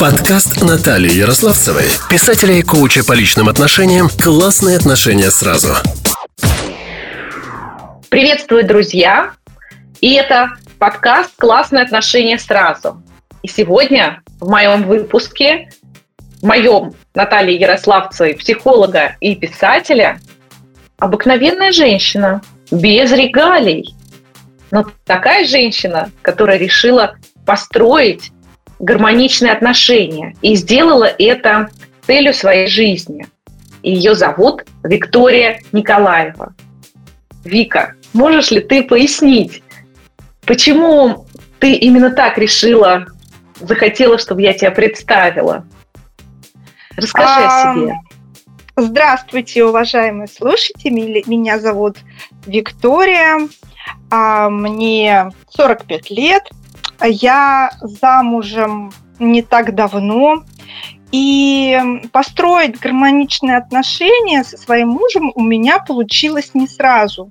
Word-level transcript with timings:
Подкаст 0.00 0.62
Натальи 0.62 1.12
Ярославцевой, 1.12 1.84
писателя 2.08 2.54
и 2.54 2.62
коуча 2.62 3.04
по 3.04 3.12
личным 3.12 3.50
отношениям 3.50 4.08
«Классные 4.08 4.78
отношения 4.78 5.30
сразу». 5.30 5.74
Приветствую, 8.08 8.66
друзья! 8.66 9.32
И 10.00 10.14
это 10.14 10.52
подкаст 10.78 11.32
«Классные 11.36 11.82
отношения 11.82 12.38
сразу». 12.38 13.02
И 13.42 13.48
сегодня 13.48 14.22
в 14.40 14.48
моем 14.48 14.84
выпуске, 14.84 15.68
в 16.40 16.46
моем 16.46 16.94
Натальи 17.14 17.60
Ярославцевой, 17.60 18.32
психолога 18.36 19.16
и 19.20 19.36
писателя, 19.36 20.18
обыкновенная 20.98 21.72
женщина, 21.72 22.40
без 22.70 23.12
регалий. 23.12 23.94
Но 24.70 24.86
такая 25.04 25.44
женщина, 25.44 26.10
которая 26.22 26.56
решила 26.56 27.16
построить 27.44 28.32
гармоничные 28.80 29.52
отношения 29.52 30.34
и 30.42 30.56
сделала 30.56 31.04
это 31.04 31.68
целью 32.06 32.34
своей 32.34 32.66
жизни. 32.66 33.28
Ее 33.82 34.14
зовут 34.14 34.64
Виктория 34.82 35.60
Николаева. 35.72 36.54
Вика, 37.44 37.94
можешь 38.12 38.50
ли 38.50 38.60
ты 38.60 38.82
пояснить, 38.82 39.62
почему 40.44 41.26
ты 41.58 41.74
именно 41.74 42.10
так 42.10 42.36
решила, 42.36 43.06
захотела, 43.60 44.18
чтобы 44.18 44.42
я 44.42 44.52
тебя 44.54 44.70
представила? 44.70 45.64
Расскажи 46.96 47.44
а, 47.44 47.72
о 47.72 47.74
себе. 47.74 47.94
Здравствуйте, 48.76 49.64
уважаемые 49.64 50.28
слушатели. 50.28 51.22
Меня 51.26 51.58
зовут 51.58 51.98
Виктория. 52.46 53.48
А, 54.10 54.48
мне 54.50 55.30
45 55.50 56.10
лет. 56.10 56.42
Я 57.02 57.70
замужем 57.80 58.92
не 59.18 59.42
так 59.42 59.74
давно. 59.74 60.44
И 61.12 61.76
построить 62.12 62.78
гармоничные 62.78 63.56
отношения 63.56 64.44
со 64.44 64.56
своим 64.56 64.90
мужем 64.90 65.32
у 65.34 65.42
меня 65.42 65.78
получилось 65.78 66.52
не 66.54 66.68
сразу. 66.68 67.28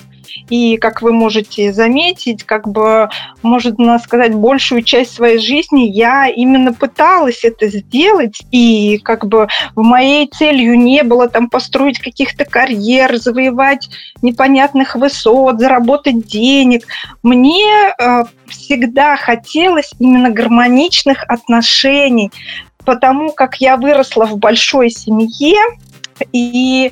И, 0.49 0.77
как 0.77 1.01
вы 1.01 1.13
можете 1.13 1.73
заметить, 1.73 2.43
как 2.43 2.67
бы, 2.67 3.09
можно 3.41 3.99
сказать, 3.99 4.33
большую 4.33 4.83
часть 4.83 5.13
своей 5.13 5.39
жизни 5.39 5.81
я 5.81 6.27
именно 6.27 6.73
пыталась 6.73 7.43
это 7.43 7.67
сделать. 7.67 8.41
И 8.51 8.99
как 9.03 9.25
бы 9.25 9.47
в 9.75 9.81
моей 9.81 10.27
целью 10.27 10.77
не 10.79 11.03
было 11.03 11.27
там 11.27 11.49
построить 11.49 11.99
каких-то 11.99 12.45
карьер, 12.45 13.17
завоевать 13.17 13.89
непонятных 14.21 14.95
высот, 14.95 15.59
заработать 15.59 16.25
денег. 16.27 16.85
Мне 17.23 17.93
э, 17.97 18.23
всегда 18.47 19.15
хотелось 19.17 19.91
именно 19.99 20.29
гармоничных 20.29 21.23
отношений, 21.27 22.31
потому 22.85 23.31
как 23.31 23.55
я 23.57 23.77
выросла 23.77 24.25
в 24.25 24.37
большой 24.37 24.89
семье, 24.89 25.57
и 26.33 26.91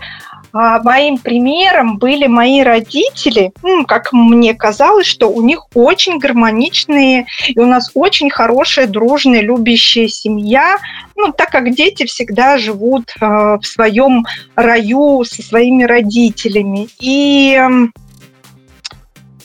моим 0.84 1.18
примером 1.18 1.98
были 1.98 2.28
мои 2.28 2.62
родители, 2.62 3.52
как 3.88 4.12
мне 4.12 4.54
казалось, 4.54 5.08
что 5.08 5.30
у 5.30 5.42
них 5.42 5.68
очень 5.74 6.20
гармоничные, 6.20 7.26
и 7.48 7.60
у 7.60 7.66
нас 7.66 7.92
очень 7.94 8.30
хорошая, 8.30 8.88
дружная, 8.88 9.42
любящая 9.42 10.08
семья, 10.08 10.78
ну, 11.16 11.32
так 11.32 11.50
как 11.50 11.74
дети 11.74 12.06
всегда 12.06 12.58
живут 12.58 13.14
э, 13.20 13.26
в 13.26 13.66
своем 13.66 14.26
раю 14.56 15.24
со 15.24 15.42
своими 15.42 15.84
родителями. 15.84 16.88
И 17.00 17.60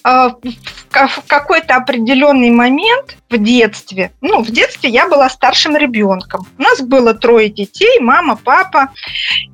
а, 0.04 0.34
в 0.92 1.26
какой-то 1.26 1.76
определенный 1.76 2.50
момент 2.50 3.16
в 3.30 3.38
детстве, 3.38 4.12
ну, 4.20 4.42
в 4.42 4.50
детстве 4.50 4.90
я 4.90 5.08
была 5.08 5.28
старшим 5.28 5.76
ребенком. 5.76 6.46
У 6.58 6.62
нас 6.62 6.80
было 6.80 7.14
трое 7.14 7.48
детей, 7.48 7.98
мама, 8.00 8.36
папа. 8.36 8.90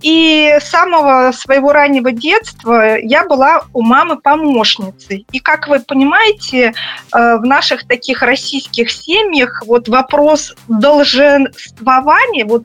И 0.02 0.56
с 0.60 0.68
самого 0.68 1.32
своего 1.32 1.72
раннего 1.72 2.10
детства 2.12 2.98
я 2.98 3.24
была 3.24 3.62
у 3.72 3.82
мамы 3.82 4.18
помощницей. 4.18 5.26
И, 5.32 5.38
как 5.38 5.68
вы 5.68 5.80
понимаете, 5.80 6.72
э, 7.12 7.36
в 7.36 7.42
наших 7.44 7.86
таких 7.86 8.22
российских 8.22 8.90
семьях 8.90 9.62
вот 9.66 9.88
вопрос 9.88 10.54
долженствования, 10.68 12.44
вот 12.44 12.64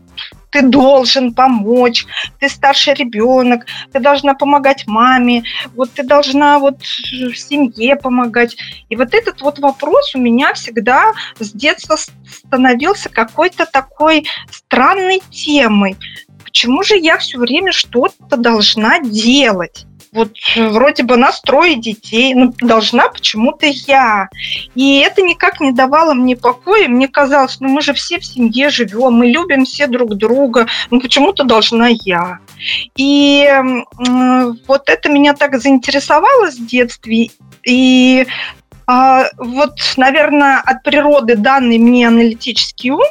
ты 0.54 0.62
должен 0.62 1.34
помочь, 1.34 2.06
ты 2.40 2.48
старший 2.48 2.94
ребенок, 2.94 3.66
ты 3.92 4.00
должна 4.00 4.36
помогать 4.36 4.86
маме, 4.88 5.44
вот 5.76 5.92
ты 5.92 6.04
должна 6.04 6.60
вот 6.60 6.80
в 6.82 7.36
семье 7.36 7.96
помогать. 7.96 8.56
И 8.90 8.96
вот 8.96 9.14
этот 9.16 9.42
вот 9.42 9.58
вопрос 9.60 10.14
у 10.14 10.20
меня 10.20 10.54
всегда 10.54 11.12
с 11.40 11.52
детства 11.52 11.98
становился 11.98 13.10
какой-то 13.10 13.66
такой 13.66 14.28
странной 14.52 15.22
темой. 15.32 15.98
Почему 16.44 16.84
же 16.84 16.98
я 16.98 17.18
все 17.18 17.40
время 17.40 17.72
что-то 17.72 18.38
должна 18.38 19.00
делать? 19.00 19.88
Вот 20.14 20.36
вроде 20.56 21.04
бы 21.04 21.18
настроить 21.18 21.82
детей, 21.82 22.34
ну, 22.34 22.54
должна 22.60 23.10
почему-то 23.10 23.66
я. 23.66 24.30
И 24.76 25.00
это 25.00 25.22
никак 25.22 25.60
не 25.60 25.72
давало 25.72 26.14
мне 26.14 26.36
покоя. 26.36 26.88
Мне 26.88 27.08
казалось, 27.08 27.58
ну 27.60 27.70
мы 27.70 27.82
же 27.82 27.94
все 27.94 28.20
в 28.20 28.26
семье 28.26 28.70
живем, 28.70 29.14
мы 29.14 29.28
любим 29.28 29.66
все 29.66 29.88
друг 29.88 30.16
друга, 30.16 30.68
ну 30.92 31.02
почему-то 31.02 31.44
должна 31.44 31.90
я. 31.90 32.40
И 32.96 33.48
э, 33.50 34.54
вот 34.68 34.90
это 34.90 35.10
меня 35.10 35.34
так 35.34 35.60
заинтересовало 35.60 36.52
с 36.52 36.56
детства. 36.56 37.12
И 37.66 38.28
а, 38.86 39.26
вот, 39.38 39.78
наверное, 39.98 40.60
от 40.60 40.84
природы 40.84 41.36
данный 41.36 41.78
мне 41.78 42.08
аналитический 42.08 42.92
ум 42.92 43.02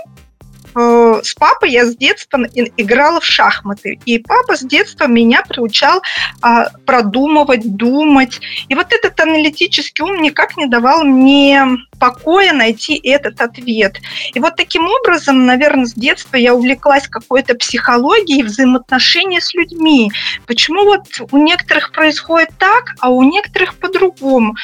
Э, 0.75 1.21
с 1.23 1.35
папой 1.35 1.71
я 1.71 1.87
с 1.87 1.97
детства 1.97 2.39
играла 2.77 3.21
в 3.21 3.25
шахматы. 3.25 3.99
И 4.07 4.19
папа 4.19 4.57
с 4.57 4.61
детства 4.61 5.07
меня 5.07 5.43
приучал 5.43 6.03
а, 6.41 6.71
продумывать, 6.87 7.77
думать. 7.77 8.41
И 8.69 8.75
вот 8.75 8.93
этот 8.93 9.19
аналитический 9.21 10.05
ум 10.05 10.23
никак 10.23 10.57
не 10.57 10.67
давал 10.67 11.05
мне 11.05 11.67
покоя 11.99 12.53
найти 12.53 12.99
этот 13.03 13.41
ответ. 13.41 13.99
И 14.35 14.41
вот 14.41 14.57
таким 14.57 14.89
образом, 14.89 15.47
наверное, 15.47 15.87
с 15.87 15.95
детства 15.95 16.37
я 16.37 16.55
увлеклась 16.55 17.07
какой-то 17.07 17.55
психологией 17.55 18.43
взаимоотношений 18.43 19.41
с 19.41 19.55
людьми. 19.55 20.11
Почему 20.47 20.85
вот 20.85 21.05
у 21.31 21.39
некоторых 21.39 21.93
происходит 21.93 22.51
так, 22.59 22.95
а 23.01 23.11
у 23.11 23.23
некоторых 23.23 23.77
по-другому? 23.77 24.57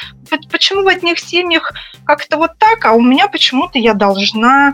Почему 0.51 0.83
в 0.83 0.87
одних 0.87 1.19
семьях 1.19 1.71
как-то 2.05 2.37
вот 2.37 2.51
так, 2.57 2.85
а 2.85 2.93
у 2.93 3.01
меня 3.01 3.27
почему-то 3.27 3.79
я 3.79 3.93
должна? 3.93 4.73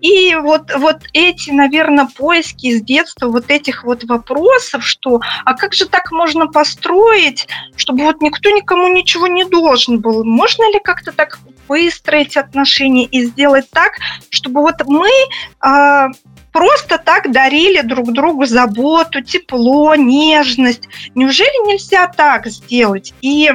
И 0.00 0.34
вот, 0.34 0.72
вот 0.76 1.02
эти, 1.12 1.50
наверное, 1.50 2.06
поиски 2.06 2.76
с 2.76 2.82
детства 2.82 3.28
вот 3.28 3.50
этих 3.50 3.84
вот 3.84 4.04
вопросов, 4.04 4.84
что 4.84 5.20
а 5.44 5.54
как 5.54 5.74
же 5.74 5.86
так 5.86 6.10
можно 6.12 6.46
построить, 6.46 7.48
чтобы 7.76 8.04
вот 8.04 8.20
никто 8.20 8.50
никому 8.50 8.88
ничего 8.88 9.26
не 9.26 9.44
должен 9.44 10.00
был? 10.00 10.24
Можно 10.24 10.72
ли 10.72 10.80
как-то 10.82 11.12
так 11.12 11.38
выстроить 11.68 12.36
отношения 12.36 13.06
и 13.06 13.24
сделать 13.24 13.70
так, 13.70 13.92
чтобы 14.30 14.60
вот 14.60 14.82
мы 14.86 15.08
э, 15.08 16.08
просто 16.52 16.98
так 16.98 17.32
дарили 17.32 17.80
друг 17.82 18.12
другу 18.12 18.46
заботу, 18.46 19.22
тепло, 19.22 19.94
нежность. 19.96 20.88
Неужели 21.14 21.66
нельзя 21.66 22.06
так 22.06 22.46
сделать? 22.46 23.12
И 23.20 23.50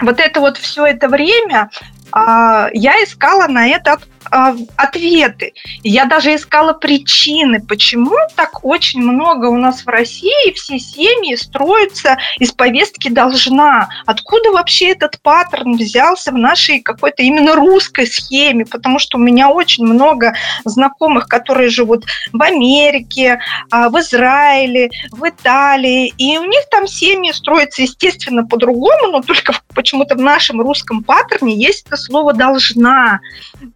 вот 0.00 0.20
это 0.20 0.40
вот 0.40 0.56
все 0.58 0.86
это 0.86 1.08
время 1.08 1.70
э, 2.14 2.68
я 2.72 3.02
искала 3.02 3.46
на 3.46 3.66
это 3.68 3.98
а, 4.30 4.54
ответы. 4.76 5.52
Я 5.82 6.06
даже 6.06 6.34
искала 6.34 6.72
причины, 6.72 7.60
почему 7.60 8.16
так 8.36 8.64
очень 8.64 9.00
много 9.00 9.46
у 9.46 9.56
нас 9.56 9.84
в 9.84 9.88
России 9.88 10.52
все 10.54 10.78
семьи 10.78 11.36
строятся 11.36 12.18
из 12.38 12.52
повестки 12.52 13.08
должна. 13.08 13.88
Откуда 14.06 14.50
вообще 14.52 14.90
этот 14.90 15.20
паттерн 15.22 15.76
взялся 15.76 16.32
в 16.32 16.38
нашей 16.38 16.80
какой-то 16.80 17.22
именно 17.22 17.54
русской 17.54 18.06
схеме? 18.06 18.64
Потому 18.64 18.98
что 18.98 19.18
у 19.18 19.20
меня 19.20 19.50
очень 19.50 19.84
много 19.84 20.34
знакомых, 20.64 21.28
которые 21.28 21.68
живут 21.68 22.04
в 22.32 22.42
Америке, 22.42 23.40
а, 23.70 23.88
в 23.90 23.98
Израиле, 24.00 24.90
в 25.10 25.28
Италии, 25.28 26.12
и 26.18 26.38
у 26.38 26.44
них 26.44 26.62
там 26.70 26.86
семьи 26.86 27.32
строятся, 27.32 27.82
естественно, 27.82 28.44
по-другому, 28.46 29.08
но 29.10 29.20
только 29.20 29.54
почему-то 29.74 30.14
в 30.14 30.20
нашем 30.20 30.60
русском 30.60 31.02
паттерне 31.02 31.54
есть 31.54 31.86
это 31.86 31.96
слово 31.96 32.32
«должна» 32.32 33.20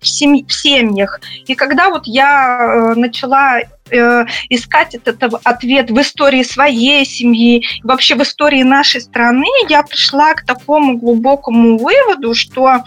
в 0.00 0.06
семье 0.06 0.37
в 0.46 0.52
семьях. 0.52 1.20
И 1.46 1.54
когда 1.54 1.90
вот 1.90 2.06
я 2.06 2.58
э, 2.60 2.94
начала 2.94 3.60
э, 3.60 4.24
искать 4.48 4.94
этот 4.94 5.22
ответ 5.44 5.90
в 5.90 6.00
истории 6.00 6.42
своей 6.42 7.04
семьи, 7.04 7.64
вообще 7.82 8.14
в 8.14 8.22
истории 8.22 8.62
нашей 8.62 9.00
страны, 9.00 9.46
я 9.68 9.82
пришла 9.82 10.34
к 10.34 10.44
такому 10.44 10.96
глубокому 10.98 11.78
выводу, 11.78 12.34
что 12.34 12.82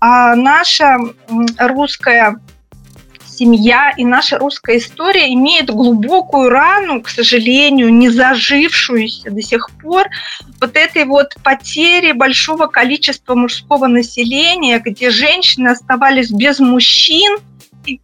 а, 0.00 0.34
наша 0.34 0.98
русская 1.58 2.36
семья 3.40 3.90
и 3.96 4.04
наша 4.04 4.38
русская 4.38 4.76
история 4.76 5.32
имеет 5.32 5.70
глубокую 5.70 6.50
рану, 6.50 7.00
к 7.00 7.08
сожалению, 7.08 7.90
не 7.90 8.10
зажившуюся 8.10 9.30
до 9.30 9.40
сих 9.40 9.70
пор, 9.82 10.08
вот 10.60 10.76
этой 10.76 11.06
вот 11.06 11.34
потери 11.42 12.12
большого 12.12 12.66
количества 12.66 13.34
мужского 13.34 13.86
населения, 13.86 14.78
где 14.78 15.08
женщины 15.08 15.68
оставались 15.68 16.30
без 16.30 16.58
мужчин, 16.58 17.38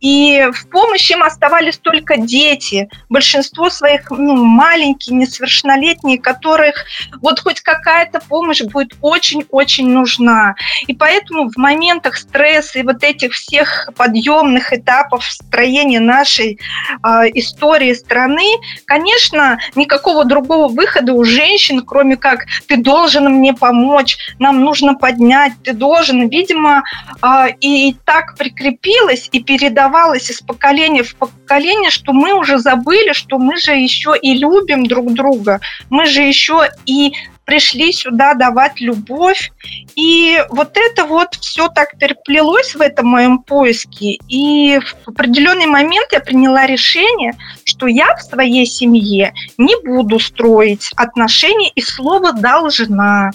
И 0.01 0.49
в 0.53 0.69
помощь 0.69 1.11
им 1.11 1.23
оставались 1.23 1.79
только 1.79 2.17
дети. 2.17 2.89
Большинство 3.09 3.71
своих 3.71 4.11
ну, 4.11 4.37
маленькие, 4.37 5.17
несовершеннолетние, 5.17 6.19
которых 6.19 6.85
вот 7.21 7.41
хоть 7.41 7.61
какая-то 7.61 8.21
помощь 8.29 8.63
будет 8.63 8.95
очень-очень 9.01 9.89
нужна. 9.89 10.55
И 10.87 10.95
поэтому 10.95 11.51
в 11.51 11.57
моментах 11.57 12.17
стресса 12.17 12.79
и 12.79 12.83
вот 12.83 13.03
этих 13.03 13.33
всех 13.33 13.91
подъемных 13.97 14.73
этапов 14.73 15.25
строения 15.25 16.01
нашей 16.01 16.59
э, 17.03 17.09
истории 17.35 17.93
страны, 17.95 18.47
конечно, 18.85 19.59
никакого 19.75 20.25
другого 20.25 20.69
выхода 20.69 21.13
у 21.13 21.25
женщин, 21.25 21.83
кроме 21.85 22.17
как 22.17 22.47
ты 22.67 22.77
должен 22.77 23.25
мне 23.27 23.55
помочь, 23.55 24.19
нам 24.39 24.61
нужно 24.61 24.95
поднять, 24.95 25.53
ты 25.63 25.73
должен. 25.73 26.29
Видимо, 26.29 26.83
э, 27.23 27.51
и 27.61 27.97
так 28.05 28.37
прикрепилось 28.37 29.29
и 29.33 29.43
передавалось 29.77 30.31
из 30.31 30.41
поколения 30.41 31.03
в 31.03 31.15
поколение, 31.17 31.91
что 31.91 32.15
мы 32.15 32.33
уже 32.33 32.59
забыли, 32.59 33.13
что 33.13 33.39
мы 33.39 33.59
же 33.59 33.73
еще 33.73 34.15
и 34.21 34.35
любим 34.35 34.87
друг 34.87 35.13
друга, 35.13 35.61
мы 35.91 36.07
же 36.07 36.23
еще 36.23 36.69
и 36.87 37.13
пришли 37.47 37.93
сюда 37.93 38.35
давать 38.35 38.81
любовь. 38.81 39.51
И 39.95 40.39
вот 40.51 40.77
это 40.77 41.07
вот 41.07 41.35
все 41.37 41.69
так 41.69 41.97
переплелось 41.99 42.75
в 42.75 42.81
этом 42.81 43.07
моем 43.07 43.39
поиске. 43.39 44.19
И 44.29 44.79
в 44.79 45.09
определенный 45.09 45.67
момент 45.67 46.09
я 46.13 46.21
приняла 46.21 46.67
решение, 46.67 47.35
что 47.65 47.87
я 47.87 48.15
в 48.17 48.23
своей 48.23 48.67
семье 48.67 49.33
не 49.57 49.75
буду 49.83 50.19
строить 50.19 50.91
отношения 50.97 51.71
и 51.71 51.81
слово 51.81 52.33
«должна». 52.33 53.31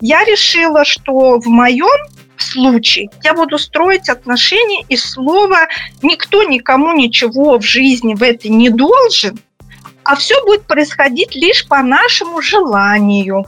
Я 0.00 0.24
решила, 0.24 0.84
что 0.84 1.40
в 1.40 1.46
моем 1.46 2.08
случае 2.36 3.10
я 3.24 3.34
буду 3.34 3.58
строить 3.58 4.08
отношения 4.08 4.84
и 4.88 4.96
слово 4.96 5.66
«никто 6.02 6.44
никому 6.44 6.92
ничего 6.92 7.58
в 7.58 7.62
жизни 7.62 8.14
в 8.14 8.22
этой 8.22 8.50
не 8.50 8.70
должен», 8.70 9.38
а 10.04 10.14
все 10.14 10.40
будет 10.44 10.68
происходить 10.68 11.34
лишь 11.34 11.66
по 11.66 11.82
нашему 11.82 12.40
желанию. 12.40 13.44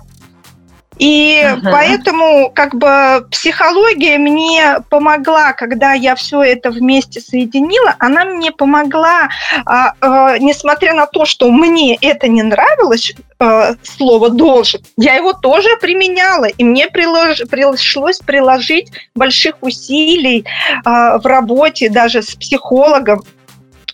И 0.99 1.41
ага. 1.45 1.71
поэтому 1.71 2.51
как 2.55 2.75
бы 2.75 3.27
психология 3.31 4.19
мне 4.19 4.79
помогла, 4.91 5.53
когда 5.53 5.93
я 5.93 6.15
все 6.15 6.43
это 6.43 6.71
вместе 6.71 7.21
соединила, 7.21 7.95
она 7.99 8.25
мне 8.25 8.51
помогла, 8.51 9.29
а, 9.65 9.93
а, 10.01 10.39
несмотря 10.39 10.95
на 10.95 11.07
то, 11.07 11.25
что 11.25 11.51
мне 11.51 11.97
это 12.01 12.29
не 12.29 12.43
нравилось, 12.43 13.15
а, 13.39 13.75
слово 13.83 14.31
должен, 14.31 14.81
я 14.97 15.15
его 15.15 15.33
тоже 15.33 15.69
применяла, 15.81 16.47
и 16.47 16.65
мне 16.65 16.89
прилож, 16.89 17.43
пришлось 17.51 18.19
приложить 18.19 18.91
больших 19.15 19.57
усилий 19.61 20.45
а, 20.85 21.19
в 21.19 21.27
работе 21.27 21.89
даже 21.89 22.23
с 22.23 22.35
психологом, 22.35 23.23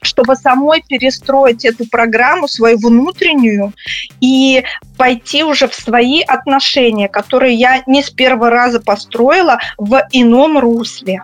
чтобы 0.04 0.36
самой 0.36 0.82
перестроить 0.86 1.64
эту 1.64 1.86
программу, 1.86 2.48
свою 2.48 2.78
внутреннюю, 2.78 3.72
и 4.20 4.64
пойти 4.96 5.42
уже 5.42 5.68
в 5.68 5.74
свои 5.74 6.22
отношения, 6.22 7.08
которые 7.08 7.54
я 7.54 7.82
не 7.86 8.02
с 8.02 8.10
первого 8.10 8.50
раза 8.50 8.80
построила 8.80 9.58
в 9.78 10.02
ином 10.12 10.58
русле. 10.58 11.22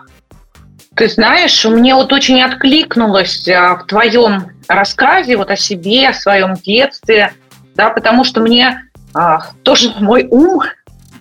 Ты 0.95 1.07
знаешь, 1.07 1.63
мне 1.63 1.95
вот 1.95 2.11
очень 2.11 2.41
откликнулось 2.41 3.47
а, 3.47 3.75
в 3.75 3.85
твоем 3.85 4.47
рассказе 4.67 5.37
вот 5.37 5.49
о 5.49 5.55
себе, 5.55 6.09
о 6.09 6.13
своем 6.13 6.55
детстве, 6.55 7.33
да, 7.75 7.89
потому 7.89 8.25
что 8.25 8.41
мне 8.41 8.83
а, 9.13 9.51
тоже 9.63 9.93
мой 9.99 10.27
ум 10.29 10.61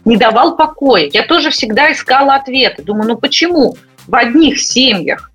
не 0.04 0.16
давал 0.16 0.56
покоя. 0.56 1.08
Я 1.12 1.24
тоже 1.24 1.50
всегда 1.50 1.92
искала 1.92 2.34
ответы. 2.34 2.82
Думаю, 2.82 3.10
ну 3.10 3.16
почему 3.16 3.76
в 4.06 4.14
одних 4.14 4.60
семьях 4.60 5.29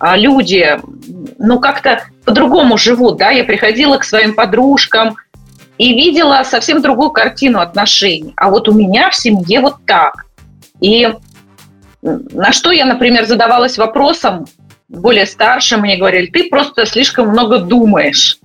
люди, 0.00 0.78
ну, 1.38 1.58
как-то 1.60 2.02
по-другому 2.24 2.76
живут, 2.76 3.16
да, 3.16 3.30
я 3.30 3.44
приходила 3.44 3.98
к 3.98 4.04
своим 4.04 4.34
подружкам 4.34 5.16
и 5.78 5.94
видела 5.94 6.42
совсем 6.44 6.82
другую 6.82 7.10
картину 7.10 7.60
отношений. 7.60 8.32
А 8.36 8.50
вот 8.50 8.68
у 8.68 8.72
меня 8.72 9.10
в 9.10 9.14
семье 9.14 9.60
вот 9.60 9.76
так. 9.86 10.26
И 10.80 11.08
на 12.02 12.52
что 12.52 12.70
я, 12.70 12.84
например, 12.84 13.26
задавалась 13.26 13.78
вопросом, 13.78 14.46
более 14.88 15.26
старшим 15.26 15.80
мне 15.80 15.96
говорили, 15.96 16.26
ты 16.26 16.48
просто 16.48 16.86
слишком 16.86 17.28
много 17.28 17.58
думаешь. 17.58 18.38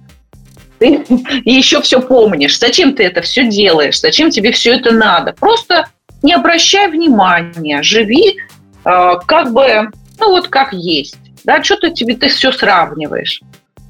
Ты 0.79 1.05
и 1.45 1.53
еще 1.53 1.81
все 1.81 2.01
помнишь. 2.01 2.57
Зачем 2.57 2.93
ты 2.93 3.03
это 3.03 3.21
все 3.21 3.47
делаешь? 3.47 3.99
Зачем 3.99 4.31
тебе 4.31 4.51
все 4.51 4.73
это 4.75 4.91
надо? 4.91 5.33
Просто 5.33 5.87
не 6.23 6.33
обращай 6.33 6.89
внимания, 6.89 7.83
живи 7.83 8.37
э, 8.85 9.13
как 9.27 9.53
бы, 9.53 9.89
ну 10.19 10.29
вот 10.31 10.47
как 10.47 10.73
есть. 10.73 11.17
Да, 11.43 11.63
что 11.63 11.77
ты 11.77 11.91
тебе 11.91 12.15
ты 12.15 12.29
все 12.29 12.51
сравниваешь. 12.51 13.41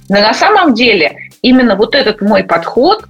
Но 0.09 0.19
на 0.19 0.33
самом 0.33 0.73
деле 0.73 1.29
именно 1.41 1.75
вот 1.75 1.95
этот 1.95 2.21
мой 2.21 2.43
подход, 2.43 3.05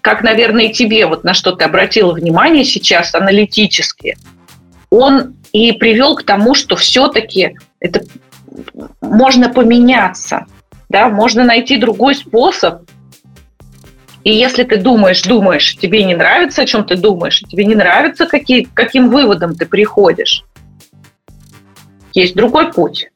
как, 0.00 0.22
наверное, 0.22 0.66
и 0.66 0.72
тебе, 0.72 1.06
вот 1.06 1.24
на 1.24 1.34
что 1.34 1.52
ты 1.52 1.64
обратила 1.64 2.12
внимание 2.12 2.64
сейчас 2.64 3.14
аналитически, 3.14 4.16
он 4.90 5.36
и 5.52 5.72
привел 5.72 6.16
к 6.16 6.22
тому, 6.22 6.54
что 6.54 6.76
все-таки 6.76 7.56
это 7.80 8.04
можно 9.00 9.48
поменяться, 9.48 10.46
да, 10.88 11.08
можно 11.08 11.44
найти 11.44 11.76
другой 11.76 12.14
способ. 12.14 12.82
И 14.22 14.32
если 14.32 14.64
ты 14.64 14.76
думаешь, 14.76 15.22
думаешь, 15.22 15.76
тебе 15.76 16.04
не 16.04 16.14
нравится, 16.14 16.62
о 16.62 16.66
чем 16.66 16.84
ты 16.84 16.96
думаешь, 16.96 17.40
тебе 17.40 17.64
не 17.64 17.74
нравится, 17.74 18.26
какие, 18.26 18.68
каким 18.74 19.08
выводом 19.08 19.54
ты 19.54 19.66
приходишь, 19.66 20.44
есть 22.12 22.34
другой 22.34 22.72
путь. 22.72 23.08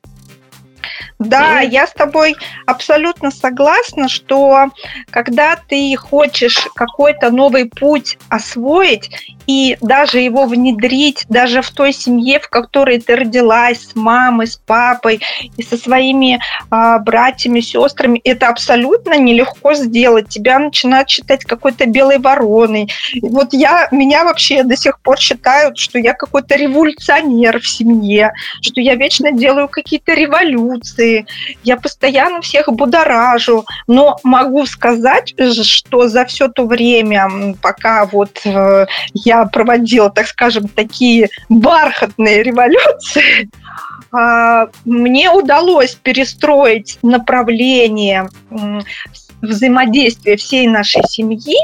Да, 1.20 1.60
я 1.60 1.86
с 1.86 1.92
тобой 1.92 2.34
абсолютно 2.64 3.30
согласна, 3.30 4.08
что 4.08 4.70
когда 5.10 5.56
ты 5.56 5.94
хочешь 5.94 6.66
какой-то 6.74 7.30
новый 7.30 7.66
путь 7.66 8.18
освоить 8.30 9.10
и 9.50 9.76
даже 9.80 10.20
его 10.20 10.46
внедрить 10.46 11.24
даже 11.28 11.60
в 11.60 11.70
той 11.70 11.92
семье, 11.92 12.38
в 12.38 12.48
которой 12.48 13.00
ты 13.00 13.16
родилась, 13.16 13.88
с 13.88 13.96
мамой, 13.96 14.46
с 14.46 14.56
папой 14.56 15.20
и 15.56 15.62
со 15.64 15.76
своими 15.76 16.38
а, 16.70 17.00
братьями, 17.00 17.58
сестрами, 17.60 18.20
это 18.22 18.48
абсолютно 18.48 19.18
нелегко 19.18 19.74
сделать. 19.74 20.28
Тебя 20.28 20.60
начинают 20.60 21.08
считать 21.08 21.44
какой-то 21.44 21.86
белой 21.86 22.18
вороной. 22.18 22.92
Вот 23.22 23.48
я, 23.52 23.88
меня 23.90 24.24
вообще 24.24 24.62
до 24.62 24.76
сих 24.76 25.00
пор 25.00 25.18
считают, 25.18 25.78
что 25.78 25.98
я 25.98 26.14
какой-то 26.14 26.54
революционер 26.54 27.58
в 27.58 27.66
семье, 27.66 28.32
что 28.62 28.80
я 28.80 28.94
вечно 28.94 29.32
делаю 29.32 29.66
какие-то 29.66 30.14
революции, 30.14 31.26
я 31.64 31.76
постоянно 31.76 32.40
всех 32.40 32.68
будоражу, 32.68 33.64
но 33.88 34.18
могу 34.22 34.64
сказать, 34.66 35.34
что 35.64 36.06
за 36.06 36.24
все 36.24 36.46
то 36.46 36.66
время, 36.66 37.56
пока 37.60 38.06
вот 38.06 38.40
э, 38.44 38.86
я 39.14 39.39
проводила, 39.46 40.10
так 40.10 40.26
скажем, 40.26 40.68
такие 40.68 41.30
бархатные 41.48 42.42
революции, 42.42 43.50
а, 44.12 44.66
мне 44.84 45.30
удалось 45.30 45.94
перестроить 45.94 46.98
направление 47.02 48.28
взаимодействия 49.40 50.36
всей 50.36 50.66
нашей 50.66 51.02
семьи, 51.04 51.56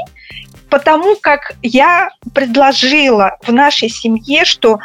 потому 0.69 1.15
как 1.15 1.53
я 1.61 2.09
предложила 2.33 3.37
в 3.45 3.51
нашей 3.51 3.89
семье, 3.89 4.45
что 4.45 4.79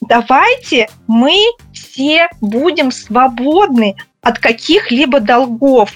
давайте 0.00 0.88
мы 1.06 1.36
все 1.72 2.28
будем 2.40 2.90
свободны 2.90 3.96
от 4.22 4.38
каких-либо 4.38 5.20
долгов. 5.20 5.92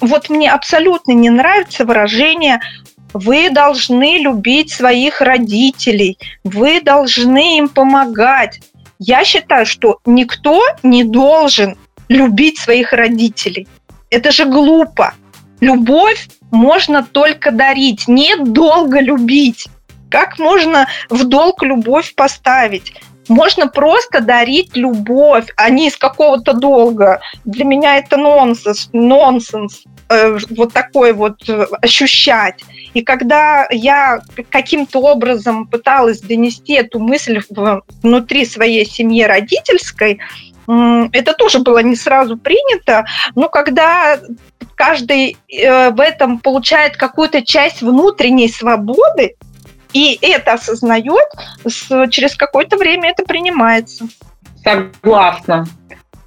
Вот 0.00 0.28
мне 0.28 0.50
абсолютно 0.50 1.12
не 1.12 1.30
нравится 1.30 1.84
выражение 1.84 2.60
вы 3.14 3.48
должны 3.48 4.18
любить 4.18 4.70
своих 4.72 5.20
родителей, 5.20 6.18
вы 6.42 6.80
должны 6.80 7.58
им 7.58 7.68
помогать. 7.68 8.60
Я 8.98 9.24
считаю, 9.24 9.64
что 9.64 10.00
никто 10.04 10.60
не 10.82 11.04
должен 11.04 11.78
любить 12.08 12.58
своих 12.58 12.92
родителей. 12.92 13.66
Это 14.10 14.30
же 14.30 14.44
глупо. 14.44 15.14
Любовь 15.60 16.28
можно 16.50 17.02
только 17.02 17.50
дарить, 17.50 18.06
не 18.08 18.36
долго 18.36 19.00
любить. 19.00 19.66
Как 20.10 20.38
можно 20.38 20.86
в 21.08 21.24
долг 21.24 21.62
любовь 21.62 22.14
поставить? 22.14 22.94
Можно 23.28 23.68
просто 23.68 24.20
дарить 24.20 24.76
любовь, 24.76 25.46
а 25.56 25.70
не 25.70 25.88
из 25.88 25.96
какого-то 25.96 26.52
долга. 26.52 27.20
Для 27.44 27.64
меня 27.64 27.96
это 27.96 28.16
нонсенс, 28.16 28.90
нонсенс. 28.92 29.84
Э, 30.08 30.36
вот 30.50 30.72
такой 30.72 31.12
вот 31.12 31.48
э, 31.48 31.66
ощущать. 31.80 32.62
И 32.92 33.02
когда 33.02 33.66
я 33.70 34.20
каким-то 34.50 35.00
образом 35.00 35.66
пыталась 35.66 36.20
донести 36.20 36.74
эту 36.74 36.98
мысль 37.00 37.40
внутри 38.02 38.44
своей 38.44 38.84
семьи 38.84 39.22
родительской, 39.24 40.20
это 40.66 41.34
тоже 41.34 41.58
было 41.58 41.80
не 41.80 41.94
сразу 41.94 42.38
принято, 42.38 43.04
но 43.34 43.50
когда 43.50 44.18
каждый 44.76 45.36
э, 45.48 45.90
в 45.90 46.00
этом 46.00 46.38
получает 46.38 46.96
какую-то 46.96 47.42
часть 47.42 47.82
внутренней 47.82 48.48
свободы, 48.48 49.36
и 49.92 50.18
это 50.22 50.54
осознает, 50.54 51.28
через 52.10 52.34
какое-то 52.34 52.76
время 52.76 53.10
это 53.10 53.24
принимается. 53.24 54.06
Согласна. 54.62 55.66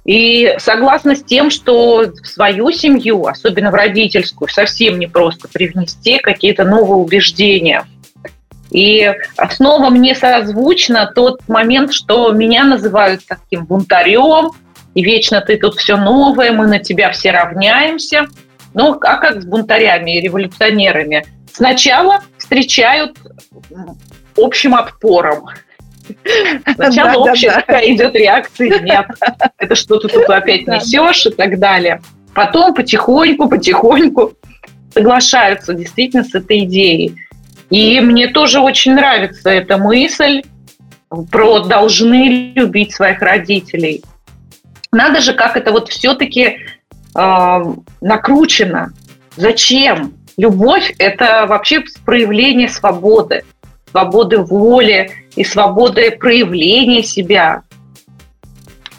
И 0.08 0.54
согласна 0.56 1.14
с 1.14 1.22
тем, 1.22 1.50
что 1.50 2.10
в 2.10 2.26
свою 2.26 2.70
семью, 2.70 3.26
особенно 3.26 3.70
в 3.70 3.74
родительскую, 3.74 4.48
совсем 4.48 4.98
не 4.98 5.06
просто 5.06 5.48
привнести 5.48 6.18
какие-то 6.18 6.64
новые 6.64 6.96
убеждения. 6.96 7.84
И 8.70 9.12
снова 9.50 9.90
мне 9.90 10.14
созвучно 10.14 11.12
тот 11.14 11.46
момент, 11.46 11.92
что 11.92 12.32
меня 12.32 12.64
называют 12.64 13.20
таким 13.28 13.66
бунтарем, 13.66 14.52
и 14.94 15.02
вечно 15.02 15.42
ты 15.42 15.58
тут 15.58 15.74
все 15.74 15.98
новое, 15.98 16.52
мы 16.52 16.66
на 16.66 16.78
тебя 16.78 17.10
все 17.10 17.30
равняемся. 17.30 18.28
Ну, 18.72 18.98
а 19.02 19.18
как 19.18 19.42
с 19.42 19.44
бунтарями 19.44 20.16
и 20.16 20.22
революционерами? 20.22 21.26
Сначала 21.52 22.22
встречают 22.38 23.18
общим 24.38 24.74
отпором. 24.74 25.50
Сначала 26.74 27.12
да, 27.12 27.32
общая 27.32 27.48
да, 27.48 27.60
такая 27.60 27.86
да. 27.86 27.92
идет 27.92 28.14
реакция, 28.14 28.80
нет, 28.80 29.06
это 29.58 29.74
что 29.74 29.98
ты 29.98 30.08
тут 30.08 30.28
опять 30.28 30.66
несешь 30.66 31.26
и 31.26 31.30
так 31.30 31.58
далее. 31.58 32.00
Потом 32.34 32.74
потихоньку, 32.74 33.48
потихоньку 33.48 34.34
соглашаются 34.92 35.74
действительно 35.74 36.24
с 36.24 36.34
этой 36.34 36.64
идеей. 36.64 37.16
И 37.70 38.00
мне 38.00 38.28
тоже 38.28 38.60
очень 38.60 38.94
нравится 38.94 39.50
эта 39.50 39.76
мысль 39.76 40.42
про 41.30 41.60
должны 41.60 42.52
любить 42.54 42.94
своих 42.94 43.20
родителей. 43.20 44.02
Надо 44.92 45.20
же, 45.20 45.34
как 45.34 45.56
это 45.56 45.72
вот 45.72 45.88
все-таки 45.88 46.58
э, 47.14 47.64
накручено. 48.00 48.92
Зачем? 49.36 50.14
Любовь– 50.36 50.94
это 50.98 51.46
вообще 51.46 51.84
проявление 52.04 52.68
свободы, 52.68 53.44
свободы 53.90 54.38
воли 54.38 55.10
и 55.38 55.44
свободы 55.44 56.10
проявления 56.10 57.04
себя. 57.04 57.62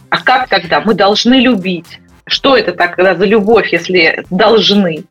А 0.10 0.22
как 0.22 0.48
тогда? 0.48 0.80
Мы 0.80 0.94
должны 0.94 1.34
любить. 1.34 2.00
Что 2.26 2.56
это 2.56 2.72
тогда 2.72 3.16
за 3.16 3.26
любовь, 3.26 3.74
если 3.74 4.26
должны? 4.30 5.04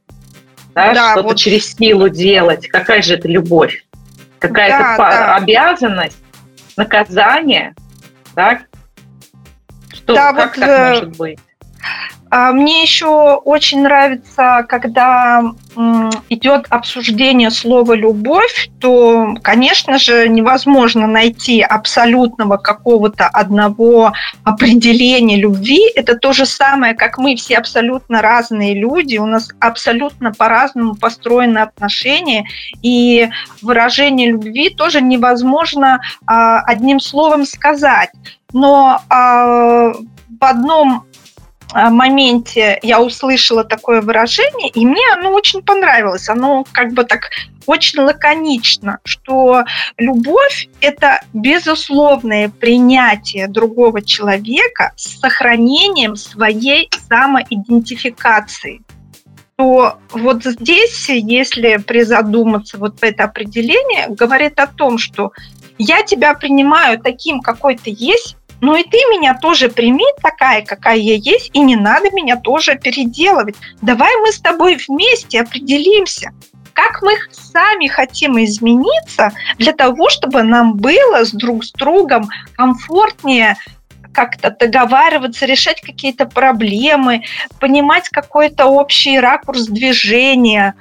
Да, 0.75 0.95
да, 0.95 1.13
что-то 1.13 1.29
вот... 1.29 1.37
через 1.37 1.75
силу 1.75 2.09
делать. 2.09 2.69
Какая 2.69 3.03
же 3.03 3.15
это 3.15 3.29
любовь? 3.29 3.85
Какая-то 4.39 4.79
да, 4.79 4.97
да. 4.97 5.37
обязанность, 5.37 6.19
наказание, 6.77 7.75
так? 8.35 8.63
Что, 9.93 10.15
да, 10.15 10.33
как 10.33 10.57
вот, 10.57 10.65
так 10.65 10.69
э, 10.69 10.89
может 10.91 11.17
быть? 11.17 11.41
А 12.31 12.53
мне 12.53 12.83
еще 12.83 13.35
очень 13.37 13.83
нравится, 13.83 14.65
когда 14.69 15.43
идет 16.29 16.67
обсуждение 16.69 17.51
слова 17.51 17.93
«любовь», 17.95 18.71
то, 18.81 19.35
конечно 19.43 19.99
же, 19.99 20.29
невозможно 20.29 21.07
найти 21.07 21.63
абсолютного 21.63 22.57
какого-то 22.57 23.27
одного 23.27 24.13
определения 24.45 25.37
любви. 25.37 25.81
Это 25.95 26.17
то 26.17 26.33
же 26.33 26.47
самое, 26.47 26.95
как 26.95 27.19
мы 27.19 27.37
все 27.37 27.57
абсолютно 27.57 28.21
разные 28.21 28.75
люди, 28.75 29.19
у 29.19 29.27
нас 29.27 29.51
абсолютно 29.61 30.33
по-разному 30.33 30.97
построены 30.97 31.59
отношения, 31.59 32.45
и 32.83 33.29
выражение 33.63 34.31
любви 34.31 34.71
тоже 34.71 35.01
невозможно 35.01 36.01
а, 36.27 36.61
одним 36.61 37.01
словом 37.01 37.47
сказать. 37.47 38.11
Но 38.53 39.01
а, 39.09 39.93
в 39.93 40.45
одном 40.45 41.05
моменте 41.75 42.79
я 42.83 43.01
услышала 43.01 43.65
такое 43.65 44.01
выражение, 44.01 44.69
и 44.71 44.87
мне 44.87 45.05
оно 45.13 45.33
очень 45.33 45.63
понравилось. 45.63 46.29
Оно 46.29 46.65
как 46.73 46.93
бы 46.93 47.05
так 47.05 47.31
очень 47.67 48.01
лаконично, 48.01 48.99
что 49.05 49.65
любовь– 49.99 50.69
это 50.81 51.21
безусловное 51.35 52.49
принятие 52.49 53.47
другого 53.47 54.01
человека 54.01 54.93
с 54.97 55.21
сохранением 55.21 56.17
своей 56.17 56.91
самоидентификации 57.09 58.81
то 59.59 59.99
вот 60.13 60.45
здесь, 60.45 61.09
если 61.09 61.79
призадуматься, 61.79 62.79
вот 62.79 62.99
это 63.01 63.25
определение 63.25 64.07
говорит 64.09 64.61
о 64.61 64.69
том, 64.69 64.99
что 64.99 65.33
я 65.79 66.05
тебя 66.05 66.35
принимаю 66.35 67.01
таким, 67.01 67.41
какой 67.41 67.77
ты 67.77 67.93
есть, 67.93 68.38
ну 68.61 68.75
и 68.75 68.83
ты 68.83 68.97
меня 69.11 69.35
тоже 69.35 69.69
прими 69.69 70.05
такая, 70.21 70.63
какая 70.63 70.97
я 70.97 71.15
есть, 71.15 71.51
и 71.53 71.61
не 71.61 71.77
надо 71.77 72.11
меня 72.11 72.37
тоже 72.37 72.77
переделывать. 72.77 73.57
Давай 73.83 74.15
мы 74.17 74.33
с 74.33 74.41
тобой 74.41 74.77
вместе 74.89 75.41
определимся, 75.41 76.33
как 76.73 77.03
мы 77.03 77.13
сами 77.31 77.87
хотим 77.87 78.43
измениться 78.43 79.33
для 79.59 79.73
того, 79.73 80.11
чтобы 80.11 80.43
нам 80.43 80.75
было 80.75 81.25
с 81.25 81.31
друг 81.31 81.65
с 81.65 81.73
другом 81.73 82.29
комфортнее 82.57 83.57
как-то 84.13 84.51
договариваться, 84.51 85.47
решать 85.47 85.81
какие-то 85.81 86.27
проблемы, 86.27 87.23
понимать 87.61 88.09
какой-то 88.09 88.67
общий 88.67 89.21
ракурс 89.21 89.67
движения. 89.67 90.75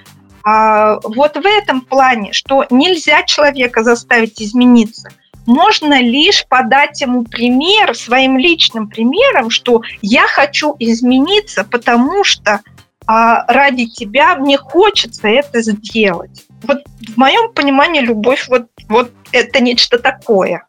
А 0.44 1.00
вот 1.04 1.36
в 1.36 1.46
этом 1.46 1.82
плане, 1.82 2.34
что 2.34 2.66
нельзя 2.72 3.22
человека 3.24 3.84
заставить 3.84 4.42
измениться– 4.42 5.10
можно 5.48 6.00
лишь 6.02 6.46
подать 6.48 7.02
ему 7.02 7.24
пример, 7.24 7.96
своим 7.96 8.38
личным 8.38 8.88
примером, 8.88 9.50
что 9.50 9.82
я 10.02 10.28
хочу 10.28 10.76
измениться, 10.78 11.64
потому 11.64 12.24
что 12.24 12.62
а, 13.08 13.46
ради 13.52 13.88
тебя 13.88 14.36
мне 14.36 14.58
хочется 14.58 15.28
это 15.28 15.62
сделать. 15.62 16.46
Вот 16.64 16.80
в 17.08 17.18
моем 17.18 17.54
понимании 17.54 18.02
любовь 18.02 18.48
вот, 18.50 18.68
вот 18.90 19.12
это 19.32 19.64
нечто 19.64 19.98
такое. 19.98 20.66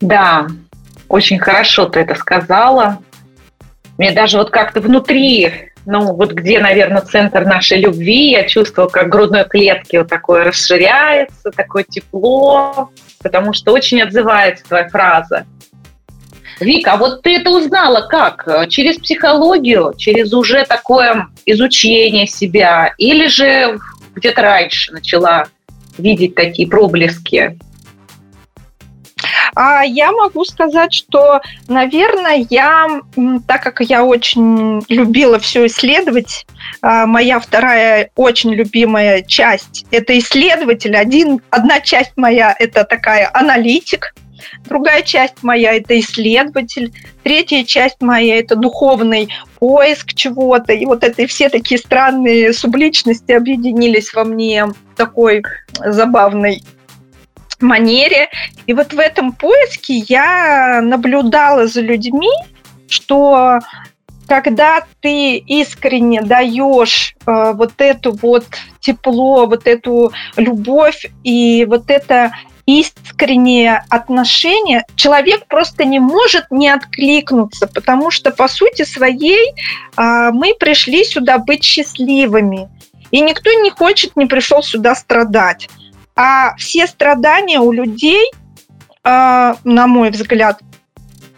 Да, 0.00 0.46
очень 1.08 1.40
хорошо 1.40 1.86
ты 1.86 2.00
это 2.00 2.14
сказала. 2.14 3.02
Мне 3.98 4.12
даже 4.12 4.38
вот 4.38 4.50
как-то 4.50 4.80
внутри, 4.80 5.72
ну 5.90 6.12
вот 6.14 6.32
где, 6.32 6.60
наверное, 6.60 7.00
центр 7.00 7.46
нашей 7.46 7.80
любви, 7.80 8.32
я 8.32 8.46
чувствовала, 8.46 8.90
как 8.90 9.08
грудной 9.08 9.44
клетки 9.44 9.96
вот 9.96 10.08
такое 10.08 10.44
расширяется, 10.44 11.50
такое 11.50 11.82
тепло, 11.82 12.90
потому 13.22 13.54
что 13.54 13.72
очень 13.72 14.02
отзывается 14.02 14.64
твоя 14.64 14.86
фраза. 14.90 15.46
Вика, 16.60 16.92
а 16.92 16.96
вот 16.98 17.22
ты 17.22 17.36
это 17.36 17.48
узнала 17.48 18.06
как? 18.06 18.68
Через 18.68 18.98
психологию, 18.98 19.94
через 19.96 20.34
уже 20.34 20.66
такое 20.66 21.28
изучение 21.46 22.26
себя, 22.26 22.92
или 22.98 23.26
же 23.26 23.78
где-то 24.14 24.42
раньше 24.42 24.92
начала 24.92 25.46
видеть 25.96 26.34
такие 26.34 26.68
проблески? 26.68 27.58
А 29.60 29.82
я 29.82 30.12
могу 30.12 30.44
сказать, 30.44 30.94
что, 30.94 31.40
наверное, 31.66 32.46
я, 32.48 33.00
так 33.48 33.60
как 33.60 33.80
я 33.80 34.04
очень 34.04 34.80
любила 34.88 35.40
все 35.40 35.66
исследовать, 35.66 36.46
а, 36.80 37.06
моя 37.06 37.40
вторая 37.40 38.10
очень 38.14 38.54
любимая 38.54 39.20
часть– 39.22 39.84
это 39.90 40.16
исследователь. 40.16 40.96
Один, 40.96 41.40
одна 41.50 41.80
часть 41.80 42.12
моя– 42.14 42.54
это 42.58 42.84
такая 42.84 43.28
аналитик, 43.34 44.14
Другая 44.66 45.02
часть 45.02 45.42
моя– 45.42 45.72
это 45.74 45.98
исследователь. 45.98 46.92
Третья 47.24 47.64
часть 47.64 48.00
моя– 48.00 48.36
это 48.38 48.54
духовный 48.54 49.28
поиск 49.58 50.14
чего-то. 50.14 50.72
И 50.72 50.86
вот 50.86 51.02
это 51.02 51.26
все 51.26 51.48
такие 51.48 51.78
странные 51.78 52.52
субличности 52.52 53.32
объединились 53.32 54.14
во 54.14 54.22
мне 54.22 54.66
такой 54.96 55.42
забавной 55.84 56.62
манере. 57.60 58.28
И 58.66 58.74
вот 58.74 58.92
в 58.92 58.98
этом 58.98 59.32
поиске 59.32 59.98
я 60.08 60.80
наблюдала 60.82 61.66
за 61.66 61.80
людьми, 61.80 62.30
что 62.88 63.60
когда 64.26 64.84
ты 65.00 65.38
искренне 65.38 66.20
даешь 66.20 67.16
э, 67.26 67.52
вот 67.54 67.72
эту 67.78 68.12
вот 68.12 68.44
тепло, 68.80 69.46
вот 69.46 69.66
эту 69.66 70.12
любовь 70.36 71.06
и 71.24 71.64
вот 71.68 71.90
это 71.90 72.32
искреннее 72.66 73.82
отношение, 73.88 74.84
человек 74.94 75.46
просто 75.46 75.86
не 75.86 75.98
может 75.98 76.50
не 76.50 76.68
откликнуться, 76.68 77.66
потому 77.66 78.10
что 78.10 78.30
по 78.30 78.46
сути 78.46 78.84
своей 78.84 79.54
э, 79.96 80.30
мы 80.32 80.54
пришли 80.54 81.04
сюда 81.04 81.38
быть 81.38 81.64
счастливыми. 81.64 82.68
И 83.10 83.20
никто 83.22 83.50
не 83.62 83.70
хочет, 83.70 84.16
не 84.16 84.26
пришел 84.26 84.62
сюда 84.62 84.94
страдать. 84.94 85.70
А 86.20 86.56
все 86.56 86.88
страдания 86.88 87.60
у 87.60 87.70
людей, 87.70 88.32
а, 89.04 89.54
на 89.62 89.86
мой 89.86 90.10
взгляд, 90.10 90.58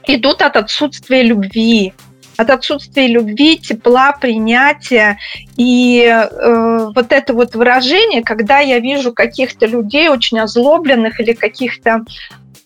идут 0.07 0.41
от 0.41 0.57
отсутствия 0.57 1.23
любви, 1.23 1.93
от 2.39 2.49
отсутствия 2.49 3.07
любви, 3.07 3.59
тепла, 3.59 4.13
принятия. 4.13 5.19
И 5.59 6.03
э, 6.03 6.91
вот 6.95 7.13
это 7.13 7.35
вот 7.35 7.55
выражение, 7.55 8.23
когда 8.23 8.61
я 8.61 8.79
вижу 8.79 9.13
каких-то 9.13 9.67
людей 9.67 10.09
очень 10.09 10.41
озлобленных 10.41 11.21
или 11.21 11.35
каких-то 11.35 12.01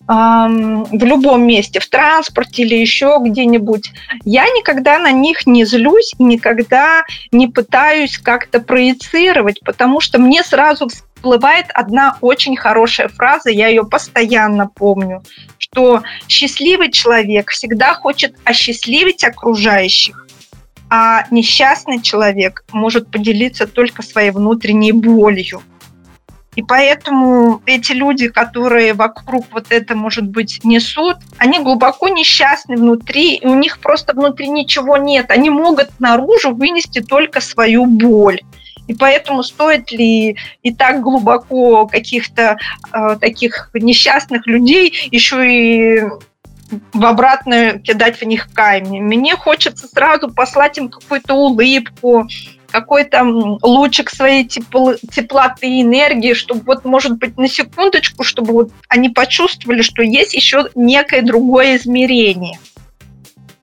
в 0.07 1.03
любом 1.03 1.47
месте, 1.47 1.81
в 1.81 1.89
транспорте 1.89 2.63
или 2.63 2.75
еще 2.75 3.17
где-нибудь, 3.23 3.91
я 4.27 4.45
никогда 4.45 4.99
на 4.99 5.11
них 5.11 5.47
не 5.47 5.65
злюсь 5.65 6.15
и 6.19 6.23
никогда 6.23 7.05
не 7.33 7.47
пытаюсь 7.47 8.19
как-то 8.19 8.61
проецировать, 8.61 9.61
потому 9.65 10.03
что 10.03 10.19
мне 10.19 10.43
сразу 10.43 10.91
всплывает 11.25 11.69
одна 11.73 12.19
очень 12.21 12.55
хорошая 12.55 13.09
фраза, 13.09 13.49
я 13.49 13.69
ее 13.69 13.87
постоянно 13.87 14.67
помню, 14.67 15.23
что 15.57 16.03
счастливый 16.29 16.91
человек 16.91 17.51
всегда 17.51 17.95
хочет 17.95 18.35
осчастливить 18.45 19.25
окружающих, 19.25 20.27
а 20.91 21.25
несчастный 21.31 22.03
человек 22.03 22.67
может 22.73 23.11
поделиться 23.11 23.67
только 23.67 24.03
своей 24.03 24.33
внутренней 24.33 24.93
болью. 24.93 25.63
И 26.57 26.63
поэтому 26.63 27.63
эти 27.65 27.93
люди, 27.93 28.29
которые 28.29 28.93
вокруг 28.93 29.47
вот 29.51 29.69
это, 29.71 29.97
может 29.97 30.29
быть, 30.29 30.61
несут, 30.63 31.17
они 31.39 31.59
глубоко 31.59 32.09
несчастны 32.09 32.77
внутри, 32.77 33.37
и 33.37 33.47
у 33.47 33.55
них 33.55 33.79
просто 33.79 34.13
внутри 34.13 34.49
ничего 34.51 34.99
нет. 34.99 35.31
Они 35.31 35.49
могут 35.49 35.89
наружу 35.99 36.55
вынести 36.55 37.01
только 37.01 37.41
свою 37.41 37.87
боль. 37.87 38.41
И 38.87 38.95
поэтому 38.95 39.43
стоит 39.43 39.91
ли 39.93 40.37
и 40.63 40.75
так 40.75 41.01
глубоко 41.01 41.87
каких-то 41.87 42.57
э, 42.93 43.17
таких 43.21 43.71
несчастных 43.75 44.47
людей 44.47 44.93
еще 45.11 45.47
и 45.49 46.03
в 46.93 47.05
обратную 47.05 47.81
кидать 47.81 48.19
в 48.21 48.23
них 48.25 48.49
камни. 48.53 49.01
Мне 49.01 49.37
хочется 49.37 49.87
сразу 49.87 50.31
послать 50.33 50.79
им 50.79 50.89
какую-то 50.89 51.35
улыбку, 51.35 52.27
какой-то 52.71 53.23
лучик 53.63 54.11
своей 54.11 54.45
тепл 54.45 54.93
теплоты, 55.11 55.81
энергии, 55.81 56.35
чтобы 56.35 56.63
вот, 56.65 56.85
может 56.85 57.19
быть, 57.19 57.39
на 57.39 57.49
секундочку, 57.49 58.25
чтобы 58.25 58.53
вот 58.53 58.71
они 58.89 59.11
почувствовали, 59.11 59.83
что 59.83 60.03
есть 60.03 60.35
еще 60.35 60.69
некое 60.75 61.23
другое 61.23 61.77
измерение. 61.77 62.59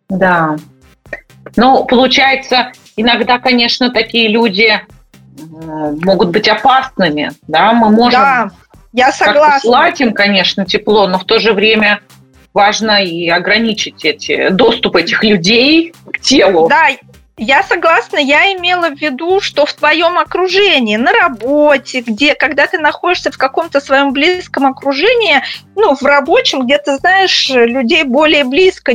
Да. 0.07 0.55
Ну, 1.57 1.83
получается, 1.85 2.71
иногда, 2.95 3.39
конечно, 3.39 3.91
такие 3.91 4.29
люди 4.29 4.79
могут 5.37 6.29
быть 6.29 6.47
опасными, 6.47 7.31
да, 7.47 7.73
мы 7.73 7.89
можем 7.89 8.21
да, 8.21 8.51
я 8.93 9.11
согласна. 9.11 9.59
послать 9.59 10.01
им, 10.01 10.13
конечно, 10.13 10.65
тепло, 10.65 11.07
но 11.07 11.17
в 11.17 11.25
то 11.25 11.39
же 11.39 11.53
время 11.53 12.01
важно 12.53 13.03
и 13.03 13.29
ограничить 13.29 14.03
эти, 14.03 14.49
доступ 14.49 14.97
этих 14.97 15.23
людей 15.23 15.93
к 16.11 16.19
телу. 16.19 16.67
Да, 16.67 16.89
я 17.37 17.63
согласна, 17.63 18.17
я 18.17 18.53
имела 18.53 18.89
в 18.89 18.99
виду, 18.99 19.39
что 19.39 19.65
в 19.65 19.73
твоем 19.73 20.17
окружении, 20.19 20.97
на 20.97 21.11
работе, 21.11 22.01
где, 22.01 22.35
когда 22.35 22.67
ты 22.67 22.77
находишься 22.77 23.31
в 23.31 23.37
каком-то 23.37 23.79
своем 23.79 24.11
близком 24.11 24.67
окружении, 24.67 25.41
ну, 25.75 25.95
в 25.95 26.03
рабочем, 26.03 26.65
где 26.65 26.77
ты 26.77 26.97
знаешь 26.97 27.49
людей 27.49 28.03
более 28.03 28.43
близко. 28.43 28.91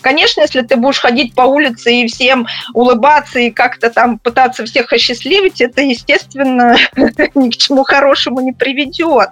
Конечно, 0.00 0.40
если 0.40 0.62
ты 0.62 0.76
будешь 0.76 1.00
ходить 1.00 1.34
по 1.34 1.42
улице 1.42 1.92
и 1.92 2.06
всем 2.06 2.46
улыбаться 2.72 3.40
и 3.40 3.50
как-то 3.50 3.90
там 3.90 4.18
пытаться 4.18 4.64
всех 4.64 4.92
осчастливить, 4.92 5.60
это, 5.60 5.82
естественно, 5.82 6.76
ни 7.34 7.50
к 7.50 7.56
чему 7.56 7.84
хорошему 7.84 8.40
не 8.40 8.52
приведет. 8.52 9.30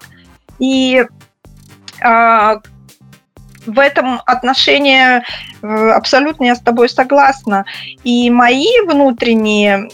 И 0.59 1.05
а, 2.00 2.61
в 3.66 3.78
этом 3.78 4.21
отношении 4.26 5.18
э, 5.18 5.90
абсолютно 5.90 6.44
я 6.44 6.54
с 6.54 6.61
тобой 6.61 6.88
согласна. 6.88 7.64
И 8.02 8.30
мои 8.30 8.66
внутренние 8.87 9.88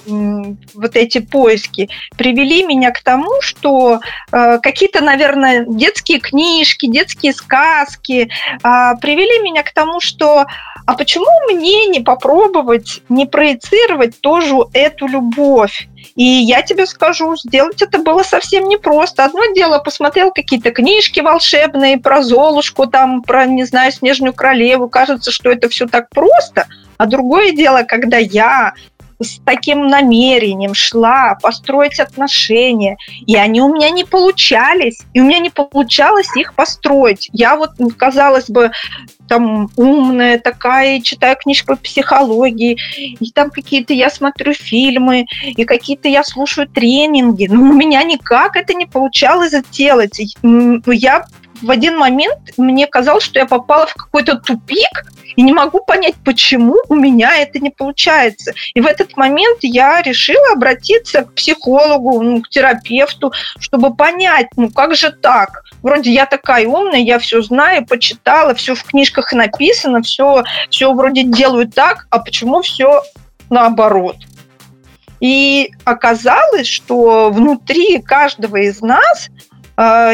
вот 0.75 0.97
эти 0.97 1.19
поиски 1.19 1.89
привели 2.17 2.65
меня 2.65 2.91
к 2.91 3.01
тому, 3.03 3.41
что 3.41 4.01
э, 4.33 4.59
какие-то, 4.63 5.03
наверное, 5.03 5.65
детские 5.67 6.21
книжки, 6.21 6.87
детские 6.87 7.33
сказки 7.33 8.31
а, 8.63 8.95
привели 8.97 9.43
меня 9.43 9.63
к 9.63 9.73
тому, 9.73 10.01
что 10.01 10.47
а 10.87 10.95
почему 10.95 11.27
мне 11.53 11.87
не 11.87 12.01
попробовать, 12.01 13.03
не 13.09 13.27
проецировать 13.27 14.21
тоже 14.21 14.57
эту 14.73 15.07
любовь? 15.07 15.89
И 16.17 16.25
я 16.25 16.63
тебе 16.63 16.87
скажу, 16.87 17.37
сделать 17.37 17.83
это 17.83 17.99
было 17.99 18.23
совсем 18.23 18.69
непросто. 18.69 19.25
Одно 19.25 19.41
дело, 19.55 19.79
посмотрел 19.79 20.33
какие-то 20.33 20.71
книжки 20.71 21.21
волшебные 21.21 21.99
про 21.99 22.23
Золушку, 22.23 22.87
там, 22.87 23.23
про, 23.23 23.47
не 23.47 23.65
знаю, 23.65 23.93
Снежную 23.93 24.35
королеву. 24.35 24.89
Кажется, 24.89 25.31
что 25.31 25.51
это 25.51 25.69
все 25.69 25.87
так 25.87 26.09
просто. 26.11 26.67
А 26.99 27.07
другое 27.07 27.53
дело, 27.53 27.83
когда 27.83 28.19
я 28.19 28.75
с 29.21 29.39
таким 29.45 29.87
намерением 29.87 30.75
шла 30.75 31.37
построить 31.41 32.01
отношения, 32.01 32.97
и 33.27 33.37
они 33.37 33.61
у 33.61 33.73
меня 33.73 33.91
не 33.91 34.05
получались, 34.05 35.01
и 35.13 35.21
у 35.21 35.25
меня 35.25 35.39
не 35.39 35.51
получалось 35.51 36.35
их 36.37 36.55
построить. 36.55 37.29
Я 37.33 37.57
вот, 37.57 37.73
казалось 37.97 38.49
бы, 38.49 38.73
там 39.29 39.71
умная 39.77 40.39
такая, 40.39 41.01
читаю 41.01 41.37
книжки 41.37 41.67
по 41.67 41.77
психологии, 41.77 42.79
и 42.99 43.31
там 43.31 43.51
какие-то 43.51 43.93
я 43.93 44.11
смотрю 44.11 44.55
фильмы, 44.55 45.27
и 45.45 45.65
какие-то 45.65 46.09
я 46.09 46.25
слушаю 46.25 46.67
тренинги, 46.67 47.47
но 47.49 47.61
у 47.61 47.73
меня 47.73 48.03
никак 48.03 48.57
это 48.57 48.75
не 48.75 48.87
получалось 48.87 49.53
сделать. 49.53 50.21
Я 50.87 51.27
в 51.63 51.71
один 51.71 51.97
момент 51.97 52.39
мне 52.57 52.87
казалось, 52.87 53.25
что 53.25 53.39
я 53.39 53.47
попала 53.47 53.87
в 53.87 53.95
какой-то 53.95 54.37
тупик, 54.37 55.05
и 55.37 55.43
не 55.43 55.53
могу 55.53 55.81
понять, 55.81 56.17
почему 56.25 56.77
у 56.89 56.95
меня 56.95 57.37
это 57.37 57.61
не 57.61 57.71
получается. 57.71 58.53
И 58.75 58.81
в 58.81 58.87
этот 58.87 59.17
момент 59.17 59.59
я 59.63 60.03
решила 60.03 60.53
обратиться 60.53 61.23
к 61.23 61.35
психологу, 61.35 62.21
ну, 62.21 62.43
к 62.43 62.49
терапевту, 62.49 63.33
чтобы 63.59 63.95
понять, 63.95 64.49
ну 64.57 64.71
как 64.71 64.95
же 64.95 65.13
так? 65.13 65.63
Вроде 65.83 66.13
я 66.13 66.27
такая 66.27 66.67
умная, 66.67 67.01
я 67.01 67.19
все 67.19 67.43
знаю, 67.43 67.87
почитала, 67.87 68.55
все 68.55 68.75
в 68.75 68.83
книжках 68.85 69.33
написано, 69.33 70.03
все, 70.03 70.43
все 70.69 70.93
вроде 70.93 71.23
делаю 71.23 71.69
так, 71.69 72.07
а 72.11 72.19
почему 72.19 72.63
все 72.63 73.03
наоборот? 73.49 74.17
И 75.21 75.71
оказалось, 75.85 76.67
что 76.67 77.31
внутри 77.31 78.01
каждого 78.01 78.57
из 78.57 78.81
нас 78.81 79.29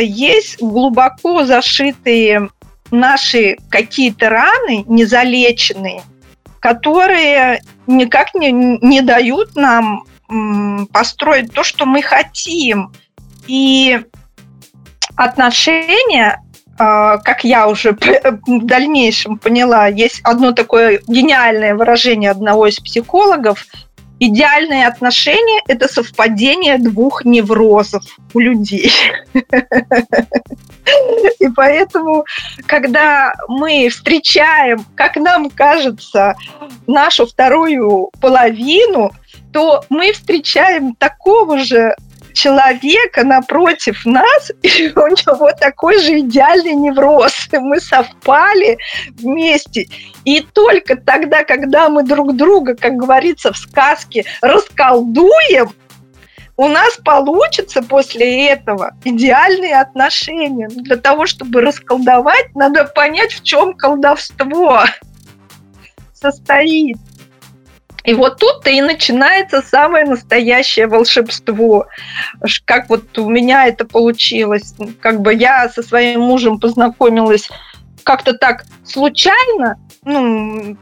есть 0.01 0.61
глубоко 0.61 1.45
зашитые 1.45 2.51
наши 2.91 3.57
какие-то 3.71 4.29
раны 4.29 4.85
незалеченные, 4.87 6.03
которые 6.61 7.61
никак 7.87 8.35
не, 8.35 8.53
не 8.53 9.01
дают 9.01 9.57
нам 9.57 10.05
построить 10.93 11.53
то, 11.53 11.63
что 11.63 11.87
мы 11.87 12.03
хотим. 12.03 12.93
И 13.47 14.01
отношения, 15.15 16.43
а, 16.79 17.19
как 17.19 17.45
я 17.45 17.69
уже 17.69 17.93
в 18.47 18.65
дальнейшем 18.65 19.39
поняла, 19.39 19.87
есть 19.87 20.21
одно 20.25 20.53
такое 20.53 21.01
гениальное 21.07 21.75
выражение 21.75 22.31
одного 22.31 22.67
из 22.67 22.77
психологов. 22.81 23.65
Идеальные 24.19 24.87
отношения– 24.87 25.61
это 25.69 25.89
совпадение 25.89 26.79
двух 26.79 27.25
неврозов 27.25 28.03
у 28.33 28.41
людей. 28.41 28.91
И 31.39 31.49
поэтому, 31.55 32.25
когда 32.67 33.35
мы 33.49 33.89
встречаем, 33.91 34.87
как 34.95 35.17
нам 35.17 35.51
кажется, 35.51 36.35
нашу 36.87 37.27
вторую 37.27 38.11
половину, 38.21 39.13
то 39.53 39.85
мы 39.91 40.13
встречаем 40.13 40.95
такого 40.95 41.59
же 41.59 41.95
человека 42.37 43.25
напротив 43.25 44.05
нас, 44.05 44.53
и 44.63 44.93
у 44.95 45.07
него 45.09 45.51
такой 45.59 45.99
же 45.99 46.21
идеальный 46.21 46.75
невроз. 46.75 47.49
И 47.51 47.59
мы 47.59 47.81
совпали 47.81 48.79
вместе. 49.19 49.89
И 50.25 50.41
только 50.41 50.97
тогда, 50.97 51.45
когда 51.45 51.89
мы 51.89 52.05
друг 52.05 52.37
друга, 52.37 52.77
как 52.77 52.95
говорится 52.95 53.53
в 53.53 53.57
сказке, 53.57 54.25
расколдуем, 54.43 55.73
у 56.59 56.69
нас 56.69 56.97
получится 57.05 57.83
после 57.83 58.49
этого 58.49 58.93
идеальные 59.05 59.79
отношения. 59.79 60.69
Для 60.69 60.97
того, 60.97 61.27
чтобы 61.27 61.61
расколдовать, 61.61 62.55
надо 62.55 62.85
понять, 62.85 63.33
в 63.33 63.43
чем 63.43 63.75
колдовство 63.75 64.85
состоит. 66.15 66.97
И 68.07 68.15
вот 68.15 68.39
тут-то 68.39 68.71
и 68.71 68.81
начинается 68.81 69.63
самое 69.63 70.05
настоящее 70.05 70.87
волшебство. 70.87 71.87
Как 72.65 72.89
вот 72.89 73.19
у 73.19 73.29
меня 73.29 73.67
это 73.67 73.85
получилось. 73.85 74.75
Как 75.01 75.21
бы 75.21 75.35
я 75.35 75.69
со 75.69 75.83
своим 75.83 76.21
мужем 76.21 76.61
познакомилась 76.61 77.51
как-то 78.05 78.35
так 78.35 78.65
случайно, 78.85 79.81
ну, 80.05 80.77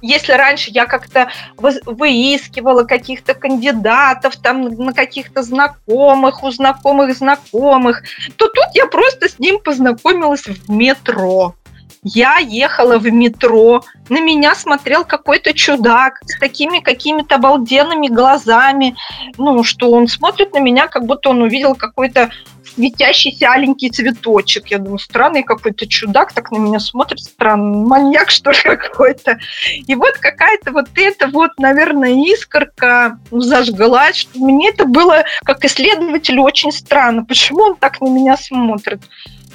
если 0.00 0.32
раньше 0.32 0.70
я 0.70 0.86
как-то 0.86 1.28
выискивала 1.56 2.84
каких-то 2.84 3.34
кандидатов, 3.34 4.36
там 4.36 4.62
на 4.62 4.92
каких-то 4.92 5.42
знакомых, 5.42 6.44
у 6.44 6.50
знакомых 6.50 7.16
знакомых, 7.16 8.02
то 8.36 8.46
тут 8.46 8.66
я 8.74 8.86
просто 8.86 9.28
с 9.28 9.40
ним 9.40 9.58
познакомилась 9.58 10.46
в 10.46 10.70
метро. 10.70 11.56
Я 12.04 12.38
ехала 12.38 12.98
в 12.98 13.04
метро, 13.04 13.84
на 14.08 14.20
меня 14.20 14.56
смотрел 14.56 15.04
какой-то 15.04 15.54
чудак 15.54 16.18
с 16.26 16.36
такими 16.40 16.80
какими-то 16.80 17.36
обалденными 17.36 18.08
глазами, 18.08 18.96
ну, 19.38 19.62
что 19.62 19.92
он 19.92 20.08
смотрит 20.08 20.52
на 20.52 20.58
меня, 20.58 20.88
как 20.88 21.06
будто 21.06 21.30
он 21.30 21.42
увидел 21.42 21.76
какой-то 21.76 22.30
светящийся 22.74 23.52
аленький 23.52 23.88
цветочек. 23.90 24.66
Я 24.68 24.78
думаю, 24.78 24.98
странный 24.98 25.44
какой-то 25.44 25.86
чудак 25.86 26.32
так 26.32 26.50
на 26.50 26.56
меня 26.56 26.80
смотрит, 26.80 27.20
странный 27.20 27.86
маньяк, 27.86 28.30
что 28.30 28.50
ли, 28.50 28.58
какой-то. 28.64 29.38
И 29.86 29.94
вот 29.94 30.14
какая-то 30.18 30.72
вот 30.72 30.88
эта 30.96 31.28
вот, 31.28 31.52
наверное, 31.58 32.14
искорка 32.14 33.20
зажглась, 33.30 34.16
что 34.16 34.40
мне 34.40 34.70
это 34.70 34.86
было, 34.86 35.24
как 35.44 35.64
исследователю, 35.64 36.42
очень 36.42 36.72
странно. 36.72 37.24
Почему 37.24 37.60
он 37.60 37.76
так 37.76 38.00
на 38.00 38.08
меня 38.08 38.36
смотрит? 38.36 39.02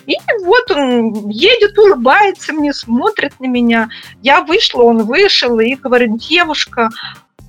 И 0.08 0.16
вот 0.44 0.72
он 0.72 1.30
едет, 1.30 1.78
улыбается 1.78 2.54
мне, 2.54 2.74
смотрит 2.74 3.40
на 3.40 3.46
меня. 3.46 3.90
Я 4.24 4.42
вышла, 4.42 4.84
он 4.84 5.04
вышел 5.04 5.60
и 5.60 5.76
говорит, 5.76 6.18
девушка, 6.18 6.90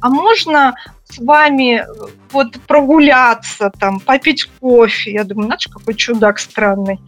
а 0.01 0.11
можно 0.11 0.75
с 1.05 1.19
вами 1.19 1.85
вот 2.31 2.61
прогуляться, 2.67 3.71
там, 3.79 4.01
попить 4.01 4.51
кофе? 4.61 5.13
Я 5.13 5.25
думаю, 5.25 5.47
знаешь, 5.47 5.69
какой 5.73 5.95
чудак 5.95 6.41
странный. 6.41 6.99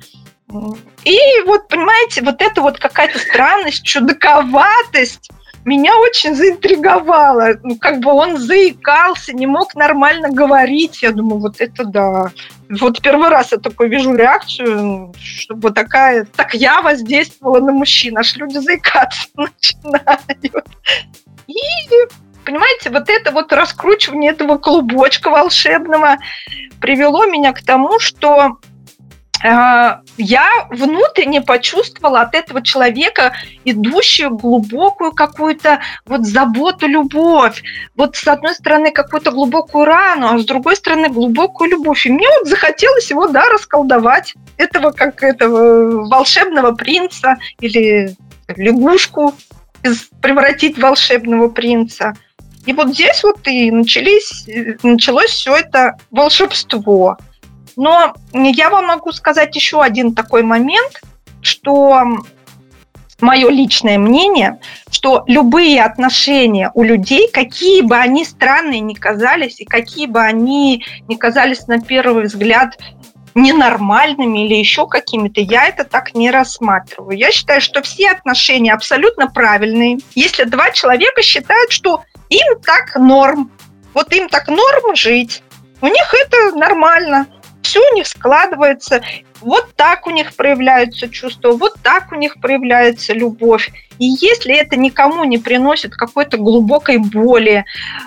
И 1.05 1.19
вот, 1.47 1.69
понимаете, 1.69 2.23
вот 2.23 2.41
это 2.41 2.63
вот 2.63 2.79
какая-то 2.79 3.19
странность, 3.19 3.85
чудаковатость 3.85 5.31
меня 5.65 5.97
очень 5.99 6.35
заинтриговало. 6.35 7.59
Ну, 7.63 7.77
как 7.77 8.01
бы 8.01 8.13
он 8.13 8.39
заикался, 8.39 9.33
не 9.33 9.47
мог 9.47 9.75
нормально 9.75 10.31
говорить. 10.31 11.03
Я 11.03 11.13
думаю, 11.13 11.41
вот 11.41 11.61
это 11.61 11.85
да. 11.85 12.31
Вот 12.79 13.03
первый 13.03 13.31
раз 13.31 13.51
я 13.51 13.59
такой 13.59 13.89
вижу 13.89 14.15
реакцию, 14.15 15.13
чтобы 15.19 15.73
такая, 15.73 16.25
так 16.25 16.55
я 16.55 16.83
воздействовала 16.83 17.59
на 17.59 17.73
мужчин, 17.73 18.17
аж 18.17 18.37
люди 18.37 18.59
заикаться 18.59 19.27
начинают. 19.35 20.67
И 21.49 21.55
понимаете, 22.45 22.91
вот 22.91 23.09
это 23.09 23.33
вот 23.33 23.53
раскручивание 23.53 24.31
этого 24.31 24.57
клубочка 24.59 25.31
волшебного 25.31 26.19
привело 26.81 27.27
меня 27.27 27.53
к 27.53 27.63
тому, 27.63 27.99
что 27.99 28.59
я 29.43 30.49
внутренне 30.71 31.41
почувствовала 31.41 32.21
от 32.23 32.35
этого 32.35 32.63
человека 32.63 33.33
идущую 33.65 34.31
глубокую 34.37 35.13
какую-то 35.13 35.81
вот 36.05 36.27
заботу, 36.27 36.87
любовь. 36.87 37.63
Вот 37.97 38.17
с 38.17 38.29
одной 38.29 38.55
стороны 38.55 38.91
какую-то 38.91 39.31
глубокую 39.31 39.87
рану, 39.87 40.29
а 40.29 40.39
с 40.39 40.45
другой 40.45 40.77
стороны 40.77 41.09
глубокую 41.09 41.71
любовь. 41.71 42.07
И 42.07 42.13
мне 42.13 42.27
вот 42.39 42.49
захотелось 42.49 43.11
его, 43.11 43.29
да, 43.29 43.49
расколдовать. 43.49 44.35
Этого 44.59 44.91
как 44.91 45.23
этого 45.23 46.07
волшебного 46.07 46.73
принца 46.73 47.37
или 47.61 48.15
лягушку 48.49 49.35
превратить 50.21 50.77
в 50.77 50.83
волшебного 50.83 51.49
принца. 51.49 52.13
И 52.67 52.75
вот 52.75 52.89
здесь 52.89 53.23
вот 53.23 53.49
и 53.49 53.71
начались, 53.71 54.47
началось 54.83 55.31
все 55.31 55.57
это 55.57 55.97
волшебство– 56.11 57.17
но 57.77 58.15
я 58.33 58.71
вам 58.71 58.87
могу 58.87 59.13
сказать 59.13 59.55
еще 59.55 59.83
один 59.83 60.15
такой 60.15 60.43
момент, 60.43 61.01
что 61.43 62.05
мое 63.21 63.49
личное 63.51 63.99
мнение, 63.99 64.61
что 64.91 65.25
любые 65.27 65.83
отношения 65.83 66.71
у 66.75 66.83
людей, 66.83 67.29
какие 67.31 67.83
бы 67.83 67.97
они 67.97 68.25
странные 68.25 68.81
ни 68.81 68.95
казались, 68.95 69.61
и 69.61 69.65
какие 69.65 70.07
бы 70.07 70.21
они 70.21 70.85
ни 71.09 71.15
казались 71.15 71.67
на 71.67 71.81
первый 71.81 72.25
взгляд 72.25 72.79
ненормальными 73.35 74.45
или 74.47 74.57
еще 74.57 74.89
какими-то, 74.89 75.41
я 75.41 75.67
это 75.67 75.85
так 75.85 76.15
не 76.15 76.31
рассматриваю. 76.31 77.17
Я 77.17 77.31
считаю, 77.31 77.61
что 77.61 77.81
все 77.81 78.11
отношения 78.11 78.73
абсолютно 78.73 79.29
правильные. 79.29 79.99
Если 80.15 80.45
два 80.45 80.73
человека 80.73 81.23
считают, 81.23 81.71
что 81.71 82.03
им 82.29 82.61
так 82.61 82.97
норм, 82.97 83.53
вот 83.95 84.13
им 84.13 84.29
так 84.29 84.49
норм 84.49 84.97
жить, 84.97 85.43
у 85.81 85.87
них 85.87 86.15
это 86.15 86.57
нормально– 86.57 87.27
все 87.71 87.79
у 87.93 87.95
них 87.95 88.09
складывается, 88.09 89.01
вот 89.41 89.75
так 89.77 90.09
у 90.09 90.11
них 90.11 90.35
проявляются 90.35 91.09
чувства, 91.09 91.53
вот 91.53 91.75
так 91.85 92.11
у 92.11 92.17
них 92.17 92.41
проявляется 92.41 93.13
любовь. 93.13 93.71
И 94.01 94.07
если 94.07 94.57
это 94.57 94.77
никому 94.77 95.23
не 95.23 95.39
приносит 95.39 95.95
какой-то 95.95 96.37
глубокой 96.37 96.99
боли, 96.99 97.65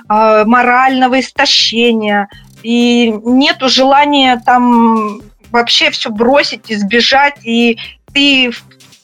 э, 0.10 0.44
морального 0.46 1.18
истощения, 1.22 2.28
и 2.62 3.14
нету 3.24 3.70
желания 3.70 4.42
там 4.46 5.22
вообще 5.50 5.92
все 5.92 6.10
бросить, 6.10 6.70
избежать, 6.70 7.36
и 7.44 7.78
ты 8.14 8.52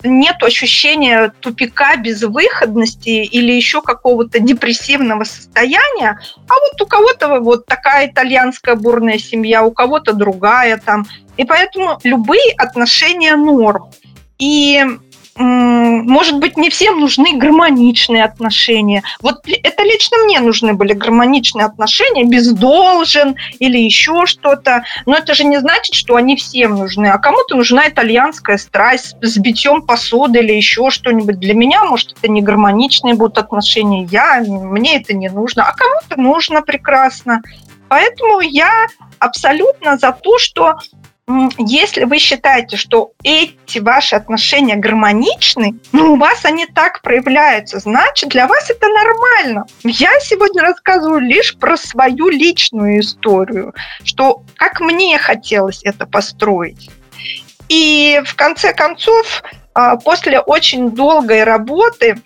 нет 0.03 0.41
ощущения 0.43 1.33
тупика, 1.41 1.97
безвыходности 1.97 3.09
или 3.09 3.51
еще 3.51 3.81
какого-то 3.81 4.39
депрессивного 4.39 5.23
состояния, 5.25 6.19
а 6.47 6.53
вот 6.53 6.81
у 6.81 6.85
кого-то 6.85 7.39
вот 7.39 7.65
такая 7.65 8.07
итальянская 8.07 8.75
бурная 8.75 9.17
семья, 9.17 9.63
у 9.63 9.71
кого-то 9.71 10.13
другая 10.13 10.77
там. 10.77 11.05
И 11.37 11.43
поэтому 11.43 11.99
любые 12.03 12.53
отношения 12.57 13.35
норм. 13.35 13.91
И 14.37 14.81
может 15.39 16.37
быть, 16.39 16.57
не 16.57 16.69
всем 16.69 16.99
нужны 16.99 17.37
гармоничные 17.37 18.25
отношения. 18.25 19.03
Вот 19.21 19.37
это 19.47 19.83
лично 19.83 20.17
мне 20.25 20.39
нужны 20.41 20.73
были 20.73 20.91
гармоничные 20.91 21.65
отношения, 21.65 22.25
без 22.25 22.51
должен 22.51 23.35
или 23.59 23.77
еще 23.77 24.25
что-то. 24.25 24.83
Но 25.05 25.15
это 25.15 25.33
же 25.33 25.45
не 25.45 25.57
значит, 25.59 25.95
что 25.95 26.17
они 26.17 26.35
всем 26.35 26.75
нужны. 26.75 27.07
А 27.07 27.17
кому-то 27.17 27.55
нужна 27.55 27.87
итальянская 27.87 28.57
страсть 28.57 29.15
с 29.21 29.37
битьем 29.37 29.81
посуды 29.81 30.39
или 30.39 30.51
еще 30.51 30.89
что-нибудь. 30.89 31.39
Для 31.39 31.53
меня, 31.53 31.85
может, 31.85 32.17
это 32.17 32.29
не 32.29 32.41
гармоничные 32.41 33.13
будут 33.13 33.37
отношения. 33.37 34.03
Я, 34.11 34.43
мне 34.45 34.97
это 34.97 35.13
не 35.13 35.29
нужно. 35.29 35.63
А 35.63 35.73
кому-то 35.73 36.19
нужно 36.19 36.61
прекрасно. 36.61 37.41
Поэтому 37.87 38.41
я 38.41 38.87
абсолютно 39.19 39.97
за 39.97 40.11
то, 40.11 40.37
что 40.37 40.75
если 41.57 42.05
вы 42.05 42.17
считаете, 42.17 42.75
что 42.75 43.11
эти 43.23 43.79
ваши 43.79 44.15
отношения 44.15 44.75
гармоничны, 44.75 45.75
ну, 45.91 46.13
у 46.13 46.15
вас 46.17 46.43
они 46.43 46.65
так 46.65 47.01
проявляются, 47.01 47.79
значит, 47.79 48.29
для 48.29 48.47
вас 48.47 48.69
это 48.69 48.87
нормально. 48.87 49.65
Я 49.83 50.19
сегодня 50.21 50.63
рассказываю 50.63 51.19
лишь 51.19 51.55
про 51.55 51.77
свою 51.77 52.29
личную 52.29 53.01
историю, 53.01 53.75
что 54.03 54.43
как 54.55 54.79
мне 54.79 55.17
хотелось 55.19 55.81
это 55.83 56.07
построить. 56.07 56.89
И 57.67 58.21
в 58.25 58.35
конце 58.35 58.73
концов, 58.73 59.43
а, 59.75 59.97
после 59.97 60.39
очень 60.39 60.89
долгой 60.91 61.43
работы 61.43 62.19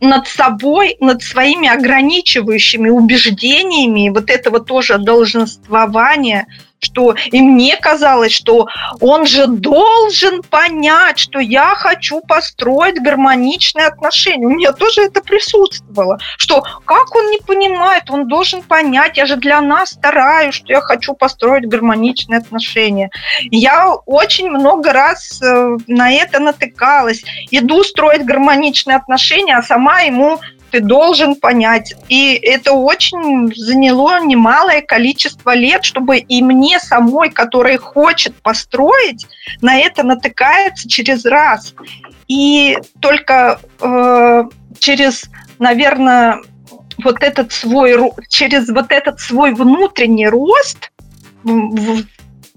над 0.00 0.28
собой, 0.28 0.96
над 1.00 1.22
своими 1.22 1.68
ограничивающими 1.68 2.90
убеждениями, 2.90 4.10
вот 4.10 4.28
этого 4.28 4.60
тоже 4.60 4.98
долженствования– 4.98 6.46
что 6.84 7.14
и 7.26 7.40
мне 7.40 7.76
казалось, 7.76 8.32
что 8.32 8.68
он 9.00 9.26
же 9.26 9.46
должен 9.46 10.42
понять, 10.42 11.18
что 11.18 11.38
я 11.38 11.74
хочу 11.74 12.20
построить 12.20 13.02
гармоничные 13.02 13.86
отношения. 13.86 14.46
У 14.46 14.50
меня 14.50 14.72
тоже 14.72 15.02
это 15.02 15.20
присутствовало, 15.20 16.18
что 16.36 16.62
как 16.84 17.14
он 17.14 17.30
не 17.30 17.38
понимает, 17.38 18.10
он 18.10 18.28
должен 18.28 18.62
понять, 18.62 19.16
я 19.16 19.26
же 19.26 19.36
для 19.36 19.60
нас 19.60 19.90
стараюсь, 19.90 20.54
что 20.54 20.72
я 20.72 20.80
хочу 20.80 21.14
построить 21.14 21.68
гармоничные 21.68 22.38
отношения. 22.38 23.10
Я 23.50 23.94
очень 24.06 24.50
много 24.50 24.92
раз 24.92 25.40
э, 25.42 25.76
на 25.86 26.12
это 26.12 26.40
натыкалась. 26.40 27.22
Иду 27.50 27.82
строить 27.82 28.24
гармоничные 28.24 28.96
отношения, 28.96 29.56
а 29.56 29.62
сама 29.62 30.00
ему 30.00 30.40
ты 30.74 30.80
должен 30.80 31.36
понять. 31.36 31.94
И 32.08 32.34
это 32.34 32.72
очень 32.72 33.54
заняло 33.54 34.20
немалое 34.24 34.82
количество 34.82 35.54
лет, 35.54 35.84
чтобы 35.84 36.18
и 36.18 36.42
мне 36.42 36.80
самой, 36.80 37.30
которая 37.30 37.78
хочет 37.78 38.34
построить, 38.42 39.28
на 39.60 39.76
это 39.78 40.02
натыкается 40.02 40.88
через 40.88 41.24
раз. 41.26 41.74
И 42.26 42.76
только 42.98 43.60
э, 43.80 44.44
через, 44.80 45.30
наверное, 45.60 46.40
вот 47.04 47.22
этот 47.22 47.52
свой, 47.52 47.94
через 48.28 48.68
вот 48.68 48.90
этот 48.90 49.20
свой 49.20 49.54
внутренний 49.54 50.26
рост, 50.26 50.90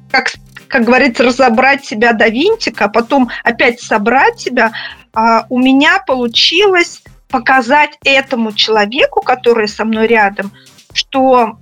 как, 0.10 0.32
как 0.67 0.86
говорится, 0.86 1.21
разобрать 1.21 1.86
себя 1.86 2.13
до 2.13 2.30
винтика, 2.30 2.86
а 2.86 2.89
потом 2.89 3.30
опять 3.43 3.80
собрать 3.80 4.39
себя, 4.39 4.71
а 5.13 5.45
у 5.49 5.60
меня 5.60 5.99
получилось 5.99 7.03
показать 7.29 7.97
этому 8.03 8.53
человеку, 8.53 9.21
который 9.21 9.67
со 9.67 9.85
мной 9.85 10.07
рядом, 10.07 10.51
что 10.93 11.57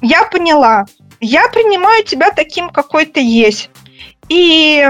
я 0.00 0.24
поняла, 0.24 0.86
я 1.20 1.48
принимаю 1.48 2.04
тебя 2.04 2.30
таким, 2.30 2.70
какой 2.70 3.06
ты 3.06 3.20
есть. 3.24 3.70
И 4.28 4.82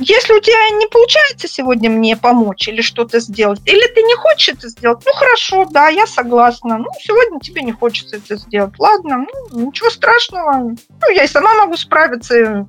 если 0.00 0.34
у 0.34 0.40
тебя 0.40 0.78
не 0.78 0.86
получается 0.86 1.48
сегодня 1.48 1.90
мне 1.90 2.16
помочь 2.16 2.68
или 2.68 2.80
что-то 2.80 3.18
сделать, 3.18 3.60
или 3.64 3.86
ты 3.92 4.02
не 4.02 4.14
хочешь 4.14 4.54
это 4.54 4.68
сделать, 4.68 5.00
ну 5.04 5.12
хорошо, 5.12 5.64
да, 5.64 5.88
я 5.88 6.06
согласна. 6.06 6.78
Ну, 6.78 6.86
сегодня 7.00 7.40
тебе 7.40 7.62
не 7.62 7.72
хочется 7.72 8.16
это 8.16 8.36
сделать. 8.36 8.74
Ладно, 8.78 9.26
ну, 9.50 9.66
ничего 9.66 9.90
страшного. 9.90 10.76
Ну, 11.00 11.10
я 11.12 11.24
и 11.24 11.28
сама 11.28 11.54
могу 11.54 11.76
справиться. 11.76 12.66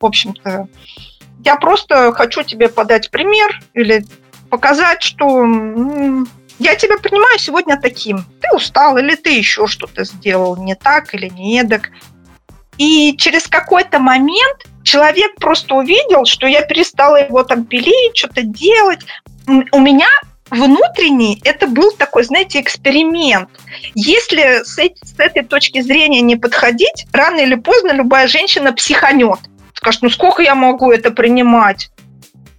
В 0.00 0.06
общем-то, 0.06 0.66
я 1.44 1.56
просто 1.56 2.12
хочу 2.12 2.42
тебе 2.42 2.68
подать 2.68 3.10
пример 3.10 3.60
или 3.74 4.04
показать, 4.52 5.02
что 5.02 5.46
я 6.58 6.74
тебя 6.74 6.98
принимаю 6.98 7.38
сегодня 7.38 7.80
таким. 7.80 8.18
Ты 8.42 8.54
устал 8.54 8.98
или 8.98 9.14
ты 9.14 9.30
еще 9.30 9.66
что-то 9.66 10.04
сделал 10.04 10.58
не 10.58 10.74
так 10.74 11.14
или 11.14 11.28
не 11.28 11.58
эдак. 11.58 11.88
И 12.76 13.16
через 13.16 13.46
какой-то 13.48 13.98
момент 13.98 14.66
человек 14.82 15.36
просто 15.36 15.74
увидел, 15.74 16.26
что 16.26 16.46
я 16.46 16.60
перестала 16.60 17.16
его 17.16 17.42
там 17.44 17.64
пилить, 17.64 18.14
что-то 18.14 18.42
делать. 18.42 19.00
У 19.46 19.80
меня 19.80 20.08
внутренний 20.50 21.40
это 21.44 21.66
был 21.66 21.90
такой, 21.92 22.24
знаете, 22.24 22.60
эксперимент. 22.60 23.48
Если 23.94 24.64
с, 24.64 24.76
этой, 24.76 24.98
с 25.02 25.18
этой 25.18 25.44
точки 25.44 25.80
зрения 25.80 26.20
не 26.20 26.36
подходить, 26.36 27.06
рано 27.10 27.40
или 27.40 27.54
поздно 27.54 27.92
любая 27.92 28.28
женщина 28.28 28.74
психанет. 28.74 29.38
Скажет, 29.72 30.02
ну 30.02 30.10
сколько 30.10 30.42
я 30.42 30.54
могу 30.54 30.92
это 30.92 31.10
принимать? 31.10 31.90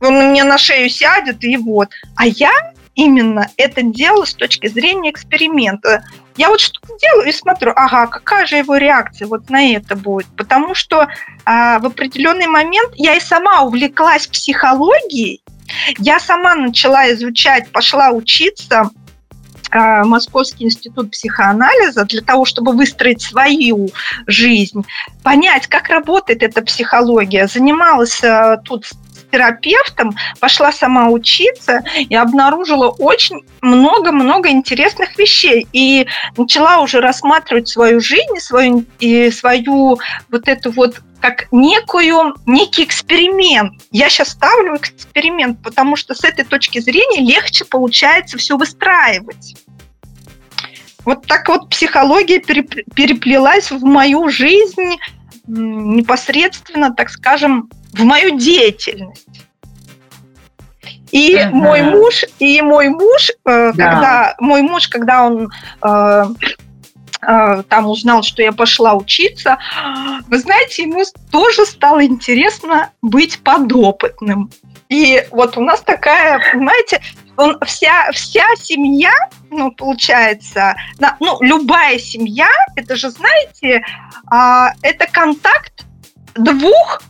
Он 0.04 0.30
мне 0.30 0.44
на 0.44 0.58
шею 0.58 0.90
сядет, 0.90 1.44
и 1.44 1.58
вот. 1.58 1.90
А 2.16 2.26
я 2.26 2.52
именно 2.96 3.50
это 3.58 3.82
делала 3.82 4.26
с 4.26 4.34
точки 4.34 4.68
зрения 4.68 5.12
эксперимента. 5.12 6.04
Я 6.38 6.50
вот 6.50 6.60
что-то 6.60 6.90
делаю 7.00 7.28
и 7.28 7.32
смотрю, 7.32 7.74
ага, 7.76 8.08
какая 8.08 8.46
же 8.46 8.58
его 8.58 8.78
реакция 8.78 9.28
вот 9.28 9.50
на 9.50 9.72
это 9.72 9.96
будет. 9.96 10.28
Потому 10.36 10.76
что 10.76 11.08
а, 11.46 11.80
в 11.80 11.86
определенный 11.86 12.48
момент 12.48 12.92
я 12.96 13.16
и 13.16 13.20
сама 13.20 13.62
увлеклась 13.62 14.28
психологией, 14.28 15.42
я 16.00 16.20
сама 16.20 16.56
начала 16.56 17.12
изучать, 17.12 17.72
пошла 17.72 18.12
учиться 18.12 18.90
а, 19.72 20.04
Московский 20.04 20.66
институт 20.66 21.12
психоанализа 21.12 22.06
для 22.06 22.22
того, 22.22 22.46
чтобы 22.46 22.74
выстроить 22.74 23.22
свою 23.22 23.90
жизнь, 24.28 24.86
понять, 25.24 25.68
как 25.68 25.90
работает 25.90 26.44
эта 26.44 26.62
психология. 26.62 27.48
Занималась 27.48 28.24
а, 28.24 28.58
тут 28.58 28.86
терапевтом, 29.34 30.16
пошла 30.40 30.72
сама 30.72 31.10
учиться 31.10 31.84
и 31.98 32.16
обнаружила 32.16 32.90
очень 32.90 33.42
много-много 33.62 34.50
интересных 34.50 35.18
вещей. 35.18 35.66
И 35.74 36.06
начала 36.38 36.82
уже 36.82 37.02
рассматривать 37.02 37.68
свою 37.68 38.00
жизнь, 38.00 38.38
свою, 38.38 38.86
и 39.00 39.32
свою 39.32 40.00
вот 40.30 40.48
эту 40.48 40.72
вот 40.72 41.02
как 41.20 41.48
некую, 41.52 42.36
некий 42.46 42.84
эксперимент. 42.84 43.82
Я 43.92 44.10
сейчас 44.10 44.30
ставлю 44.30 44.76
эксперимент, 44.76 45.64
потому 45.64 45.96
что 45.96 46.14
с 46.14 46.24
этой 46.24 46.46
точки 46.46 46.80
зрения 46.80 47.22
легче 47.22 47.66
получается 47.66 48.38
все 48.38 48.56
выстраивать. 48.56 49.56
Вот 51.06 51.26
так 51.26 51.50
вот 51.50 51.70
психология 51.70 52.40
переплелась 52.40 53.72
в 53.72 53.84
мою 53.84 54.30
жизнь 54.30 54.98
непосредственно, 55.48 56.94
так 56.94 57.10
скажем, 57.10 57.70
в 57.94 58.04
мою 58.04 58.38
деятельность. 58.38 59.28
И 61.12 61.36
uh-huh. 61.36 61.52
мой 61.52 61.82
муж, 61.84 62.26
и 62.40 62.62
мой 62.62 62.90
муж, 62.90 63.30
э, 63.46 63.72
да. 63.74 63.74
когда 63.74 64.36
мой 64.40 64.64
муж, 64.64 64.88
когда 64.88 65.26
он 65.26 65.48
э, 65.84 66.26
э, 67.22 67.64
там 67.70 67.88
узнал, 67.88 68.24
что 68.24 68.42
я 68.42 68.52
пошла 68.52 68.96
учиться, 68.96 69.60
вы 70.28 70.40
знаете, 70.40 70.84
ему 70.84 71.04
тоже 71.32 71.68
стало 71.68 72.04
интересно 72.04 72.90
быть 73.04 73.44
подопытным. 73.44 74.50
И 74.90 75.24
вот 75.30 75.56
у 75.56 75.62
нас 75.62 75.82
такая, 75.82 76.42
понимаете, 76.52 77.00
он, 77.38 77.60
вся, 77.64 78.12
вся 78.12 78.46
семья, 78.58 79.14
ну, 79.52 79.72
получается, 79.72 80.76
на, 80.98 81.16
ну, 81.20 81.38
любая 81.42 82.00
семья, 82.00 82.50
это 82.76 82.96
же, 82.96 83.12
знаете, 83.12 83.84
э, 84.32 84.66
это 84.82 85.06
контакт 85.12 85.86
двух 86.36 87.02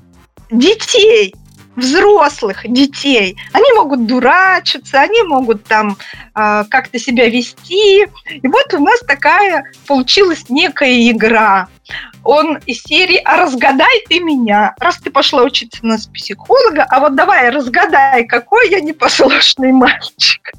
детей, 0.54 1.34
взрослых 1.76 2.66
детей. 2.72 3.38
Они 3.52 3.72
могут 3.74 4.06
дурачиться, 4.06 5.02
они 5.02 5.24
могут 5.24 5.64
там 5.64 5.98
э, 6.36 6.64
как-то 6.70 7.00
себя 7.00 7.30
вести. 7.30 8.04
И 8.04 8.48
вот 8.48 8.74
у 8.74 8.80
нас 8.80 9.00
такая 9.02 9.66
получилась 9.88 10.50
некая 10.50 11.10
игра. 11.10 11.68
Он 12.24 12.58
из 12.66 12.82
серии 12.84 13.22
«А 13.26 13.38
разгадай 13.38 14.04
ты 14.08 14.20
меня». 14.20 14.76
Раз 14.80 14.98
ты 14.98 15.12
пошла 15.12 15.44
учиться 15.44 15.86
на 15.86 15.98
психолога, 16.14 16.86
а 16.90 17.00
вот 17.00 17.16
давай 17.16 17.50
разгадай, 17.50 18.26
какой 18.26 18.70
я 18.70 18.80
непослушный 18.80 19.72
мальчик 19.72 20.54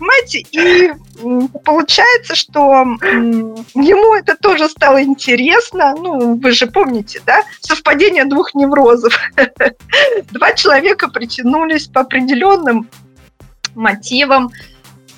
понимаете? 0.00 0.38
И 0.50 0.92
получается, 1.64 2.34
что 2.34 2.62
ему 3.74 4.14
это 4.14 4.36
тоже 4.36 4.68
стало 4.68 5.02
интересно. 5.02 5.94
Ну, 5.96 6.36
вы 6.36 6.52
же 6.52 6.66
помните, 6.66 7.20
да? 7.26 7.42
Совпадение 7.60 8.24
двух 8.24 8.54
неврозов. 8.54 9.18
Два 10.30 10.52
человека 10.52 11.08
притянулись 11.08 11.86
по 11.86 12.00
определенным 12.00 12.88
мотивам. 13.74 14.50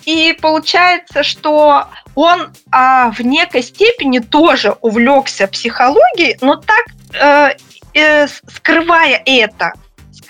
И 0.04 0.36
получается, 0.42 1.22
что 1.22 1.86
он 2.16 2.52
а, 2.72 3.12
в 3.12 3.20
некой 3.20 3.62
степени 3.62 4.18
тоже 4.18 4.76
увлекся 4.80 5.46
психологией, 5.46 6.36
но 6.40 6.56
так 6.56 6.84
э, 7.14 7.56
э, 7.94 8.26
скрывая 8.26 9.22
это 9.24 9.74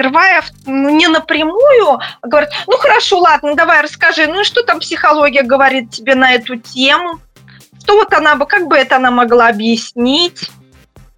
скрывая 0.03 0.43
ну, 0.67 0.91
не 0.91 1.07
напрямую, 1.07 2.01
а 2.21 2.27
говорит, 2.27 2.51
ну 2.67 2.77
хорошо, 2.77 3.19
ладно, 3.19 3.55
давай 3.55 3.83
расскажи, 3.83 4.27
ну 4.27 4.41
и 4.41 4.45
что 4.45 4.63
там 4.65 4.81
психология 4.81 5.43
говорит 5.43 5.91
тебе 5.91 6.15
на 6.15 6.33
эту 6.33 6.57
тему? 6.57 7.21
Что 7.81 7.95
вот 7.95 8.13
она 8.13 8.35
бы, 8.35 8.47
как 8.47 8.67
бы 8.67 8.77
это 8.77 8.97
она 8.97 9.11
могла 9.11 9.49
объяснить? 9.49 10.51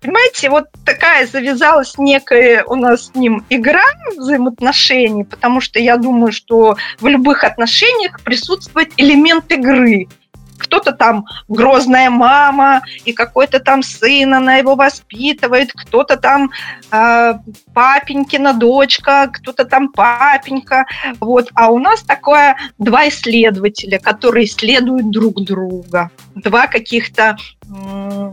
Понимаете, 0.01 0.51
вот 0.51 0.67
такая 0.85 1.27
завязалась 1.27 1.97
некая 1.97 2.63
у 2.65 2.75
нас 2.75 3.07
с 3.07 3.15
ним 3.15 3.45
игра 3.49 3.85
взаимоотношений, 4.17 5.25
потому 5.25 5.63
что 5.63 5.79
я 5.79 5.97
думаю, 5.97 6.31
что 6.31 6.77
в 7.01 7.07
любых 7.07 7.43
отношениях 7.43 8.21
присутствует 8.21 8.93
элемент 8.99 9.51
игры– 9.51 10.09
кто-то 10.59 10.93
там 10.93 11.25
грозная 11.49 12.11
мама, 12.11 12.83
и 13.05 13.13
какой-то 13.13 13.61
там 13.61 13.83
сын, 13.83 14.35
она 14.35 14.57
его 14.57 14.75
воспитывает, 14.75 15.73
кто-то 15.73 16.17
там 16.17 16.51
э, 16.91 17.35
папенькина 17.73 18.55
дочка, 18.55 19.29
кто-то 19.33 19.65
там 19.65 19.89
папенька. 19.93 20.87
Вот. 21.21 21.51
А 21.55 21.71
у 21.71 21.79
нас 21.79 22.03
такое 22.03 22.57
два 22.79 23.09
исследователя, 23.09 23.99
которые 23.99 24.47
исследуют 24.47 25.11
друг 25.11 25.43
друга. 25.43 26.11
Два 26.35 26.67
каких-то 26.67 27.37
в 27.63 28.33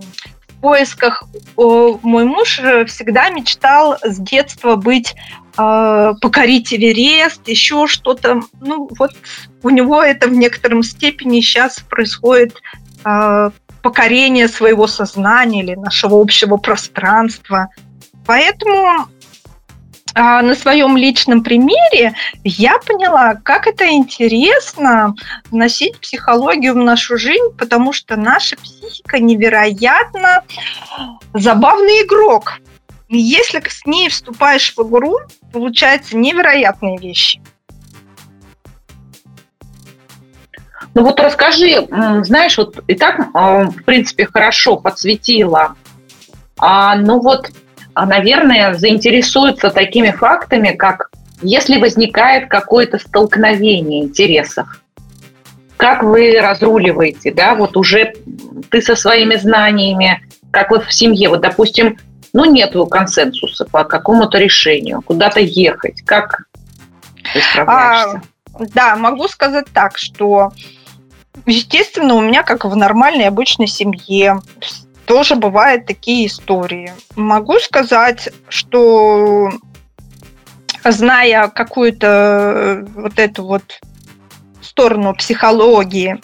поисках. 0.61 1.23
Мой 1.57 2.25
муж 2.25 2.59
всегда 2.87 3.29
мечтал 3.29 3.97
с 4.03 4.17
детства 4.17 4.75
быть 4.75 5.13
э, 5.13 5.40
покорить 5.55 6.73
Эверест, 6.73 7.47
еще 7.47 7.87
что-то. 7.87 8.41
Ну, 8.59 8.89
вот 8.97 9.11
у 9.63 9.69
него 9.69 10.01
это 10.01 10.27
в 10.27 10.33
некотором 10.33 10.83
степени 10.83 11.41
сейчас 11.41 11.79
происходит 11.79 12.61
э, 13.03 13.51
покорение 13.81 14.47
своего 14.47 14.87
сознания 14.87 15.63
или 15.63 15.75
нашего 15.75 16.21
общего 16.21 16.57
пространства. 16.57 17.69
Поэтому 18.25 19.07
э, 20.15 20.21
на 20.21 20.55
своем 20.55 20.95
личном 20.95 21.43
примере 21.43 22.13
я 22.43 22.77
поняла, 22.79 23.35
как 23.35 23.67
это 23.67 23.89
интересно 23.89 25.15
вносить 25.49 25.99
психологию 25.99 26.73
в 26.73 26.77
нашу 26.77 27.17
жизнь, 27.17 27.55
потому 27.57 27.93
что 27.93 28.15
наша 28.15 28.55
психика 28.57 29.19
невероятно 29.19 30.43
забавный 31.33 32.03
игрок. 32.03 32.59
Если 33.13 33.61
с 33.67 33.85
ней 33.85 34.07
вступаешь 34.07 34.73
в 34.75 34.87
игру, 34.87 35.17
получаются 35.51 36.15
невероятные 36.15 36.97
вещи. 36.97 37.41
Ну 40.93 41.03
вот 41.03 41.19
расскажи, 41.19 41.87
знаешь, 42.23 42.57
вот 42.57 42.81
и 42.87 42.95
так, 42.95 43.27
а, 43.33 43.65
в 43.65 43.83
принципе, 43.83 44.25
хорошо 44.25 44.77
подсветила. 44.77 45.75
А, 46.57 46.95
ну 46.95 47.19
вот, 47.19 47.49
а, 47.93 48.05
наверное, 48.05 48.75
заинтересуется 48.75 49.71
такими 49.71 50.11
фактами, 50.11 50.71
как 50.71 51.11
если 51.41 51.79
возникает 51.79 52.47
какое-то 52.49 52.97
столкновение 52.97 54.03
интересов, 54.03 54.81
как 55.75 56.03
вы 56.03 56.39
разруливаете, 56.39 57.33
да, 57.33 57.55
вот 57.55 57.75
уже 57.75 58.13
ты 58.69 58.81
со 58.81 58.95
своими 58.95 59.35
знаниями, 59.35 60.23
как 60.51 60.71
вы 60.71 60.79
в 60.79 60.93
семье, 60.93 61.27
вот, 61.27 61.41
допустим, 61.41 61.97
ну, 62.33 62.45
нет 62.45 62.75
консенсуса 62.89 63.65
по 63.65 63.83
какому-то 63.83 64.37
решению, 64.37 65.01
куда-то 65.01 65.39
ехать, 65.39 66.01
как 66.05 66.45
ты? 67.33 67.41
А, 67.57 68.21
да, 68.73 68.95
могу 68.95 69.27
сказать 69.27 69.67
так, 69.73 69.97
что 69.97 70.51
Естественно, 71.45 72.15
у 72.15 72.21
меня, 72.21 72.43
как 72.43 72.65
в 72.65 72.75
нормальной 72.75 73.27
обычной 73.27 73.67
семье, 73.67 74.41
тоже 75.05 75.35
бывают 75.35 75.85
такие 75.85 76.27
истории. 76.27 76.93
Могу 77.15 77.57
сказать, 77.59 78.29
что 78.49 79.49
зная 80.83 81.47
какую-то 81.47 82.07
э, 82.07 82.85
вот 82.95 83.17
эту 83.17 83.45
вот 83.45 83.63
сторону 84.61 85.15
психологии, 85.15 86.21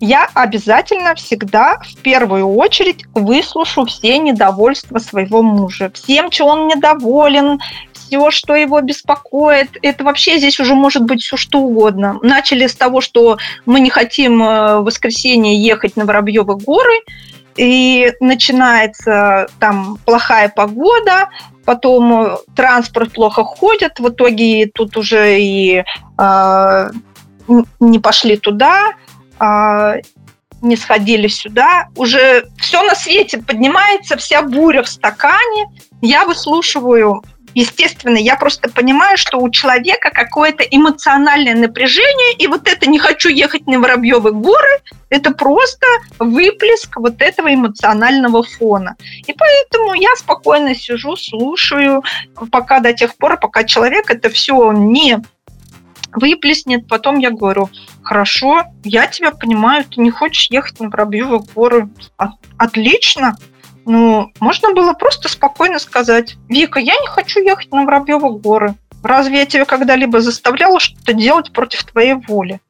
я 0.00 0.28
обязательно 0.34 1.14
всегда 1.14 1.78
в 1.78 1.96
первую 1.98 2.46
очередь 2.54 3.04
выслушаю 3.14 3.86
все 3.86 4.18
недовольства 4.18 4.98
своего 4.98 5.42
мужа. 5.42 5.90
Всем, 5.94 6.30
чем 6.30 6.46
он 6.46 6.68
недоволен, 6.68 7.60
все, 7.92 8.30
что 8.30 8.54
его 8.54 8.80
беспокоит. 8.80 9.78
Это 9.82 10.04
вообще 10.04 10.38
здесь 10.38 10.60
уже 10.60 10.74
может 10.74 11.04
быть 11.04 11.22
все 11.22 11.36
что 11.36 11.60
угодно. 11.60 12.18
Начали 12.22 12.66
с 12.66 12.74
того, 12.74 13.00
что 13.00 13.38
мы 13.66 13.80
не 13.80 13.90
хотим 13.90 14.42
э, 14.42 14.78
в 14.80 14.84
воскресенье 14.84 15.56
ехать 15.60 15.96
на 15.96 16.04
Воробьевы 16.04 16.56
горы, 16.56 17.00
и 17.56 18.12
начинается 18.20 19.46
там 19.60 19.98
плохая 20.04 20.48
погода, 20.48 21.28
потом 21.64 22.38
транспорт 22.56 23.12
плохо 23.12 23.44
ходит, 23.44 24.00
в 24.00 24.08
итоге 24.08 24.70
тут 24.74 24.96
уже 24.96 25.40
и 25.40 25.84
э, 26.18 26.90
не 27.78 27.98
пошли 28.00 28.36
туда, 28.36 28.90
э, 28.90 29.03
не 30.62 30.76
сходили 30.76 31.28
сюда, 31.28 31.88
уже 31.96 32.46
все 32.58 32.82
на 32.82 32.94
свете 32.94 33.38
поднимается, 33.38 34.16
вся 34.16 34.42
буря 34.42 34.82
в 34.82 34.88
стакане. 34.88 35.66
Я 36.00 36.24
выслушиваю 36.24 37.22
Естественно, 37.54 38.16
я 38.16 38.36
просто 38.36 38.68
понимаю, 38.68 39.16
что 39.16 39.38
у 39.38 39.48
человека 39.48 40.10
какое-то 40.10 40.64
эмоциональное 40.64 41.54
напряжение, 41.54 42.34
и 42.36 42.48
вот 42.48 42.68
это 42.68 42.90
«не 42.90 42.98
хочу 42.98 43.28
ехать 43.28 43.66
на 43.66 43.78
Воробьевы 43.78 44.32
горы»– 44.32 44.80
это 45.08 45.30
просто 45.30 45.86
выплеск 46.18 46.96
вот 46.96 47.22
этого 47.22 47.54
эмоционального 47.54 48.42
фона. 48.42 48.96
И 49.26 49.32
поэтому 49.32 49.94
я 49.94 50.16
спокойно 50.16 50.74
сижу, 50.74 51.16
слушаю, 51.16 52.02
пока 52.50 52.80
до 52.80 52.92
тех 52.92 53.16
пор, 53.16 53.38
пока 53.38 53.62
человек 53.62 54.10
это 54.10 54.28
все 54.30 54.72
не 54.72 55.22
выплеснет. 56.14 56.86
Потом 56.88 57.18
я 57.18 57.30
говорю, 57.30 57.70
хорошо, 58.02 58.64
я 58.84 59.06
тебя 59.06 59.30
понимаю, 59.30 59.84
ты 59.84 60.00
не 60.00 60.10
хочешь 60.10 60.50
ехать 60.50 60.80
на 60.80 60.88
Воробьевы 60.88 61.40
горы. 61.54 61.88
Отлично, 62.56 63.36
ну, 63.86 64.32
можно 64.40 64.72
было 64.72 64.94
просто 64.94 65.28
спокойно 65.28 65.78
сказать, 65.78 66.36
Вика, 66.48 66.80
я 66.80 66.94
не 66.94 67.06
хочу 67.06 67.40
ехать 67.40 67.70
на 67.72 67.84
Воробьевы 67.84 68.38
горы. 68.38 68.74
Разве 69.02 69.40
я 69.40 69.46
тебя 69.46 69.66
когда-либо 69.66 70.20
заставляла 70.20 70.80
что-то 70.80 71.12
делать 71.12 71.52
против 71.52 71.84
твоей 71.84 72.14
воли? 72.14 72.60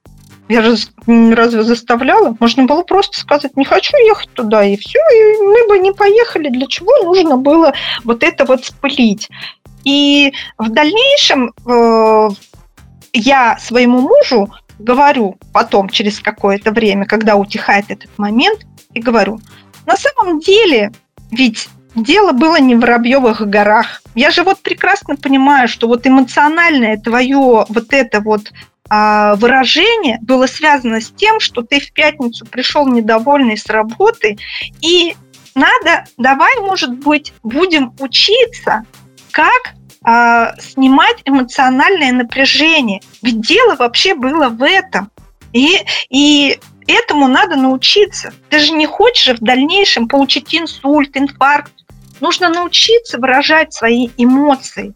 Я 0.48 0.62
же 0.62 0.76
разве 1.06 1.62
заставляла? 1.62 2.36
Можно 2.38 2.64
было 2.64 2.82
просто 2.82 3.18
сказать, 3.18 3.56
не 3.56 3.64
хочу 3.64 3.96
ехать 3.96 4.30
туда, 4.34 4.64
и 4.64 4.76
все, 4.76 4.98
и 4.98 5.42
мы 5.42 5.68
бы 5.68 5.78
не 5.78 5.92
поехали. 5.92 6.50
Для 6.50 6.66
чего 6.66 6.92
нужно 7.04 7.36
было 7.36 7.72
вот 8.02 8.22
это 8.22 8.44
вот 8.44 8.64
спылить? 8.64 9.30
И 9.84 10.32
в 10.58 10.70
дальнейшем 10.70 11.54
э, 11.66 12.28
я 13.14 13.58
своему 13.58 14.00
мужу 14.00 14.52
говорю 14.78 15.38
потом, 15.52 15.88
через 15.88 16.20
какое-то 16.20 16.72
время, 16.72 17.06
когда 17.06 17.36
утихает 17.36 17.86
этот 17.88 18.18
момент, 18.18 18.66
и 18.92 19.00
говорю, 19.00 19.40
на 19.86 19.96
самом 19.96 20.40
деле 20.40 20.92
ведь 21.30 21.68
дело 21.94 22.32
было 22.32 22.60
не 22.60 22.74
в 22.74 22.80
Воробьевых 22.80 23.40
горах. 23.48 24.02
Я 24.14 24.30
же 24.30 24.42
вот 24.42 24.60
прекрасно 24.60 25.16
понимаю, 25.16 25.68
что 25.68 25.88
вот 25.88 26.06
эмоциональное 26.06 26.96
твое 26.96 27.64
вот 27.68 27.92
это 27.92 28.20
вот 28.20 28.52
а, 28.88 29.36
выражение 29.36 30.18
было 30.20 30.46
связано 30.46 31.00
с 31.00 31.10
тем, 31.10 31.40
что 31.40 31.62
ты 31.62 31.80
в 31.80 31.92
пятницу 31.92 32.44
пришел 32.46 32.86
недовольный 32.86 33.56
с 33.56 33.66
работы, 33.66 34.38
и 34.80 35.16
надо, 35.54 36.04
давай, 36.18 36.52
может 36.60 36.98
быть, 36.98 37.32
будем 37.42 37.94
учиться, 38.00 38.84
как 39.30 39.74
а, 40.04 40.54
снимать 40.58 41.22
эмоциональное 41.24 42.12
напряжение. 42.12 43.00
Ведь 43.22 43.40
дело 43.40 43.74
вообще 43.76 44.14
было 44.14 44.48
в 44.48 44.62
этом. 44.62 45.10
И, 45.52 45.78
и 46.10 46.58
Этому 46.86 47.28
надо 47.28 47.56
научиться. 47.56 48.32
Ты 48.50 48.58
же 48.58 48.72
не 48.72 48.86
хочешь 48.86 49.38
в 49.38 49.42
дальнейшем 49.42 50.06
получить 50.06 50.54
инсульт, 50.54 51.16
инфаркт. 51.16 51.72
Нужно 52.20 52.50
научиться 52.50 53.18
выражать 53.18 53.72
свои 53.72 54.10
эмоции. 54.16 54.94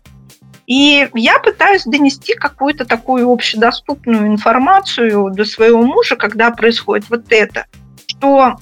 И 0.67 1.09
я 1.15 1.39
пытаюсь 1.39 1.85
донести 1.85 2.35
какую-то 2.35 2.85
такую 2.85 3.31
общедоступную 3.31 4.27
информацию 4.27 5.31
до 5.31 5.45
своего 5.47 5.81
мужа, 5.81 6.17
когда 6.17 6.51
происходит 6.51 7.09
вот 7.09 7.25
это, 7.31 7.65
что 8.07 8.57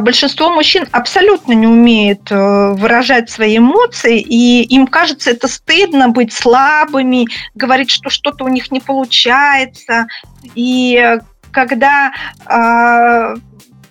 большинство 0.00 0.50
мужчин 0.50 0.86
абсолютно 0.92 1.52
не 1.52 1.66
умеет 1.66 2.30
э, 2.30 2.72
выражать 2.72 3.30
свои 3.30 3.58
эмоции, 3.58 4.18
и 4.20 4.62
им 4.62 4.86
кажется 4.86 5.30
это 5.30 5.46
стыдно 5.48 6.08
быть 6.08 6.32
слабыми, 6.32 7.26
говорить, 7.54 7.90
что 7.90 8.10
что-то 8.10 8.44
у 8.44 8.48
них 8.48 8.70
не 8.70 8.80
получается, 8.80 10.06
и 10.54 11.18
когда 11.52 12.12
э, 12.46 13.36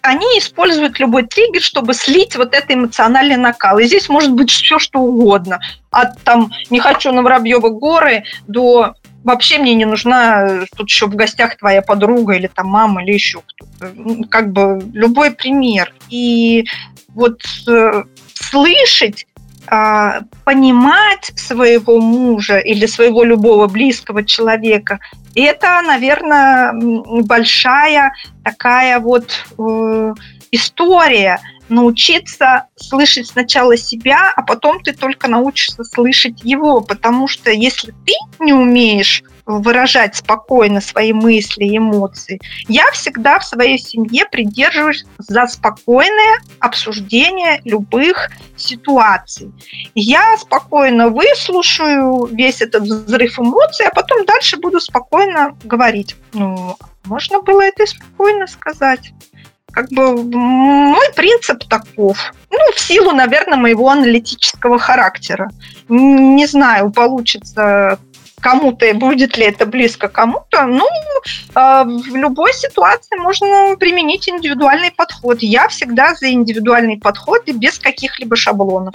они 0.04 0.26
используют 0.38 1.00
любой 1.00 1.24
триггер, 1.24 1.62
чтобы 1.62 1.94
слить 1.94 2.36
вот 2.36 2.54
это 2.54 2.74
эмоциональный 2.74 3.38
накал. 3.38 3.80
И 3.80 3.86
здесь 3.86 4.10
может 4.10 4.34
быть 4.34 4.52
все, 4.52 4.78
что 4.78 5.00
угодно. 5.00 5.60
От 5.92 6.22
там 6.24 6.52
«не 6.70 6.80
хочу 6.80 7.12
на 7.14 7.22
Воробьевы 7.22 7.70
горы» 7.70 8.26
до 8.48 8.96
вообще 9.24 9.58
мне 9.58 9.74
не 9.76 9.86
нужна 9.86 10.66
тут 10.76 10.90
еще 10.90 11.08
в 11.08 11.16
гостях 11.16 11.58
твоя 11.58 11.82
подруга 11.82 12.34
или 12.34 12.48
там 12.48 12.68
мама 12.68 13.04
или 13.04 13.14
еще 13.14 13.42
кто-то. 13.42 14.28
Как 14.30 14.52
бы 14.52 14.82
любой 14.94 15.32
пример. 15.32 15.94
И 16.10 16.66
вот 17.10 17.42
э, 17.68 18.04
слышать 18.34 19.26
а, 19.68 20.22
понимать 20.44 21.32
своего 21.36 22.00
мужа 22.00 22.58
или 22.58 22.86
своего 22.86 23.24
любого 23.24 23.68
близкого 23.68 24.24
человека, 24.24 25.00
это, 25.36 25.82
наверное, 25.82 26.74
большая 27.24 28.14
такая 28.44 29.00
вот 29.00 29.46
э, 29.58 30.14
история. 30.52 31.40
Научиться 31.74 32.68
слышать 32.76 33.28
сначала 33.28 33.76
себя, 33.78 34.32
а 34.36 34.44
потом 34.44 34.80
ты 34.84 34.94
только 34.94 35.28
научишься 35.28 35.84
слышать 35.84 36.44
его, 36.44 36.82
потому 36.82 37.28
что 37.28 37.50
если 37.50 37.96
ты 38.06 38.14
не 38.40 38.54
умеешь 38.54 39.24
выражать 39.46 40.16
спокойно 40.16 40.80
свои 40.80 41.12
мысли 41.14 41.78
эмоции. 41.78 42.40
Я 42.68 42.90
всегда 42.92 43.40
в 43.40 43.46
своей 43.46 43.78
семье 43.78 44.26
придерживаюсь 44.26 45.06
за 45.18 45.48
спокойное 45.48 46.40
обсуждение 46.60 47.60
любых 47.66 48.30
ситуаций. 48.56 49.52
Я 49.96 50.38
спокойно 50.38 51.10
выслушаю 51.10 52.26
весь 52.28 52.62
этот 52.62 52.84
взрыв 52.84 53.40
эмоций, 53.40 53.86
а 53.88 53.94
потом 53.94 54.26
дальше 54.26 54.58
буду 54.58 54.80
спокойно 54.80 55.58
говорить. 55.64 56.16
Ну, 56.34 56.78
можно 57.06 57.42
было 57.42 57.62
это 57.62 57.86
спокойно 57.86 58.48
сказать 58.48 59.12
как 59.74 59.90
бы 59.90 60.24
мой 60.24 61.14
принцип 61.16 61.64
таков. 61.68 62.34
Ну, 62.52 62.60
в 62.74 62.80
силу, 62.80 63.12
наверное, 63.12 63.58
моего 63.58 63.90
аналитического 63.90 64.78
характера. 64.78 65.50
Не 65.90 66.46
знаю, 66.46 66.92
получится 66.92 68.00
кому-то, 68.40 68.94
будет 68.94 69.38
ли 69.38 69.46
это 69.46 69.66
близко 69.66 70.10
кому-то, 70.10 70.66
ну, 70.66 70.86
а, 71.56 71.86
в 71.86 72.16
любой 72.16 72.54
ситуации 72.54 73.16
можно 73.16 73.78
применить 73.78 74.28
индивидуальный 74.28 74.92
подход. 74.92 75.42
Я 75.42 75.70
всегда 75.70 76.14
за 76.14 76.30
индивидуальный 76.30 76.98
подход 76.98 77.44
и 77.46 77.54
без 77.54 77.80
каких-либо 77.80 78.36
шаблонов. 78.36 78.94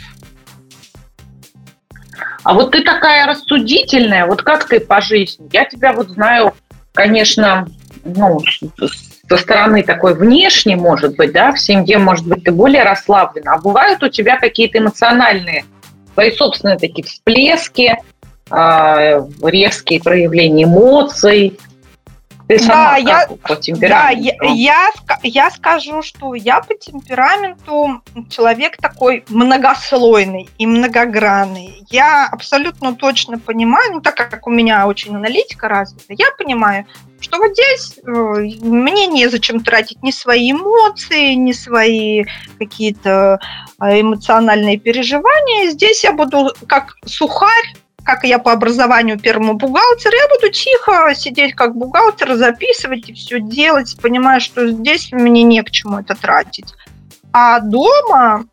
А 2.43 2.53
вот 2.53 2.73
ты 2.73 2.83
такая 2.83 3.27
рассудительная, 3.27 4.27
вот 4.27 4.43
как 4.43 4.69
ты 4.69 4.81
по 4.81 5.01
жизни? 5.01 5.49
Я 5.53 5.65
тебя 5.65 5.95
вот 5.95 6.11
знаю, 6.11 6.55
конечно, 6.93 7.67
ну, 8.05 8.43
со 9.29 9.37
стороны 9.37 9.83
такой 9.83 10.15
внешней, 10.15 10.77
может 10.77 11.17
быть, 11.17 11.33
да, 11.33 11.53
в 11.53 11.61
семье, 11.61 11.99
может 11.99 12.27
быть, 12.27 12.45
ты 12.45 12.53
более 12.53 12.83
расслаблена, 12.83 13.55
а 13.55 13.59
бывают 13.59 14.03
у 14.03 14.09
тебя 14.09 14.39
какие-то 14.39 14.79
эмоциональные, 14.79 15.65
твои 16.15 16.31
собственные 16.33 16.79
такие 16.79 17.05
всплески, 17.05 17.97
а, 18.51 19.27
резкие 19.43 20.01
проявления 20.01 20.65
эмоций. 20.65 21.59
Ты 22.49 22.59
сама 22.59 22.93
да, 22.93 22.97
я, 22.97 23.29
по 23.47 23.57
темпераменту? 23.57 24.37
Да, 24.41 24.49
я, 24.49 24.91
я, 25.21 25.21
я 25.23 25.51
скажу, 25.51 26.01
что 26.01 26.35
я 26.35 26.61
по 26.61 26.75
темпераменту 26.75 28.03
человек 28.31 28.79
такой 28.79 29.23
многослойный 29.29 30.49
и 30.57 30.67
многогранный. 30.67 31.85
Я 31.91 32.27
абсолютно 32.27 32.95
точно 32.95 33.39
понимаю, 33.39 33.93
ну, 33.93 34.01
так 34.01 34.17
как 34.17 34.47
у 34.47 34.51
меня 34.51 34.87
очень 34.87 35.15
аналитика 35.15 35.69
развита, 35.69 36.15
я 36.17 36.27
понимаю, 36.39 36.87
что 37.21 37.37
вот 37.37 37.53
здесь 37.53 37.99
э, 37.99 38.11
мне 38.63 39.07
незачем 39.09 39.61
тратить 39.61 40.03
ни 40.03 40.11
свои 40.11 40.53
эмоции, 40.53 41.35
ни 41.35 41.53
свои 41.53 42.25
какие-то 42.59 43.41
э, 43.79 44.01
эмоциональные 44.01 44.79
переживания. 44.79 45.71
Здесь 45.71 46.03
я 46.03 46.13
буду 46.13 46.55
как 46.67 46.95
сухарь 47.05 47.75
как 48.05 48.25
я 48.25 48.39
по 48.39 48.53
образованию 48.53 49.19
первому 49.19 49.55
бухгалтер, 49.55 50.13
я 50.15 50.29
буду 50.35 50.53
тихо 50.53 51.15
сидеть 51.15 51.55
как 51.55 51.77
бухгалтер, 51.77 52.37
записывать 52.37 53.09
и 53.09 53.13
все 53.13 53.41
делать, 53.41 53.97
понимая, 54.01 54.41
что 54.41 54.69
здесь 54.69 55.13
мне 55.13 55.43
не 55.43 55.63
к 55.63 55.71
чему 55.71 55.99
это 55.99 56.15
тратить. 56.15 56.73
А 57.33 57.61
дома 57.61 58.47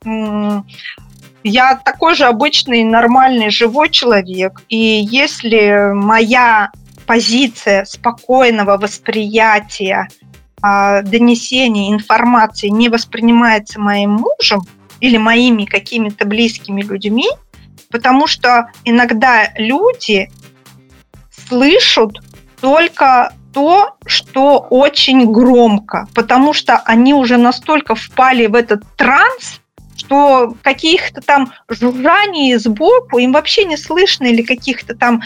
я 1.43 1.75
такой 1.75 2.15
же 2.15 2.25
обычный, 2.25 2.83
нормальный, 2.83 3.49
живой 3.49 3.89
человек. 3.89 4.63
И 4.67 4.77
если 4.77 5.93
моя 5.93 6.71
позиция 7.05 7.85
спокойного 7.85 8.77
восприятия, 8.77 10.07
а, 10.61 11.03
донесения 11.03 11.93
информации 11.93 12.69
не 12.69 12.89
воспринимается 12.89 13.79
моим 13.79 14.11
мужем 14.13 14.63
или 14.99 15.17
моими 15.17 15.65
какими-то 15.65 16.25
близкими 16.25 16.81
людьми, 16.81 17.27
Потому 17.95 18.27
что 18.27 18.71
иногда 18.83 19.53
люди 19.55 20.29
слышат 21.47 22.11
только 22.59 23.31
то, 23.53 23.95
что 24.05 24.67
очень 24.69 25.31
громко, 25.31 26.09
потому 26.13 26.51
что 26.51 26.75
они 26.79 27.13
уже 27.13 27.37
настолько 27.37 27.95
впали 27.95 28.47
в 28.47 28.55
этот 28.55 28.83
транс, 28.97 29.61
что 29.95 30.57
каких-то 30.61 31.21
там 31.21 31.53
жужжаний 31.69 32.57
сбоку 32.57 33.17
им 33.17 33.31
вообще 33.31 33.63
не 33.63 33.77
слышно 33.77 34.25
или 34.25 34.41
каких-то 34.41 34.93
там 34.93 35.21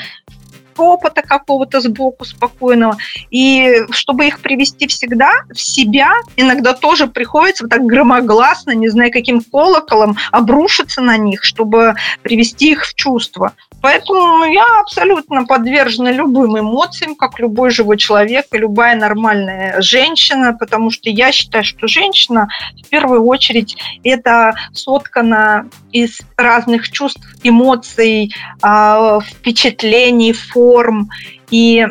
шепота 0.80 1.22
какого-то 1.22 1.82
сбоку 1.82 2.26
спокойного. 2.26 2.98
И 3.30 3.86
чтобы 3.92 4.28
их 4.28 4.40
привести 4.40 4.88
всегда 4.88 5.32
в 5.50 5.60
себя, 5.60 6.14
иногда 6.38 6.74
тоже 6.74 7.08
приходится 7.08 7.64
вот 7.64 7.70
так 7.70 7.86
громогласно, 7.86 8.72
не 8.72 8.88
знаю, 8.88 9.12
каким 9.12 9.42
колоколом, 9.42 10.18
обрушиться 10.32 11.02
на 11.02 11.18
них, 11.18 11.44
чтобы 11.44 11.96
привести 12.22 12.72
их 12.72 12.86
в 12.86 12.96
чувство. 12.96 13.54
Поэтому 13.82 14.46
я 14.46 14.66
абсолютно 14.82 15.46
подвержена 15.46 16.12
любым 16.12 16.60
эмоциям, 16.60 17.16
как 17.16 17.40
любой 17.40 17.72
живой 17.72 17.98
человек 17.98 18.48
и 18.52 18.58
любая 18.58 18.96
нормальная 18.96 19.82
женщина, 19.82 20.54
потому 20.54 20.92
что 20.92 21.10
я 21.10 21.32
считаю, 21.32 21.64
что 21.64 21.88
женщина 21.88 22.50
в 22.84 22.88
первую 22.90 23.26
очередь 23.26 23.78
это 24.04 24.54
соткана 24.74 25.70
из 25.92 26.20
разных 26.36 26.92
чувств, 26.92 27.26
эмоций, 27.44 28.34
а, 28.62 29.20
впечатлений, 29.22 30.34
форм. 30.34 31.10
И 31.50 31.88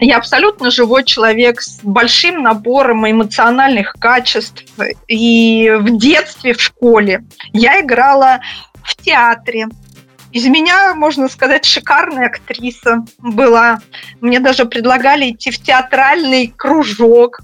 я 0.00 0.16
абсолютно 0.16 0.70
живой 0.70 1.04
человек 1.04 1.60
с 1.60 1.80
большим 1.82 2.42
набором 2.42 3.08
эмоциональных 3.08 3.94
качеств. 3.98 4.64
И 5.08 5.70
в 5.78 5.96
детстве, 5.96 6.54
в 6.54 6.62
школе 6.62 7.24
я 7.52 7.80
играла 7.80 8.40
в 8.82 8.96
театре, 8.96 9.68
из 10.32 10.46
меня, 10.46 10.94
можно 10.94 11.28
сказать, 11.28 11.64
шикарная 11.64 12.26
актриса 12.26 13.04
была. 13.18 13.80
Мне 14.20 14.40
даже 14.40 14.64
предлагали 14.66 15.30
идти 15.30 15.50
в 15.50 15.58
театральный 15.58 16.52
кружок. 16.54 17.40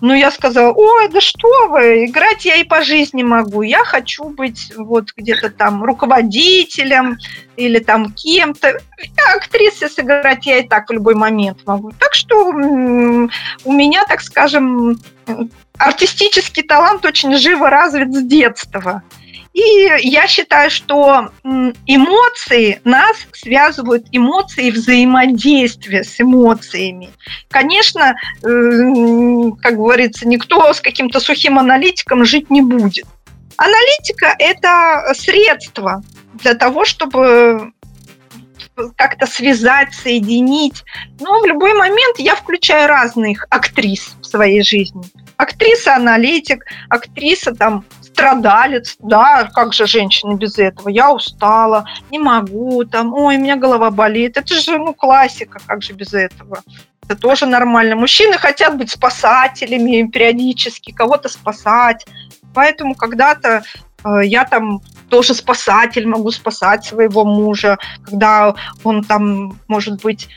Ну, 0.00 0.14
я 0.14 0.32
сказала, 0.32 0.72
ой, 0.72 1.08
да 1.10 1.20
что 1.20 1.68
вы, 1.68 2.06
играть 2.06 2.44
я 2.44 2.56
и 2.56 2.64
по 2.64 2.82
жизни 2.82 3.22
могу. 3.22 3.62
Я 3.62 3.84
хочу 3.84 4.24
быть 4.24 4.72
вот 4.76 5.12
где-то 5.16 5.50
там 5.50 5.84
руководителем 5.84 7.18
или 7.56 7.78
там 7.78 8.12
кем-то. 8.12 8.80
Я 8.98 9.34
актриса 9.36 9.88
сыграть 9.88 10.44
я 10.46 10.58
и 10.58 10.66
так 10.66 10.88
в 10.88 10.92
любой 10.92 11.14
момент 11.14 11.58
могу. 11.66 11.92
Так 11.92 12.14
что 12.14 12.46
у 12.46 13.72
меня, 13.72 14.04
так 14.08 14.22
скажем, 14.22 14.98
артистический 15.78 16.64
талант 16.64 17.04
очень 17.04 17.36
живо 17.36 17.70
развит 17.70 18.12
с 18.12 18.22
детства. 18.24 19.04
И 19.52 19.60
я 20.00 20.26
считаю, 20.28 20.70
что 20.70 21.30
эмоции 21.86 22.80
нас 22.84 23.16
связывают 23.32 24.06
эмоции 24.10 24.70
взаимодействия 24.70 26.04
с 26.04 26.20
эмоциями. 26.20 27.10
Конечно, 27.50 28.14
э, 28.42 28.46
как 29.60 29.76
говорится, 29.76 30.26
никто 30.26 30.72
с 30.72 30.80
каким-то 30.80 31.20
сухим 31.20 31.58
аналитиком 31.58 32.24
жить 32.24 32.48
не 32.50 32.62
будет. 32.62 33.04
Аналитика– 33.58 34.34
это 34.38 35.12
средство 35.14 36.02
для 36.34 36.54
того, 36.54 36.84
чтобы 36.86 37.72
как-то 38.96 39.26
связать, 39.26 39.92
соединить. 39.92 40.82
Но 41.20 41.40
в 41.40 41.46
любой 41.46 41.74
момент 41.74 42.18
я 42.18 42.34
включаю 42.34 42.88
разных 42.88 43.46
актрис 43.50 44.14
в 44.20 44.24
своей 44.24 44.62
жизни. 44.62 45.02
Актриса-аналитик, 45.36 46.64
актриса 46.88 47.54
там 47.54 47.84
страдалец, 48.12 48.96
да, 49.00 49.48
как 49.52 49.72
же 49.72 49.86
женщина 49.86 50.34
без 50.34 50.58
этого? 50.58 50.88
Я 50.88 51.12
устала, 51.12 51.84
не 52.10 52.18
могу, 52.18 52.84
там, 52.84 53.12
ой, 53.14 53.36
у 53.36 53.40
меня 53.40 53.56
голова 53.56 53.90
болит. 53.90 54.36
Это 54.36 54.54
же, 54.54 54.78
ну, 54.78 54.94
классика, 54.94 55.58
как 55.66 55.82
же 55.82 55.92
без 55.92 56.14
этого? 56.14 56.62
Это 57.04 57.16
тоже 57.16 57.46
нормально. 57.46 57.96
Мужчины 57.96 58.38
хотят 58.38 58.76
быть 58.76 58.90
спасателями 58.90 60.08
периодически, 60.08 60.92
кого-то 60.92 61.28
спасать. 61.28 62.06
Поэтому 62.54 62.94
когда-то 62.94 63.62
э, 64.04 64.20
я 64.24 64.44
там 64.44 64.80
тоже 65.08 65.34
спасатель, 65.34 66.06
могу 66.06 66.30
спасать 66.30 66.84
своего 66.84 67.24
мужа, 67.24 67.78
когда 68.04 68.54
он 68.84 69.04
там, 69.04 69.58
может 69.68 70.02
быть, 70.02 70.28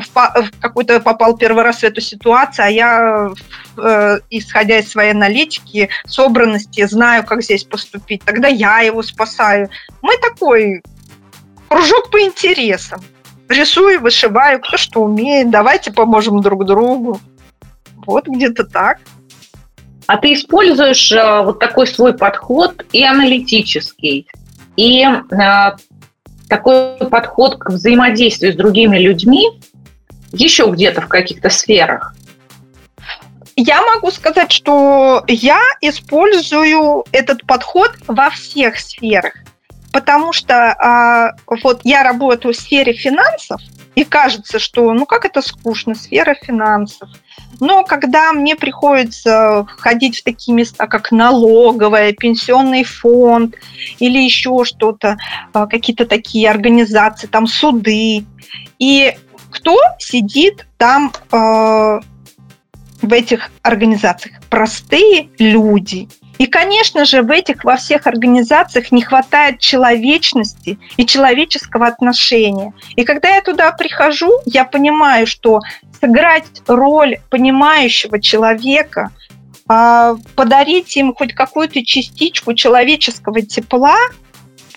в 0.00 0.60
какую-то 0.60 1.00
попал 1.00 1.36
первый 1.36 1.64
раз 1.64 1.78
в 1.78 1.84
эту 1.84 2.00
ситуацию, 2.00 2.66
а 2.66 2.70
я, 2.70 3.30
э, 3.76 4.18
исходя 4.30 4.78
из 4.78 4.90
своей 4.90 5.12
аналитики, 5.12 5.88
собранности, 6.06 6.86
знаю, 6.86 7.24
как 7.24 7.42
здесь 7.42 7.64
поступить, 7.64 8.22
тогда 8.24 8.48
я 8.48 8.80
его 8.80 9.02
спасаю. 9.02 9.68
Мы 10.02 10.16
такой 10.18 10.82
кружок 11.68 12.10
по 12.10 12.20
интересам. 12.20 13.00
Рисую, 13.48 14.00
вышиваю, 14.00 14.60
кто 14.60 14.76
что 14.76 15.02
умеет, 15.02 15.50
давайте 15.50 15.92
поможем 15.92 16.40
друг 16.40 16.64
другу. 16.66 17.20
Вот 18.06 18.26
где-то 18.26 18.64
так. 18.64 18.98
А 20.06 20.16
ты 20.16 20.32
используешь 20.32 21.12
э, 21.12 21.42
вот 21.42 21.58
такой 21.58 21.86
свой 21.86 22.14
подход 22.16 22.84
и 22.92 23.04
аналитический, 23.04 24.26
и 24.76 25.04
э, 25.04 25.70
такой 26.48 26.96
подход 27.10 27.58
к 27.58 27.70
взаимодействию 27.70 28.54
с 28.54 28.56
другими 28.56 28.96
людьми, 28.96 29.60
еще 30.32 30.70
где-то 30.70 31.02
в 31.02 31.08
каких-то 31.08 31.50
сферах? 31.50 32.14
Я 33.56 33.82
могу 33.82 34.10
сказать, 34.12 34.52
что 34.52 35.24
я 35.26 35.60
использую 35.80 37.04
этот 37.10 37.44
подход 37.44 37.90
во 38.06 38.30
всех 38.30 38.78
сферах, 38.78 39.34
потому 39.92 40.32
что 40.32 40.72
а, 40.72 41.32
вот 41.62 41.80
я 41.82 42.04
работаю 42.04 42.54
в 42.54 42.56
сфере 42.56 42.92
финансов, 42.92 43.60
и 43.96 44.04
кажется, 44.04 44.60
что 44.60 44.92
ну 44.92 45.06
как 45.06 45.24
это 45.24 45.42
скучно, 45.42 45.96
сфера 45.96 46.36
финансов. 46.40 47.08
Но 47.58 47.82
когда 47.82 48.32
мне 48.32 48.54
приходится 48.54 49.66
ходить 49.76 50.20
в 50.20 50.22
такие 50.22 50.54
места, 50.54 50.86
как 50.86 51.10
налоговая, 51.10 52.12
пенсионный 52.12 52.84
фонд 52.84 53.56
или 53.98 54.20
еще 54.20 54.62
что-то, 54.64 55.18
а, 55.52 55.66
какие-то 55.66 56.06
такие 56.06 56.48
организации, 56.48 57.26
там 57.26 57.48
суды, 57.48 58.24
и 58.78 59.16
кто 59.50 59.76
сидит 59.98 60.66
там 60.76 61.12
э, 61.32 62.00
в 63.02 63.12
этих 63.12 63.50
организациях? 63.62 64.36
Простые 64.50 65.28
люди. 65.38 66.08
И, 66.38 66.46
конечно 66.46 67.04
же, 67.04 67.22
в 67.22 67.30
этих 67.30 67.64
во 67.64 67.76
всех 67.76 68.06
организациях 68.06 68.92
не 68.92 69.02
хватает 69.02 69.58
человечности 69.58 70.78
и 70.96 71.04
человеческого 71.04 71.86
отношения. 71.86 72.72
И 72.94 73.04
когда 73.04 73.34
я 73.34 73.42
туда 73.42 73.72
прихожу, 73.72 74.30
я 74.46 74.64
понимаю, 74.64 75.26
что 75.26 75.60
сыграть 76.00 76.62
роль 76.68 77.18
понимающего 77.28 78.20
человека, 78.20 79.10
а, 79.68 80.14
подарить 80.36 80.96
им 80.96 81.14
хоть 81.14 81.34
какую-то 81.34 81.84
частичку 81.84 82.54
человеческого 82.54 83.42
тепла, 83.42 83.98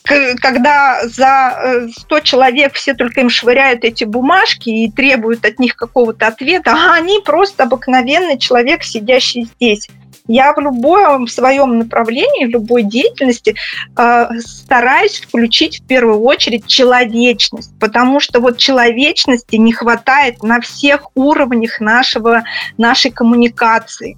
когда 0.03 1.07
за 1.07 1.89
100 1.95 2.17
э, 2.17 2.21
человек 2.21 2.73
все 2.73 2.93
только 2.93 3.21
им 3.21 3.29
швыряют 3.29 3.83
эти 3.83 4.03
бумажки 4.03 4.69
и 4.69 4.91
требуют 4.91 5.45
от 5.45 5.59
них 5.59 5.75
какого-то 5.75 6.27
ответа, 6.27 6.71
а 6.71 6.95
они 6.95 7.19
просто 7.23 7.63
обыкновенный 7.63 8.37
человек, 8.37 8.83
сидящий 8.83 9.45
здесь. 9.45 9.87
Я 10.27 10.53
в 10.53 10.59
любом 10.59 11.27
своем 11.27 11.79
направлении, 11.79 12.45
в 12.45 12.49
любой 12.49 12.83
деятельности 12.83 13.55
э, 13.97 14.27
стараюсь 14.39 15.19
включить 15.19 15.81
в 15.81 15.87
первую 15.87 16.21
очередь 16.21 16.67
человечность, 16.67 17.71
потому 17.79 18.19
что 18.19 18.39
вот 18.39 18.57
человечности 18.57 19.55
не 19.55 19.73
хватает 19.73 20.43
на 20.43 20.61
всех 20.61 21.07
уровнях 21.15 21.79
нашего, 21.79 22.43
нашей 22.77 23.11
коммуникации. 23.11 24.17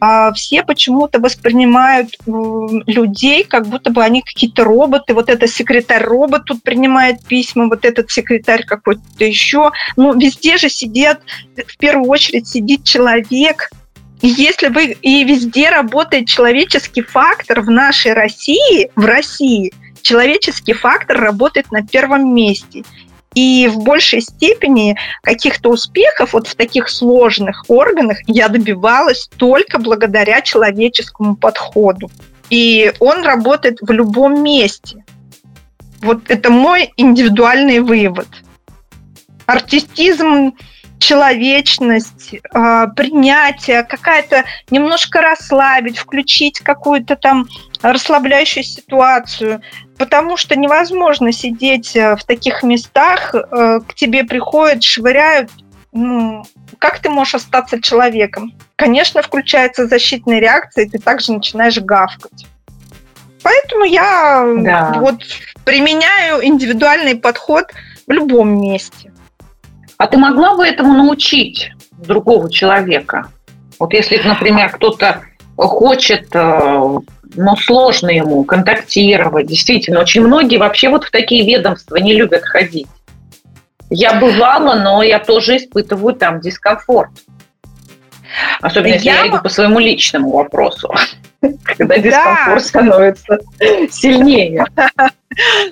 Э, 0.00 0.30
все 0.34 0.62
почему-то 0.62 1.18
воспринимают 1.18 2.10
э, 2.26 2.30
людей, 2.86 3.44
как 3.44 3.66
будто 3.66 3.90
бы 3.90 4.04
они 4.04 4.22
какие-то 4.22 4.64
роботы. 4.64 5.14
Вот 5.14 5.30
это 5.30 5.46
секретарь-робот 5.46 6.44
тут 6.44 6.62
принимает 6.62 7.24
письма, 7.24 7.68
вот 7.68 7.84
этот 7.84 8.10
секретарь 8.10 8.64
какой-то 8.64 9.24
еще. 9.24 9.72
Ну, 9.96 10.16
везде 10.18 10.58
же 10.58 10.68
сидят, 10.68 11.20
в 11.56 11.78
первую 11.78 12.08
очередь 12.08 12.46
сидит 12.48 12.84
человек, 12.84 13.70
если 14.26 14.68
вы 14.68 14.96
и 15.00 15.24
везде 15.24 15.70
работает 15.70 16.26
человеческий 16.26 17.02
фактор 17.02 17.60
в 17.60 17.70
нашей 17.70 18.12
России, 18.14 18.90
в 18.96 19.04
России, 19.04 19.72
человеческий 20.02 20.72
фактор 20.72 21.20
работает 21.20 21.70
на 21.70 21.86
первом 21.86 22.34
месте. 22.34 22.84
И 23.34 23.68
в 23.68 23.78
большей 23.78 24.20
степени 24.20 24.96
каких-то 25.22 25.70
успехов 25.70 26.32
вот 26.32 26.48
в 26.48 26.54
таких 26.56 26.88
сложных 26.88 27.64
органах 27.68 28.18
я 28.26 28.48
добивалась 28.48 29.28
только 29.36 29.78
благодаря 29.78 30.40
человеческому 30.40 31.36
подходу. 31.36 32.10
И 32.50 32.92
он 32.98 33.22
работает 33.22 33.78
в 33.80 33.90
любом 33.92 34.42
месте. 34.42 35.04
Вот 36.00 36.22
это 36.28 36.50
мой 36.50 36.92
индивидуальный 36.96 37.80
вывод. 37.80 38.28
Артистизм 39.46 40.54
человечность, 40.98 42.34
а, 42.52 42.88
принятие, 42.88 43.84
какая-то 43.84 44.44
немножко 44.70 45.20
расслабить, 45.20 45.98
включить 45.98 46.60
какую-то 46.60 47.16
там 47.16 47.46
расслабляющую 47.82 48.64
ситуацию, 48.64 49.62
потому 49.96 50.36
что 50.36 50.56
невозможно 50.56 51.32
сидеть 51.32 51.94
э, 51.94 52.16
в 52.16 52.24
таких 52.24 52.62
местах, 52.62 53.34
э, 53.34 53.80
к 53.86 53.94
тебе 53.94 54.24
приходят, 54.24 54.82
швыряют 54.82 55.50
ну, 55.92 56.44
как 56.78 56.98
ты 56.98 57.08
можешь 57.08 57.36
остаться 57.36 57.80
человеком? 57.80 58.52
Конечно, 58.76 59.22
включается 59.22 59.86
защитная 59.86 60.38
реакция, 60.38 60.84
и 60.84 60.88
ты 60.88 60.98
также 60.98 61.32
начинаешь 61.32 61.78
гавкать. 61.78 62.46
Поэтому 63.42 63.84
я 63.84 64.44
да. 64.58 64.94
вот 64.98 65.22
применяю 65.64 66.44
индивидуальный 66.44 67.16
подход 67.16 67.72
в 68.06 68.12
любом 68.12 68.60
месте. 68.60 69.12
А 69.98 70.06
ты 70.06 70.16
могла 70.16 70.56
бы 70.56 70.64
этому 70.64 70.94
научить 70.94 71.72
другого 71.90 72.50
человека? 72.50 73.28
Вот 73.80 73.92
если, 73.92 74.16
например, 74.18 74.70
кто-то 74.70 75.22
хочет, 75.56 76.28
э, 76.34 76.98
но 77.34 77.56
сложно 77.56 78.08
ему 78.08 78.44
контактировать, 78.44 79.46
действительно, 79.48 80.00
очень 80.00 80.22
многие 80.22 80.56
вообще 80.56 80.88
вот 80.88 81.04
в 81.04 81.10
такие 81.10 81.44
ведомства 81.44 81.96
не 81.96 82.14
любят 82.14 82.44
ходить. 82.44 82.86
Я 83.90 84.20
бывала, 84.20 84.74
но 84.74 85.02
я 85.02 85.18
тоже 85.18 85.56
испытываю 85.56 86.14
там 86.14 86.40
дискомфорт. 86.40 87.10
Особенно 88.60 88.94
если 88.94 89.06
я, 89.06 89.24
я 89.24 89.28
иду 89.28 89.38
по 89.42 89.48
своему 89.48 89.80
личному 89.80 90.30
вопросу, 90.30 90.92
когда 91.40 91.98
дискомфорт 91.98 92.64
становится 92.64 93.38
сильнее. 93.90 94.64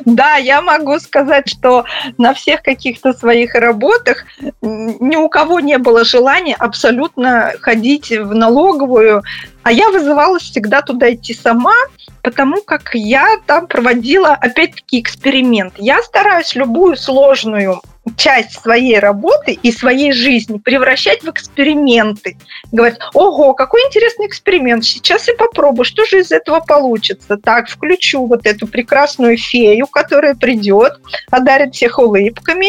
Да, 0.04 0.36
я 0.36 0.62
могу 0.62 0.98
сказать, 1.00 1.48
что 1.48 1.84
на 2.18 2.34
всех 2.34 2.62
каких-то 2.62 3.12
своих 3.12 3.54
работах 3.54 4.24
ни 4.62 5.16
у 5.16 5.28
кого 5.28 5.60
не 5.60 5.78
было 5.78 6.04
желания 6.04 6.54
абсолютно 6.54 7.52
ходить 7.60 8.10
в 8.10 8.34
налоговую, 8.34 9.22
а 9.66 9.72
я 9.72 9.90
вызывалась 9.90 10.44
всегда 10.44 10.80
туда 10.80 11.12
идти 11.12 11.34
сама, 11.34 11.74
потому 12.22 12.62
как 12.62 12.90
я 12.94 13.26
там 13.46 13.66
проводила, 13.66 14.28
опять-таки, 14.30 15.00
эксперимент. 15.00 15.74
Я 15.76 16.00
стараюсь 16.04 16.54
любую 16.54 16.96
сложную 16.96 17.82
часть 18.16 18.62
своей 18.62 19.00
работы 19.00 19.58
и 19.60 19.72
своей 19.72 20.12
жизни 20.12 20.58
превращать 20.58 21.24
в 21.24 21.30
эксперименты. 21.30 22.36
Говорит, 22.70 22.98
ого, 23.12 23.54
какой 23.54 23.80
интересный 23.88 24.28
эксперимент, 24.28 24.84
сейчас 24.84 25.26
я 25.26 25.34
попробую, 25.34 25.84
что 25.84 26.04
же 26.04 26.20
из 26.20 26.30
этого 26.30 26.60
получится. 26.60 27.36
Так, 27.36 27.68
включу 27.68 28.24
вот 28.26 28.46
эту 28.46 28.68
прекрасную 28.68 29.36
фею, 29.36 29.88
которая 29.88 30.36
придет, 30.36 30.92
одарит 31.32 31.74
всех 31.74 31.98
улыбками, 31.98 32.68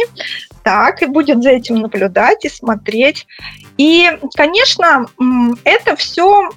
так, 0.63 1.03
и 1.03 1.05
будет 1.05 1.43
за 1.43 1.51
этим 1.51 1.75
наблюдать 1.75 2.43
и 2.43 2.49
смотреть. 2.49 3.27
И, 3.77 4.09
конечно, 4.35 5.05
это 5.63 5.95
все 5.95 6.49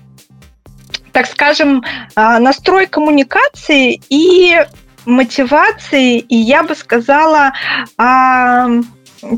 так 1.13 1.27
скажем, 1.27 1.83
а, 2.15 2.39
настрой 2.39 2.87
коммуникации 2.87 4.01
и 4.09 4.65
мотивации, 5.07 6.19
и 6.19 6.37
я 6.37 6.63
бы 6.63 6.75
сказала, 6.75 7.53
а, 7.97 8.69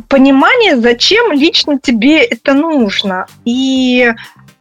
понимание, 0.08 0.76
зачем 0.76 1.32
лично 1.32 1.78
тебе 1.78 2.22
это 2.22 2.54
нужно. 2.54 3.26
И 3.44 4.12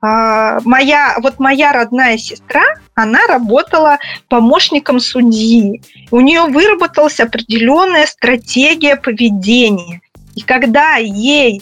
а, 0.02 0.60
моя, 0.64 1.18
вот 1.22 1.40
моя 1.40 1.74
родная 1.74 2.18
сестра, 2.18 2.64
она 2.96 3.28
работала 3.28 4.00
помощником 4.30 5.00
судьи. 5.00 5.84
У 6.10 6.22
нее 6.22 6.44
выработалась 6.44 7.20
определенная 7.20 8.08
стратегия 8.08 8.96
поведения. 8.96 10.02
И 10.36 10.42
когда 10.42 10.96
ей 10.96 11.62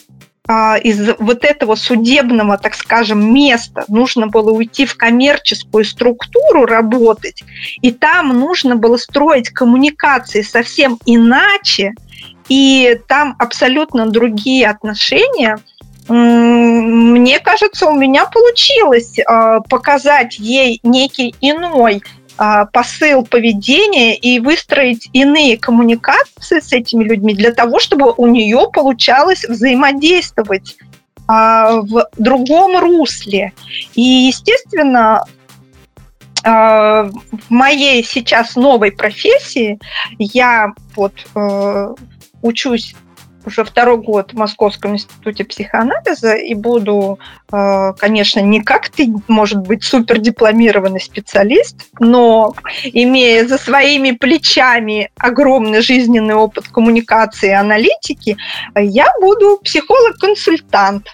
из 0.82 1.10
вот 1.20 1.45
этого 1.45 1.76
судебного, 1.76 2.58
так 2.58 2.74
скажем, 2.74 3.34
места. 3.34 3.86
Нужно 3.88 4.28
было 4.28 4.52
уйти 4.52 4.86
в 4.86 4.95
коммерческую 4.97 5.86
структуру 5.86 6.66
работать, 6.66 7.43
и 7.82 7.91
там 7.91 8.30
нужно 8.30 8.76
было 8.76 8.97
строить 8.97 9.50
коммуникации 9.50 10.41
совсем 10.41 10.97
иначе, 11.06 11.93
и 12.47 13.00
там 13.08 13.36
абсолютно 13.38 14.08
другие 14.08 14.68
отношения, 14.68 15.60
мне 16.10 17.39
кажется, 17.39 17.86
у 17.86 17.93
меня 17.93 18.26
получилось 18.26 19.20
а, 19.20 19.60
показать 19.60 20.39
ей 20.39 20.80
некий 20.82 21.36
иной 21.39 22.02
а, 22.02 22.18
посыл 22.72 23.26
поведения 23.26 24.16
и 24.16 24.40
выстроить 24.40 25.10
иные 25.12 25.58
коммуникации 25.58 26.62
с 26.62 26.72
этими 26.72 27.04
людьми 27.04 27.34
для 27.34 27.54
того, 27.54 27.80
чтобы 27.80 28.14
у 28.16 28.28
нее 28.28 28.70
получалось 28.72 29.44
взаимодействовать 29.44 30.78
а, 31.28 31.82
в 31.82 32.08
другом 32.18 32.80
русле. 32.80 33.54
И, 33.94 34.02
естественно, 34.02 35.26
а, 36.44 37.04
в 37.04 37.50
моей 37.50 38.04
сейчас 38.04 38.56
новой 38.56 38.92
профессии 38.92 39.80
я 40.18 40.74
вот 40.96 41.14
э, 41.36 41.96
учусь 42.42 42.96
уже 43.46 43.64
второй 43.64 43.98
год 43.98 44.34
в 44.34 44.38
Московском 44.38 44.94
институте 44.94 45.44
психоанализа 45.44 46.34
и 46.34 46.54
буду, 46.54 47.20
э, 47.52 47.94
конечно, 47.98 48.40
не 48.40 48.62
как 48.62 48.90
ты, 48.90 49.14
может 49.28 49.60
быть, 49.60 49.84
супердипломированный 49.84 51.00
специалист, 51.00 51.76
но 52.00 52.54
имея 52.84 53.48
за 53.48 53.58
своими 53.58 54.12
плечами 54.12 55.10
огромный 55.18 55.82
жизненный 55.82 56.36
опыт 56.36 56.68
коммуникации 56.68 57.50
и 57.50 57.54
аналитики, 57.54 58.38
я 58.76 59.08
буду 59.22 59.60
психолог-консультант. 59.64 61.08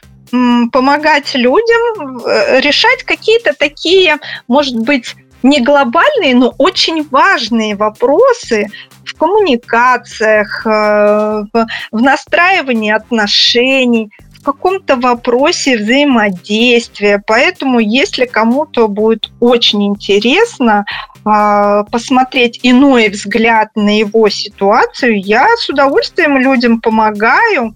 Помогать 0.71 1.35
людям 1.35 2.17
э, 2.17 2.59
решать 2.59 3.03
какие-то 3.03 3.53
такие, 3.53 4.17
может 4.47 4.75
быть, 4.75 5.15
не 5.45 5.61
глобальные, 5.61 6.35
но 6.35 6.53
очень 6.57 7.07
важные 7.09 7.75
вопросы 7.75 8.67
в 9.05 9.15
коммуникациях, 9.15 10.65
э, 10.65 11.43
в 11.91 12.01
настраивании 12.01 12.91
отношений, 12.91 14.09
в 14.31 14.43
каком-то 14.43 14.95
вопросе 14.95 15.77
взаимодействия. 15.77 17.21
Поэтому, 17.25 17.79
если 17.79 18.25
кому-то 18.25 18.87
будет 18.87 19.31
очень 19.39 19.85
интересно 19.85 20.85
а, 21.23 21.83
посмотреть 21.85 22.59
иной 22.61 23.09
взгляд 23.09 23.69
на 23.75 23.97
его 23.97 24.29
ситуацию, 24.29 25.19
я 25.19 25.47
с 25.57 25.69
удовольствием 25.69 26.37
людям 26.37 26.81
помогаю. 26.81 27.73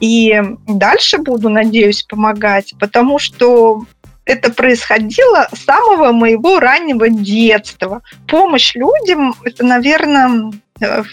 И 0.00 0.40
дальше 0.66 1.18
буду, 1.18 1.48
надеюсь, 1.48 2.02
помогать, 2.02 2.74
потому 2.78 3.18
что 3.18 3.84
это 4.26 4.52
происходило 4.52 5.48
с 5.54 5.64
самого 5.64 6.12
моего 6.12 6.58
раннего 6.58 7.08
детства. 7.08 8.02
Помощь 8.26 8.74
людям– 8.74 9.34
это, 9.44 9.64
наверное, 9.64 10.52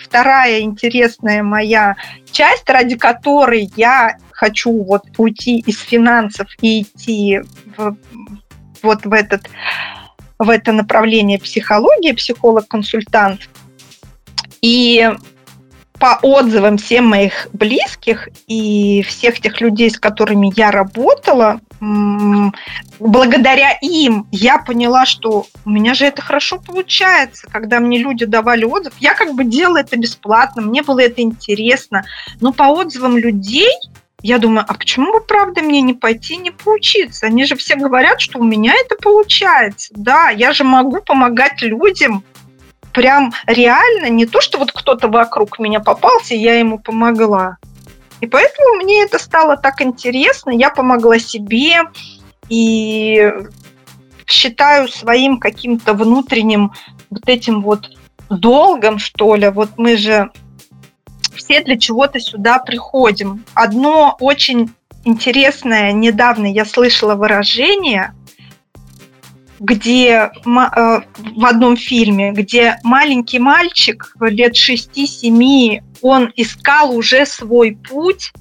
вторая 0.03 0.61
интересная 0.61 1.43
моя 1.43 1.95
часть, 2.31 2.67
ради 2.69 2.97
которой 2.97 3.71
я 3.77 4.17
хочу 4.31 4.83
вот 4.83 5.03
уйти 5.17 5.59
из 5.59 5.79
финансов 5.79 6.47
и 6.61 6.81
идти 6.81 7.41
в, 7.77 7.95
вот 8.81 9.05
в, 9.05 9.13
этот, 9.13 9.47
в 10.39 10.49
это 10.49 10.71
направление 10.71 11.37
психологии, 11.37 12.13
психолог-консультант. 12.13 13.47
И 14.61 15.07
по 15.99 16.19
отзывам 16.21 16.77
всем 16.77 17.05
моих 17.05 17.47
близких 17.53 18.27
и 18.47 19.03
всех 19.03 19.39
тех 19.39 19.61
людей, 19.61 19.91
с 19.91 19.99
которыми 19.99 20.51
я 20.57 20.71
работала, 20.71 21.61
благодаря 22.99 23.77
им 23.81 24.27
я 24.31 24.57
поняла, 24.57 25.05
что 25.05 25.47
у 25.65 25.69
меня 25.69 25.93
же 25.93 26.05
это 26.05 26.21
хорошо 26.21 26.59
получается, 26.59 27.47
когда 27.51 27.79
мне 27.79 27.97
люди 27.97 28.25
давали 28.25 28.63
отзыв. 28.63 28.93
Я 28.99 29.13
как 29.13 29.33
бы 29.33 29.43
делала 29.43 29.77
это 29.77 29.97
бесплатно, 29.97 30.61
мне 30.61 30.81
было 30.81 30.99
это 30.99 31.21
интересно. 31.21 32.05
Но 32.39 32.53
по 32.53 32.63
отзывам 32.63 33.17
людей 33.17 33.71
я 34.21 34.37
думаю, 34.37 34.65
а 34.67 34.73
почему 34.73 35.11
бы, 35.11 35.19
правда, 35.19 35.61
мне 35.61 35.81
не 35.81 35.93
пойти 35.93 36.37
не 36.37 36.51
поучиться? 36.51 37.25
Они 37.25 37.43
же 37.43 37.57
все 37.57 37.75
говорят, 37.75 38.21
что 38.21 38.39
у 38.39 38.43
меня 38.43 38.73
это 38.73 38.95
получается. 38.95 39.93
Да, 39.97 40.29
я 40.29 40.53
же 40.53 40.63
могу 40.63 41.01
помогать 41.01 41.61
людям 41.61 42.23
прям 42.93 43.33
реально, 43.47 44.09
не 44.09 44.25
то, 44.25 44.39
что 44.39 44.59
вот 44.59 44.71
кто-то 44.71 45.09
вокруг 45.09 45.59
меня 45.59 45.81
попался, 45.81 46.35
я 46.35 46.57
ему 46.57 46.79
помогла. 46.79 47.57
И 48.23 48.25
поэтому 48.25 48.75
мне 48.75 49.03
это 49.03 49.19
стало 49.19 49.57
так 49.57 49.81
интересно, 49.81 50.51
я 50.51 50.69
помогла 50.69 51.19
себе 51.19 51.81
и 52.47 53.33
считаю 54.25 54.87
своим 54.87 55.39
каким-то 55.39 55.93
внутренним 55.93 56.71
вот 57.09 57.27
этим 57.27 57.61
вот 57.61 57.89
долгом, 58.29 58.97
что 58.97 59.35
ли. 59.35 59.49
Вот 59.49 59.71
мы 59.75 59.97
же 59.97 60.31
все 61.35 61.61
для 61.65 61.77
чего-то 61.77 62.21
сюда 62.21 62.59
приходим. 62.59 63.43
Одно 63.55 64.15
очень 64.21 64.73
интересное, 65.03 65.91
недавно 65.91 66.45
я 66.45 66.63
слышала 66.63 67.15
выражение, 67.15 68.13
где 69.59 70.09
э, 70.09 70.29
в 70.45 71.45
одном 71.45 71.77
фильме, 71.77 72.31
где 72.31 72.77
маленький 72.83 73.39
мальчик 73.39 74.15
лет 74.19 74.55
6-7 74.55 75.81
он 76.01 76.31
искал 76.35 76.95
уже 76.95 77.25
свой 77.25 77.77
путь 77.89 78.31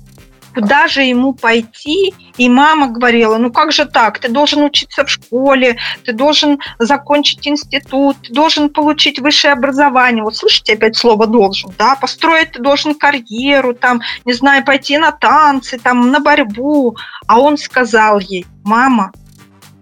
куда 0.55 0.89
же 0.89 1.03
ему 1.03 1.33
пойти? 1.33 2.15
И 2.37 2.49
мама 2.49 2.89
говорила, 2.89 3.37
ну 3.39 3.53
как 3.53 3.73
же 3.73 3.85
так, 3.85 4.19
ты 4.19 4.29
должен 4.29 4.63
учиться 4.63 5.05
в 5.05 5.11
школе, 5.11 5.79
ты 6.05 6.13
должен 6.13 6.59
закончить 6.79 7.47
институт, 7.47 8.17
ты 8.23 8.33
должен 8.33 8.71
получить 8.71 9.19
высшее 9.19 9.53
образование. 9.53 10.23
Вот 10.23 10.37
слышите 10.37 10.75
опять 10.75 10.97
слово 10.97 11.27
«должен», 11.27 11.73
да? 11.79 11.97
Построить 11.97 12.53
ты 12.53 12.61
должен 12.61 12.95
карьеру, 12.95 13.75
там, 13.75 14.01
не 14.25 14.33
знаю, 14.33 14.65
пойти 14.65 14.99
на 14.99 15.13
танцы, 15.13 15.79
там, 15.79 16.11
на 16.11 16.21
борьбу. 16.21 16.97
А 17.27 17.41
он 17.41 17.59
сказал 17.59 18.19
ей, 18.19 18.47
мама, 18.65 19.13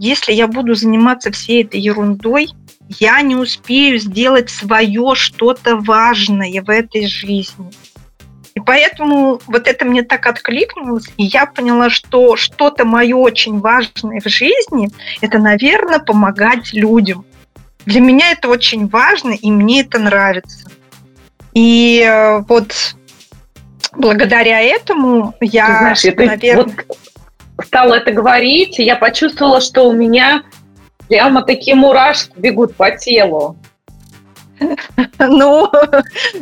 если 0.00 0.32
я 0.32 0.46
буду 0.46 0.74
заниматься 0.74 1.30
всей 1.30 1.62
этой 1.62 1.78
ерундой, 1.78 2.48
я 2.98 3.20
не 3.20 3.36
успею 3.36 3.98
сделать 3.98 4.48
свое 4.48 5.14
что-то 5.14 5.76
важное 5.76 6.62
в 6.62 6.70
этой 6.70 7.06
жизни. 7.06 7.70
И 8.54 8.60
поэтому 8.60 9.40
вот 9.46 9.68
это 9.68 9.84
мне 9.84 10.02
так 10.02 10.26
откликнулось, 10.26 11.06
и 11.18 11.24
я 11.24 11.44
поняла, 11.44 11.90
что 11.90 12.34
что-то 12.36 12.86
мое 12.86 13.14
очень 13.14 13.60
важное 13.60 14.20
в 14.20 14.28
жизни– 14.28 14.88
это, 15.20 15.38
наверное, 15.38 15.98
помогать 15.98 16.72
людям. 16.72 17.26
Для 17.84 18.00
меня 18.00 18.32
это 18.32 18.48
очень 18.48 18.88
важно, 18.88 19.32
и 19.32 19.50
мне 19.50 19.82
это 19.82 19.98
нравится. 19.98 20.70
И 21.52 22.02
э, 22.02 22.38
вот 22.48 22.96
благодаря 23.92 24.60
этому 24.62 25.34
я, 25.40 25.66
Ты 25.66 25.72
знаешь, 26.00 26.16
наверное... 26.16 26.64
Вот 26.64 26.96
стала 27.64 27.94
это 27.94 28.12
говорить, 28.12 28.78
я 28.78 28.96
почувствовала, 28.96 29.60
что 29.60 29.88
у 29.88 29.92
меня 29.92 30.42
прямо 31.08 31.42
такие 31.42 31.74
мурашки 31.74 32.32
бегут 32.36 32.76
по 32.76 32.96
телу. 32.96 33.56
Ну, 35.18 35.70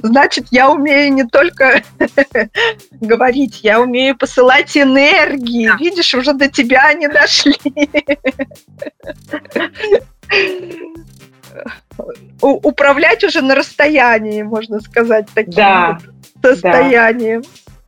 значит, 0.02 0.46
я 0.50 0.70
умею 0.70 1.12
не 1.12 1.24
только 1.24 1.82
говорить, 3.00 3.60
я 3.62 3.80
умею 3.80 4.16
посылать 4.16 4.76
энергии. 4.76 5.70
Видишь, 5.78 6.14
уже 6.14 6.32
до 6.32 6.48
тебя 6.48 6.86
они 6.86 7.08
дошли. 7.08 7.56
Управлять 12.40 13.24
уже 13.24 13.40
на 13.40 13.54
расстоянии, 13.54 14.42
можно 14.42 14.80
сказать, 14.80 15.28
таким 15.34 15.54
да, 15.54 15.98
вот 16.42 16.54
состоянием. 16.54 17.42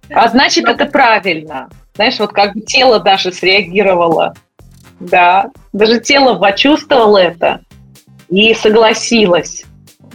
Да. 0.09 0.25
А 0.25 0.29
значит, 0.29 0.65
это 0.65 0.87
правильно. 0.87 1.69
Знаешь, 1.95 2.19
вот 2.19 2.33
как 2.33 2.55
бы 2.55 2.61
тело 2.61 3.01
даже 3.01 3.33
среагировало. 3.33 4.35
Да, 5.01 5.51
даже 5.73 6.01
тело 6.01 6.39
почувствовало 6.39 7.19
это 7.19 7.61
и 8.29 8.55
согласилось. 8.55 9.65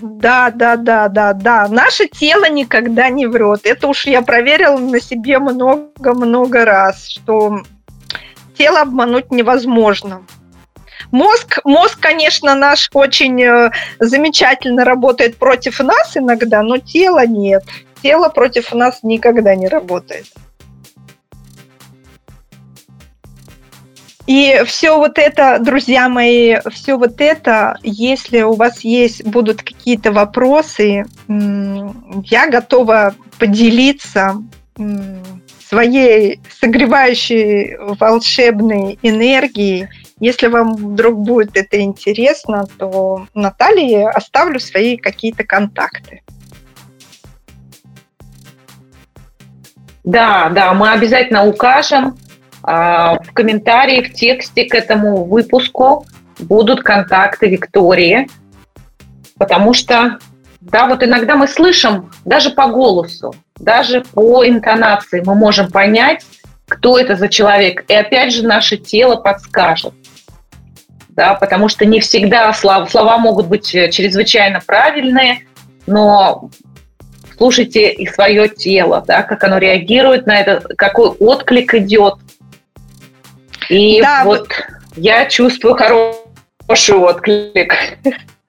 Да, 0.02 0.52
да, 0.52 0.76
да, 0.76 1.08
да, 1.08 1.34
да. 1.34 1.68
Наше 1.68 2.08
тело 2.08 2.50
никогда 2.50 3.10
не 3.10 3.26
врет. 3.26 3.62
Это 3.64 3.88
уж 3.88 4.06
я 4.06 4.22
проверила 4.22 4.78
на 4.78 5.00
себе 5.00 5.40
много-много 5.40 6.66
раз, 6.66 7.08
что 7.08 7.62
тело 8.58 8.82
обмануть 8.82 9.32
невозможно. 9.32 10.24
Мозг, 11.12 11.60
мозг, 11.64 12.00
конечно, 12.00 12.56
наш 12.56 12.90
очень 12.94 13.42
э, 13.42 13.72
замечательно 14.00 14.84
работает 14.84 15.38
против 15.38 15.80
нас 15.80 16.18
иногда, 16.18 16.62
но 16.62 16.78
тело 16.78 17.26
нет. 17.26 17.64
Тело 18.02 18.30
против 18.30 18.74
нас 18.74 19.00
никогда 19.04 19.56
не 19.56 19.68
работает. 19.68 20.26
И 24.28 24.64
все 24.66 24.98
вот 24.98 25.20
это, 25.20 25.60
друзья 25.60 26.10
мои, 26.10 26.58
все 26.72 26.98
вот 26.98 27.22
это, 27.22 27.78
если 27.84 28.42
у 28.42 28.54
вас 28.54 28.82
есть, 28.82 29.24
будут 29.24 29.62
какие-то 29.62 30.12
вопросы, 30.12 31.06
я 31.28 32.50
готова 32.50 33.14
поделиться 33.38 34.36
своей 35.68 36.40
согревающей 36.60 37.78
волшебной 37.78 38.98
энергией. 39.04 39.90
Если 40.20 40.48
вам 40.48 40.76
вдруг 40.76 41.20
будет 41.20 41.56
это 41.56 41.82
интересно, 41.82 42.66
то 42.78 43.28
Наталье 43.34 44.10
оставлю 44.10 44.60
свои 44.60 44.98
какие-то 44.98 45.44
контакты. 45.44 46.22
Да, 50.04 50.50
да, 50.50 50.74
мы 50.74 50.92
обязательно 50.92 51.46
укажем. 51.46 52.18
А, 52.68 53.20
в 53.20 53.32
комментарии, 53.32 54.02
в 54.02 54.14
тексте 54.14 54.66
к 54.66 54.74
этому 54.74 55.24
выпуску 55.26 56.08
будут 56.40 56.82
контакты 56.82 57.48
Виктории, 57.48 58.28
потому 59.38 59.76
что, 59.76 60.18
да, 60.62 60.88
вот 60.88 61.04
иногда 61.04 61.36
мы 61.36 61.48
слышим 61.48 62.12
даже 62.26 62.50
по 62.50 62.66
голосу, 62.66 63.36
даже 63.60 64.02
по 64.02 64.44
интонации 64.48 65.22
мы 65.24 65.36
можем 65.36 65.70
понять, 65.70 66.26
кто 66.68 66.98
это 66.98 67.16
за 67.16 67.30
человек. 67.30 67.86
И 67.88 67.94
опять 67.94 68.34
же 68.34 68.44
наше 68.44 68.78
тело 68.78 69.18
подскажет. 69.18 69.94
Да, 71.10 71.36
потому 71.36 71.70
что 71.70 71.86
не 71.86 72.00
всегда 72.00 72.52
слова, 72.54 72.88
слова 72.88 73.20
могут 73.20 73.46
быть 73.46 73.68
чрезвычайно 73.68 74.60
правильные, 74.66 75.46
но 75.86 76.50
слушайте 77.38 77.92
и 77.92 78.08
свое 78.08 78.50
тело, 78.50 79.04
да, 79.08 79.22
как 79.22 79.44
оно 79.44 79.60
реагирует 79.60 80.26
на 80.26 80.40
это, 80.40 80.62
какой 80.76 81.10
отклик 81.10 81.76
идет. 81.76 82.16
И 83.70 84.02
да, 84.02 84.24
вот 84.24 84.50
я 84.96 85.26
чувствую 85.26 85.76
хороший 85.76 86.96
отклик. 86.96 87.74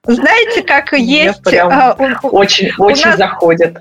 Знаете, 0.03 0.61
как 0.63 0.93
есть... 0.93 1.53
А, 1.53 1.93
очень, 2.23 2.71
очень 2.77 3.07
нас... 3.07 3.17
заходит. 3.17 3.77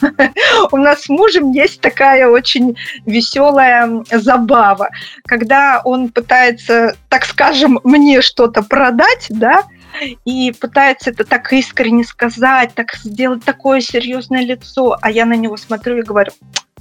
У 0.72 0.76
нас 0.76 1.02
с 1.02 1.08
мужем 1.08 1.52
есть 1.52 1.80
такая 1.80 2.28
очень 2.28 2.76
веселая 3.06 4.02
забава, 4.10 4.88
когда 5.26 5.82
он 5.84 6.08
пытается, 6.08 6.96
так 7.08 7.24
скажем, 7.26 7.78
мне 7.84 8.22
что-то 8.22 8.62
продать, 8.62 9.26
да, 9.28 9.64
и 10.24 10.52
пытается 10.58 11.10
это 11.10 11.24
так 11.24 11.52
искренне 11.52 12.04
сказать, 12.04 12.74
так 12.74 12.94
сделать 12.94 13.44
такое 13.44 13.80
серьезное 13.80 14.42
лицо, 14.42 14.96
а 15.00 15.10
я 15.10 15.24
на 15.26 15.34
него 15.34 15.56
смотрю 15.56 15.98
и 15.98 16.02
говорю, 16.02 16.32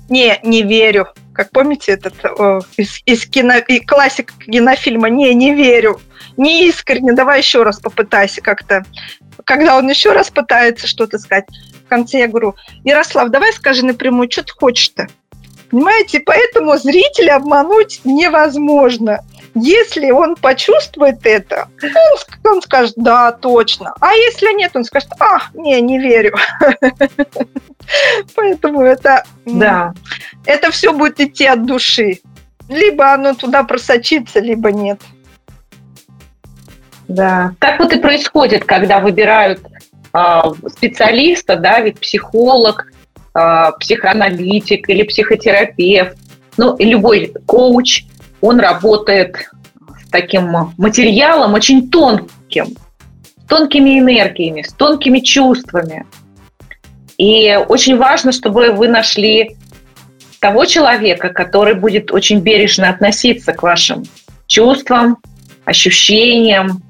не, 0.10 0.39
не 0.43 0.64
верю. 0.64 1.08
Как 1.38 1.52
помните 1.52 1.92
этот 1.92 2.16
о, 2.26 2.62
из, 2.78 3.00
из 3.06 3.28
кино, 3.28 3.58
и 3.58 3.80
классик 3.80 4.34
кинофильма 4.40 5.08
«Не, 5.12 5.36
не 5.36 5.54
верю». 5.54 6.02
Не 6.36 6.68
искренне, 6.68 7.14
давай 7.14 7.40
еще 7.40 7.62
раз 7.62 7.80
попытайся 7.80 8.42
как-то. 8.42 8.84
Когда 9.46 9.78
он 9.78 9.88
еще 9.88 10.14
раз 10.14 10.32
пытается 10.32 10.88
что-то 10.88 11.20
сказать, 11.20 11.46
в 11.86 11.90
конце 11.90 12.20
я 12.20 12.28
говорю, 12.28 12.56
Ярослав, 12.84 13.30
давай 13.30 13.54
скажи 13.54 13.86
напрямую, 13.86 14.32
что 14.32 14.44
ты 14.44 14.54
хочешь-то? 14.54 15.08
Понимаете, 15.70 16.22
поэтому 16.22 16.76
зрителя 16.78 17.36
обмануть 17.36 18.02
невозможно. 18.04 19.20
Если 19.54 20.10
он 20.10 20.36
почувствует 20.38 21.24
это, 21.24 21.68
он, 21.84 22.52
он 22.54 22.62
скажет, 22.64 22.94
да, 22.96 23.32
точно. 23.32 23.94
А 24.00 24.12
если 24.14 24.58
нет, 24.58 24.72
он 24.76 24.86
скажет, 24.86 25.10
а, 25.20 25.40
не, 25.54 25.80
не 25.82 26.00
верю. 26.00 26.36
Поэтому 28.36 28.82
это, 28.82 29.24
да. 29.46 29.94
это 30.46 30.72
все 30.72 30.94
будет 30.94 31.20
идти 31.20 31.46
от 31.46 31.66
души. 31.66 32.20
Либо 32.70 33.14
оно 33.14 33.34
туда 33.34 33.64
просочится, 33.64 34.40
либо 34.40 34.72
нет. 34.72 35.00
Да. 37.08 37.54
Так 37.60 37.80
вот 37.80 37.94
и 37.94 38.00
происходит, 38.00 38.66
когда 38.66 39.00
выбирают 39.00 39.62
э, 40.14 40.42
специалиста, 40.70 41.56
да, 41.56 41.80
ведь 41.80 42.00
психолог, 42.00 42.92
э, 43.34 43.72
психоаналитик 43.80 44.90
или 44.90 45.04
психотерапевт, 45.04 46.18
ну, 46.58 46.76
любой 46.80 47.34
коуч, 47.46 48.04
он 48.42 48.60
работает 48.60 49.38
с 50.06 50.10
таким 50.10 50.74
материалом 50.78 51.54
очень 51.54 51.90
тонким, 51.90 52.76
с 53.38 53.48
тонкими 53.48 54.00
энергиями, 54.00 54.64
с 54.64 54.74
тонкими 54.74 55.20
чувствами. 55.20 56.06
И 57.18 57.55
очень 57.68 57.97
важно, 57.97 58.32
чтобы 58.32 58.72
вы 58.72 58.88
нашли 58.88 59.57
того 60.39 60.65
человека, 60.65 61.30
который 61.30 61.74
будет 61.74 62.11
очень 62.11 62.39
бережно 62.39 62.89
относиться 62.89 63.53
к 63.53 63.63
вашим 63.63 64.03
чувствам, 64.45 65.18
ощущениям, 65.65 66.84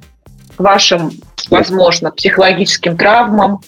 к 0.56 0.60
вашим, 0.60 1.12
возможно, 1.50 2.12
психологическим 2.12 2.98
травмам, 2.98 3.62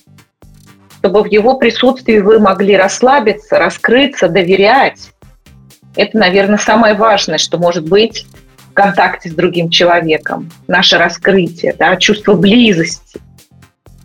чтобы 0.99 1.23
в 1.23 1.27
его 1.27 1.55
присутствии 1.55 2.19
вы 2.19 2.39
могли 2.39 2.75
расслабиться, 2.75 3.57
раскрыться, 3.57 4.27
доверять. 4.27 5.11
Это, 5.95 6.17
наверное, 6.17 6.57
самое 6.57 6.93
важное, 6.93 7.37
что 7.37 7.57
может 7.57 7.87
быть 7.87 8.27
в 8.69 8.73
контакте 8.73 9.29
с 9.29 9.33
другим 9.33 9.69
человеком. 9.69 10.51
Наше 10.67 10.97
раскрытие, 10.97 11.73
да, 11.79 11.95
чувство 11.95 12.35
близости. 12.35 13.21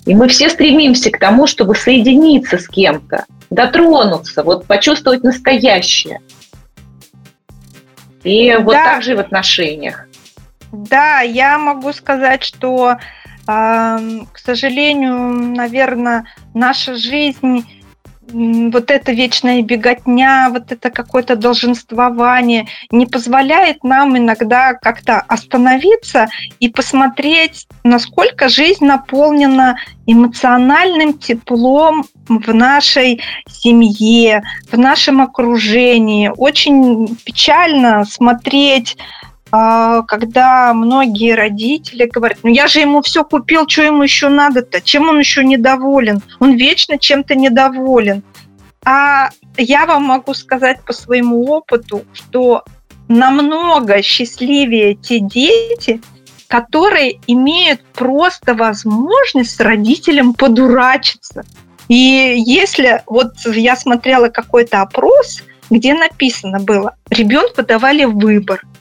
И 0.07 0.15
мы 0.15 0.29
все 0.29 0.51
стремимся 0.51 1.11
к 1.11 1.19
тому, 1.19 1.47
чтобы 1.47 1.75
соединиться 1.75 2.59
с 2.59 2.69
кем-то, 2.69 3.25
дотронуться, 3.51 4.43
вот 4.43 4.67
почувствовать 4.67 5.25
настоящее. 5.25 6.21
И 8.23 8.55
вот 8.57 8.73
да. 8.73 8.85
так 8.85 9.03
же 9.03 9.13
и 9.13 9.15
в 9.15 9.21
отношениях. 9.21 10.07
Да, 10.73 11.21
я 11.21 11.59
могу 11.59 11.93
сказать, 11.93 12.43
что, 12.43 12.97
э, 12.97 12.97
к 13.47 14.39
сожалению, 14.39 15.15
наверное, 15.55 16.25
наша 16.53 16.97
жизнь 16.97 17.65
вот 18.33 18.91
эта 18.91 19.13
вечная 19.13 19.63
беготня, 19.63 20.49
вот 20.51 20.73
это 20.73 20.91
какое-то 20.91 21.37
долженствование 21.37 22.67
не 22.91 23.07
позволяет 23.07 23.85
нам 23.85 24.17
иногда 24.17 24.75
как-то 24.75 25.21
остановиться 25.21 26.29
и 26.61 26.69
посмотреть, 26.69 27.67
насколько 27.83 28.49
жизнь 28.49 28.85
наполнена 28.85 29.77
эмоциональным 30.07 31.15
теплом 31.15 32.07
в 32.29 32.55
нашей 32.55 33.21
семье, 33.49 34.43
в 34.71 34.79
нашем 34.79 35.21
окружении. 35.21 36.31
Очень 36.37 37.17
печально 37.25 38.05
смотреть 38.05 38.97
когда 40.09 40.73
многие 40.75 41.35
родители 41.35 42.07
говорят, 42.07 42.39
ну 42.43 42.51
я 42.51 42.67
же 42.67 42.81
ему 42.81 43.03
все 43.03 43.25
купил, 43.25 43.69
что 43.69 43.83
ему 43.83 44.03
еще 44.03 44.29
надо-то, 44.29 44.81
чем 44.81 45.09
он 45.09 45.19
еще 45.21 45.45
недоволен, 45.45 46.23
он 46.41 46.57
вечно 46.57 46.99
чем-то 46.99 47.37
недоволен. 47.37 48.25
А 48.85 49.31
я 49.57 49.87
вам 49.87 50.05
могу 50.05 50.35
сказать 50.35 50.83
по 50.85 50.93
своему 50.93 51.45
опыту, 51.45 52.03
что 52.13 52.65
намного 53.07 54.03
счастливее 54.03 54.97
те 54.97 55.21
дети, 55.21 56.01
которые 56.49 57.21
имеют 57.29 57.81
просто 57.93 58.55
возможность 58.55 59.55
с 59.55 59.61
родителем 59.61 60.35
подурачиться. 60.35 61.45
И 61.89 62.35
если 62.45 63.03
вот 63.07 63.35
я 63.47 63.77
смотрела 63.77 64.31
какой-то 64.31 64.81
опрос, 64.81 65.45
где 65.71 65.95
написано 65.95 66.59
было, 66.59 66.97
ребенку 67.09 67.63
давали 67.63 68.05
выбор– 68.05 68.61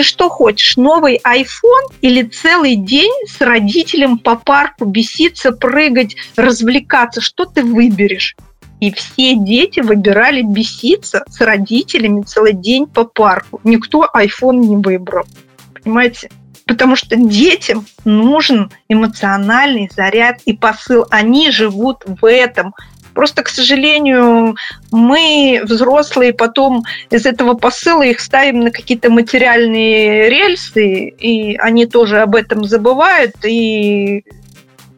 ты 0.00 0.04
что 0.04 0.30
хочешь, 0.30 0.78
новый 0.78 1.20
iPhone 1.26 1.92
или 2.00 2.22
целый 2.22 2.76
день 2.76 3.12
с 3.28 3.38
родителем 3.42 4.16
по 4.16 4.34
парку 4.34 4.86
беситься, 4.86 5.52
прыгать, 5.52 6.16
развлекаться? 6.36 7.20
Что 7.20 7.44
ты 7.44 7.62
выберешь? 7.62 8.34
И 8.80 8.94
все 8.94 9.34
дети 9.34 9.80
выбирали 9.80 10.40
беситься 10.40 11.22
с 11.28 11.38
родителями 11.42 12.22
целый 12.22 12.54
день 12.54 12.86
по 12.86 13.04
парку. 13.04 13.60
Никто 13.62 14.08
iPhone 14.16 14.60
не 14.60 14.76
выбрал. 14.76 15.26
Понимаете? 15.74 16.30
Потому 16.64 16.96
что 16.96 17.16
детям 17.16 17.84
нужен 18.06 18.70
эмоциональный 18.88 19.90
заряд 19.94 20.40
и 20.46 20.54
посыл. 20.54 21.04
Они 21.10 21.50
живут 21.50 22.04
в 22.06 22.26
этом. 22.26 22.72
Просто, 23.20 23.42
к 23.42 23.50
сожалению, 23.50 24.56
мы, 24.90 25.60
взрослые, 25.64 26.32
потом 26.32 26.84
из 27.10 27.26
этого 27.26 27.52
посыла 27.52 28.02
их 28.02 28.18
ставим 28.18 28.60
на 28.60 28.70
какие-то 28.70 29.10
материальные 29.10 30.30
рельсы, 30.30 31.08
и 31.08 31.54
они 31.58 31.84
тоже 31.84 32.22
об 32.22 32.34
этом 32.34 32.64
забывают, 32.64 33.34
и, 33.44 34.24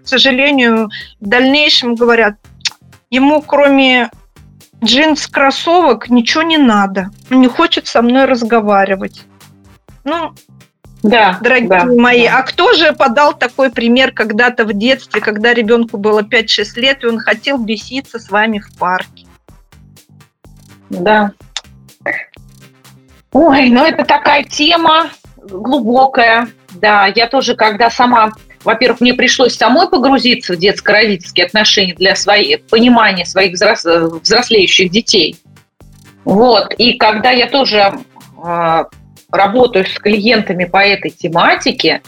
к 0.04 0.06
сожалению, 0.06 0.88
в 1.18 1.26
дальнейшем 1.26 1.96
говорят, 1.96 2.36
ему 3.10 3.42
кроме 3.42 4.08
джинс, 4.84 5.26
кроссовок 5.26 6.08
ничего 6.08 6.44
не 6.44 6.58
надо, 6.58 7.10
не 7.28 7.48
хочет 7.48 7.88
со 7.88 8.02
мной 8.02 8.26
разговаривать. 8.26 9.22
Ну, 10.04 10.32
да, 11.03 11.38
дорогие 11.40 11.68
да, 11.68 11.84
мои. 11.84 12.26
Да. 12.26 12.38
А 12.38 12.42
кто 12.42 12.72
же 12.74 12.92
подал 12.92 13.36
такой 13.36 13.70
пример 13.70 14.12
когда-то 14.12 14.64
в 14.64 14.72
детстве, 14.72 15.20
когда 15.20 15.53
ребенку 15.53 15.96
было 15.96 16.22
5-6 16.22 16.64
лет, 16.76 17.03
и 17.03 17.07
он 17.07 17.18
хотел 17.18 17.59
беситься 17.59 18.18
с 18.18 18.30
вами 18.30 18.61
в 18.61 18.76
парке? 18.78 19.26
Да. 20.90 21.32
Ой, 23.32 23.68
ну 23.70 23.84
это 23.84 24.05
такая 24.05 24.44
тема 24.44 25.11
глубокая. 25.36 26.48
Да, 26.70 27.07
я 27.07 27.26
тоже, 27.26 27.57
когда 27.57 27.90
сама, 27.90 28.32
во-первых, 28.62 29.00
мне 29.00 29.14
пришлось 29.14 29.57
самой 29.57 29.88
погрузиться 29.88 30.55
в 30.55 30.57
детско-родительские 30.57 31.46
отношения 31.46 31.94
для 31.94 32.14
своей, 32.14 32.59
понимания 32.59 33.24
своих 33.24 33.55
взрос, 33.55 33.84
взрослеющих 33.84 34.90
детей. 34.90 35.36
Вот. 36.24 36.72
И 36.74 36.94
когда 36.94 37.30
я 37.30 37.48
тоже 37.48 37.92
а, 38.42 38.86
работаю 39.32 39.86
с 39.86 39.94
клиентами 39.94 40.64
по 40.64 40.78
этой 40.78 41.10
тематике, 41.10 42.02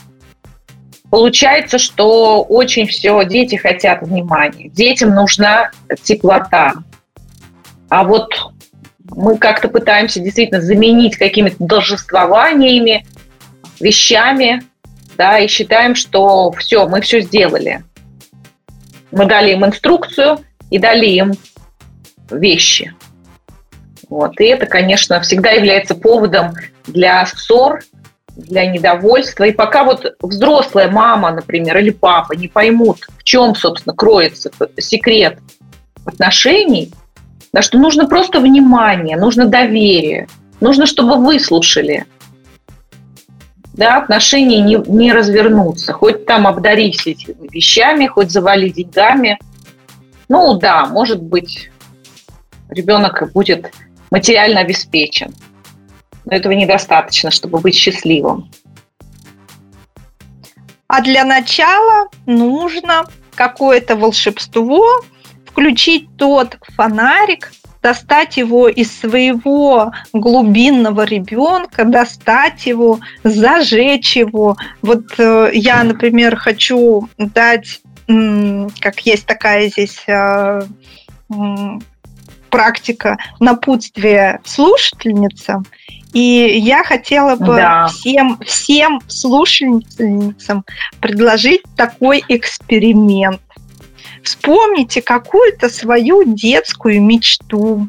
получается, 1.11 1.79
что 1.79 2.43
очень 2.43 2.87
все, 2.87 3.25
дети 3.25 3.57
хотят 3.57 4.03
внимания, 4.03 4.69
детям 4.69 5.15
нужна 5.15 5.71
теплота. 6.03 6.75
А 7.89 8.05
вот 8.05 8.31
мы 9.17 9.39
как-то 9.39 9.69
пытаемся 9.69 10.21
действительно 10.21 10.61
заменить 10.61 11.17
какими-то 11.17 11.57
должествованиями, 11.59 13.07
вещами, 13.81 14.63
да, 15.17 15.39
и 15.39 15.49
считаем, 15.49 15.95
что 15.95 16.53
все, 16.53 16.87
мы 16.89 17.01
все 17.01 17.21
сделали. 17.21 17.85
Мы 19.11 19.27
дали 19.27 19.53
им 19.53 19.65
инструкцию 19.65 20.39
и 20.71 20.79
дали 20.79 21.07
им 21.07 21.33
вещи. 22.31 22.95
Вот. 24.09 24.41
И 24.41 24.45
это, 24.45 24.67
конечно, 24.67 25.21
всегда 25.21 25.51
является 25.51 25.95
поводом 25.95 26.53
для 26.87 27.25
ссор, 27.27 27.81
для 28.37 28.67
недовольства. 28.67 29.45
И 29.45 29.53
пока 29.53 29.85
вот 29.85 30.17
взрослая 30.21 30.91
мама, 30.91 31.31
например, 31.33 31.79
или 31.79 31.91
папа 31.91 32.33
не 32.33 32.49
поймут, 32.49 33.07
в 33.19 33.23
чем, 33.25 33.55
собственно, 33.55 33.95
кроется 33.95 34.51
секрет 34.79 35.39
отношений, 36.05 36.93
да, 37.53 37.63
что 37.63 37.79
нужно 37.79 38.09
просто 38.09 38.41
внимание, 38.41 39.17
нужно 39.17 39.47
доверие, 39.47 40.29
нужно, 40.61 40.87
чтобы 40.87 41.17
выслушали. 41.17 42.07
Да, 43.75 43.99
отношения 43.99 44.61
не, 44.61 44.77
не 44.87 45.13
развернутся. 45.13 45.93
Хоть 45.93 46.27
там 46.27 46.47
обдарись 46.47 47.07
этими 47.07 47.49
вещами, 47.51 48.07
хоть 48.07 48.31
завали 48.31 48.69
деньгами. 48.69 49.39
Ну 50.29 50.55
да, 50.55 50.87
может 50.87 51.21
быть, 51.21 51.71
ребенок 52.69 53.33
будет 53.33 53.73
материально 54.11 54.61
обеспечен 54.61 55.35
но 56.25 56.37
этого 56.37 56.53
недостаточно, 56.53 57.31
чтобы 57.31 57.59
быть 57.59 57.75
счастливым. 57.75 58.51
А 60.87 61.01
для 61.01 61.25
начала 61.25 62.09
нужно 62.27 63.07
какое-то 63.35 63.97
волшебство, 63.97 65.03
включить 65.47 66.09
тот 66.17 66.59
фонарик, 66.77 67.53
достать 67.83 68.39
его 68.39 68.69
из 68.69 68.99
своего 68.99 69.93
глубинного 70.13 71.05
ребенка, 71.05 71.85
достать 71.85 72.67
его, 72.67 73.01
зажечь 73.25 74.17
его. 74.17 74.57
Вот 74.83 75.19
э, 75.19 75.51
я, 75.53 75.85
например, 75.85 76.37
хочу 76.37 77.09
дать, 77.19 77.83
как 78.07 79.01
есть 79.01 79.27
такая 79.27 79.69
здесь 79.69 80.03
э, 80.07 80.63
практика 82.49 83.19
напутствия 83.39 84.41
слушательницам. 84.45 85.67
И 86.15 86.59
я 86.61 86.85
хотела 86.85 87.35
бы 87.35 87.57
да. 87.57 87.89
всем, 87.89 88.39
всем 88.47 89.01
слушательницам 89.09 90.65
предложить 91.01 91.63
такой 91.77 92.25
эксперимент. 92.29 93.41
Вспомните 94.23 95.03
какую-то 95.03 95.69
свою 95.69 96.23
детскую 96.25 97.03
мечту. 97.03 97.89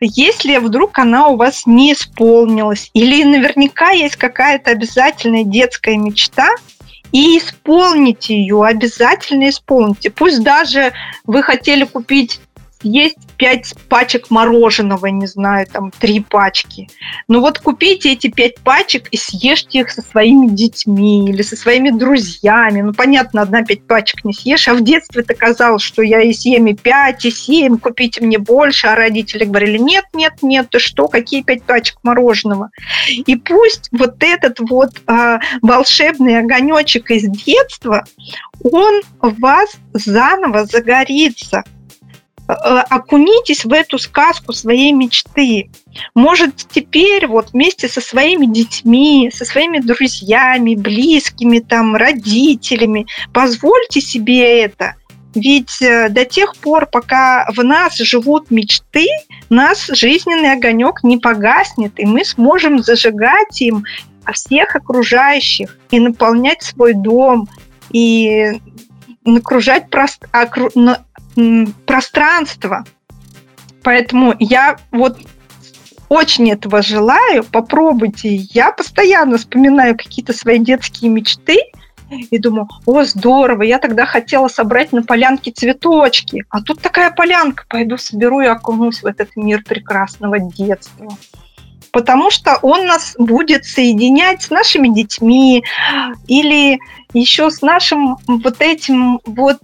Если 0.00 0.56
вдруг 0.56 0.98
она 0.98 1.28
у 1.28 1.36
вас 1.36 1.64
не 1.64 1.92
исполнилась, 1.92 2.90
или 2.92 3.22
наверняка 3.22 3.90
есть 3.90 4.16
какая-то 4.16 4.72
обязательная 4.72 5.44
детская 5.44 5.96
мечта, 5.96 6.48
и 7.12 7.38
исполните 7.38 8.34
ее, 8.34 8.64
обязательно 8.64 9.48
исполните. 9.48 10.10
Пусть 10.10 10.42
даже 10.42 10.92
вы 11.24 11.42
хотели 11.42 11.84
купить 11.84 12.40
есть 12.82 13.18
пять 13.40 13.72
пачек 13.88 14.30
мороженого, 14.30 15.06
не 15.06 15.26
знаю, 15.26 15.66
там 15.66 15.90
три 15.98 16.20
пачки. 16.20 16.90
Но 17.26 17.40
вот 17.40 17.58
купите 17.58 18.12
эти 18.12 18.28
пять 18.28 18.60
пачек 18.60 19.08
и 19.10 19.16
съешьте 19.16 19.80
их 19.80 19.90
со 19.90 20.02
своими 20.02 20.48
детьми 20.48 21.26
или 21.26 21.40
со 21.40 21.56
своими 21.56 21.88
друзьями. 21.88 22.82
Ну, 22.82 22.92
понятно, 22.92 23.40
одна 23.40 23.64
пять 23.64 23.86
пачек 23.86 24.26
не 24.26 24.34
съешь, 24.34 24.68
а 24.68 24.74
в 24.74 24.84
детстве 24.84 25.22
ты 25.22 25.34
казалось, 25.34 25.80
что 25.80 26.02
я 26.02 26.20
и 26.20 26.34
съем 26.34 26.66
и 26.66 26.74
пять, 26.74 27.24
и 27.24 27.30
семь, 27.30 27.78
купите 27.78 28.20
мне 28.20 28.36
больше, 28.36 28.88
а 28.88 28.94
родители 28.94 29.44
говорили, 29.44 29.78
нет, 29.78 30.04
нет, 30.12 30.34
нет, 30.42 30.68
ты 30.68 30.78
что, 30.78 31.08
какие 31.08 31.42
пять 31.42 31.62
пачек 31.62 31.96
мороженого? 32.02 32.68
И 33.08 33.36
пусть 33.36 33.88
вот 33.90 34.16
этот 34.20 34.60
вот 34.60 34.90
а, 35.06 35.40
волшебный 35.62 36.38
огонечек 36.38 37.10
из 37.10 37.22
детства, 37.22 38.04
он 38.62 39.00
в 39.22 39.40
вас 39.40 39.70
заново 39.94 40.66
загорится– 40.66 41.64
Э, 41.79 41.79
окунитесь 42.52 43.64
в 43.64 43.72
эту 43.72 43.98
сказку 43.98 44.52
своей 44.52 44.92
мечты. 44.92 45.70
Может, 46.14 46.56
теперь 46.70 47.26
вот 47.26 47.50
вместе 47.52 47.88
со 47.88 48.00
своими 48.00 48.46
детьми, 48.46 49.30
со 49.34 49.44
своими 49.44 49.78
друзьями, 49.78 50.74
близкими, 50.74 51.58
там, 51.58 51.96
родителями, 51.96 53.06
позвольте 53.32 54.00
себе 54.00 54.62
это. 54.62 54.94
Ведь 55.34 55.80
э, 55.80 56.08
до 56.08 56.24
тех 56.24 56.56
пор, 56.56 56.86
пока 56.86 57.46
в 57.54 57.62
нас 57.62 57.96
живут 57.96 58.50
мечты, 58.50 59.06
наш 59.48 59.86
жизненный 59.86 60.52
огонек 60.52 61.04
не 61.04 61.18
погаснет, 61.18 61.92
и 61.98 62.04
мы 62.04 62.24
сможем 62.24 62.82
зажигать 62.82 63.60
им 63.60 63.84
всех 64.32 64.74
окружающих 64.74 65.78
и 65.90 66.00
наполнять 66.00 66.62
свой 66.62 66.94
дом, 66.94 67.48
и 67.90 68.60
окружать, 69.24 69.88
прост... 69.90 70.24
окру 70.32 70.70
пространство. 71.86 72.84
Поэтому 73.82 74.34
я 74.38 74.76
вот 74.90 75.18
очень 76.08 76.50
этого 76.50 76.82
желаю. 76.82 77.44
Попробуйте. 77.44 78.34
Я 78.34 78.72
постоянно 78.72 79.38
вспоминаю 79.38 79.96
какие-то 79.96 80.32
свои 80.32 80.58
детские 80.58 81.10
мечты 81.10 81.58
и 82.10 82.38
думаю, 82.38 82.68
о, 82.86 83.04
здорово, 83.04 83.62
я 83.62 83.78
тогда 83.78 84.04
хотела 84.04 84.48
собрать 84.48 84.92
на 84.92 85.02
полянке 85.02 85.52
цветочки, 85.52 86.44
а 86.50 86.60
тут 86.60 86.80
такая 86.80 87.12
полянка, 87.12 87.64
пойду 87.68 87.96
соберу 87.98 88.40
и 88.40 88.46
окунусь 88.46 89.02
в 89.02 89.06
этот 89.06 89.36
мир 89.36 89.62
прекрасного 89.62 90.40
детства 90.40 91.08
потому 91.92 92.30
что 92.30 92.56
он 92.62 92.86
нас 92.86 93.14
будет 93.18 93.64
соединять 93.64 94.42
с 94.42 94.50
нашими 94.50 94.88
детьми 94.88 95.64
или 96.28 96.78
еще 97.12 97.50
с 97.50 97.62
нашим 97.62 98.16
вот 98.26 98.60
этим 98.60 99.20
вот 99.24 99.58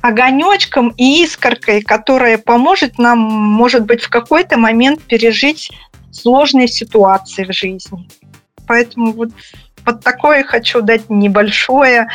огонечком 0.00 0.94
и 0.96 1.22
искоркой, 1.24 1.82
которая 1.82 2.38
поможет 2.38 2.98
нам, 2.98 3.18
может 3.18 3.84
быть, 3.84 4.02
в 4.02 4.08
какой-то 4.08 4.56
момент 4.56 5.02
пережить 5.02 5.70
сложные 6.10 6.68
ситуации 6.68 7.44
в 7.44 7.52
жизни. 7.52 8.08
Поэтому 8.66 9.12
вот, 9.12 9.30
вот 9.84 10.02
такое 10.02 10.44
хочу 10.44 10.80
дать 10.80 11.10
небольшое 11.10 12.08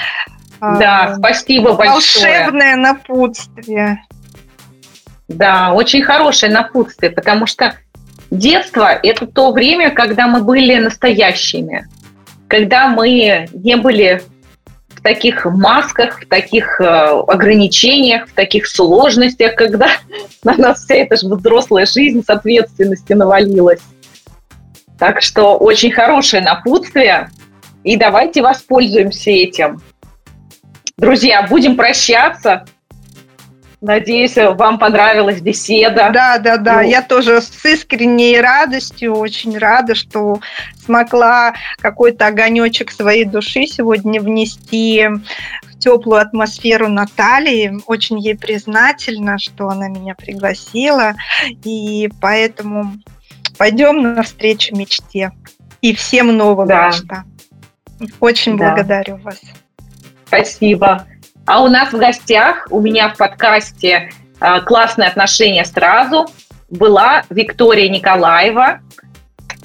да, 0.59 1.11
э, 1.11 1.15
спасибо 1.17 1.69
волшебное 1.69 2.51
большое. 2.51 2.75
напутствие. 2.75 4.03
Да, 5.27 5.73
очень 5.73 6.03
хорошее 6.03 6.51
напутствие, 6.51 7.11
потому 7.11 7.45
что 7.45 7.75
Детство– 8.31 8.89
это 9.03 9.27
то 9.27 9.51
время, 9.51 9.91
когда 9.91 10.27
мы 10.27 10.41
были 10.41 10.77
настоящими, 10.77 11.88
когда 12.47 12.88
мы 12.88 13.47
не 13.53 13.77
были 13.77 14.23
таких 15.06 15.45
масках, 15.45 16.20
в 16.24 16.28
таких 16.28 16.82
э, 16.82 16.84
ограничениях, 16.84 18.28
в 18.28 18.34
таких 18.34 18.66
сложностях, 18.68 19.56
когда 19.56 19.91
на 20.43 20.58
нас 20.58 20.84
вся 20.84 20.95
эта 20.95 21.16
же 21.16 21.28
взрослая 21.28 21.86
жизнь 21.86 22.24
с 22.26 22.30
ответственности 22.30 23.14
навалилась. 23.14 23.82
Так 24.97 25.22
что 25.22 25.58
очень 25.58 25.91
хорошее 25.91 26.41
напутствие, 26.41 27.30
и 27.84 27.97
давайте 27.97 28.41
воспользуемся 28.41 29.30
этим. 29.30 29.80
Друзья, 30.97 31.43
будем 31.43 31.76
прощаться. 31.76 32.66
Надеюсь, 33.86 34.36
вам 34.36 34.79
понравилась 34.79 35.41
беседа. 35.41 36.09
Да, 36.11 36.39
да, 36.39 36.57
да. 36.57 36.81
Ну. 36.81 36.89
Я 36.89 37.03
тоже 37.03 37.39
с 37.39 37.63
искренней 37.63 38.41
радостью 38.41 39.13
очень 39.13 39.59
рада, 39.59 39.93
что 39.93 40.39
смогла 40.83 41.53
какой-то 41.77 42.25
огонечек 42.25 42.89
своей 42.89 43.25
души 43.25 43.67
сегодня 43.67 44.19
внести 44.19 45.07
в 45.61 45.77
теплую 45.77 46.19
атмосферу 46.19 46.88
Натальи. 46.88 47.73
Очень 47.86 48.17
ей 48.17 48.36
признательна, 48.36 49.38
что 49.38 49.69
она 49.69 49.88
меня 49.88 50.15
пригласила. 50.15 51.13
И 51.63 52.09
поэтому 52.19 52.93
пойдем 53.59 54.01
навстречу 54.15 54.75
мечте. 54.75 55.31
И 55.81 55.93
всем 55.93 56.36
новым 56.36 56.67
да. 56.67 56.88
мечтам. 56.88 57.31
Очень 58.19 58.57
да. 58.57 58.73
благодарю 58.73 59.17
вас. 59.17 59.39
Спасибо. 60.25 61.05
А 61.46 61.62
у 61.62 61.68
нас 61.68 61.93
в 61.93 61.98
гостях, 61.98 62.68
у 62.72 62.82
меня 62.82 63.10
в 63.10 63.18
подкасте 63.18 64.12
э, 64.39 64.62
«Классные 64.62 65.08
отношения 65.08 65.64
сразу» 65.64 66.26
была 66.72 67.24
Виктория 67.30 67.88
Николаева. 67.88 68.80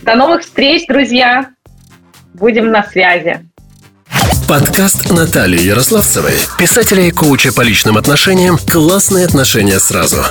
До 0.02 0.14
новых 0.14 0.42
встреч, 0.42 0.86
друзья! 0.86 1.50
Будем 2.34 2.70
на 2.70 2.82
связи. 2.84 3.40
Подкаст 4.46 5.10
Натальи 5.10 5.60
Ярославцевой, 5.60 6.34
писателя 6.58 7.02
и 7.04 7.10
коуча 7.10 7.52
по 7.52 7.62
личным 7.62 7.96
отношениям 7.96 8.58
«Классные 8.58 9.24
отношения 9.24 9.78
сразу». 9.78 10.22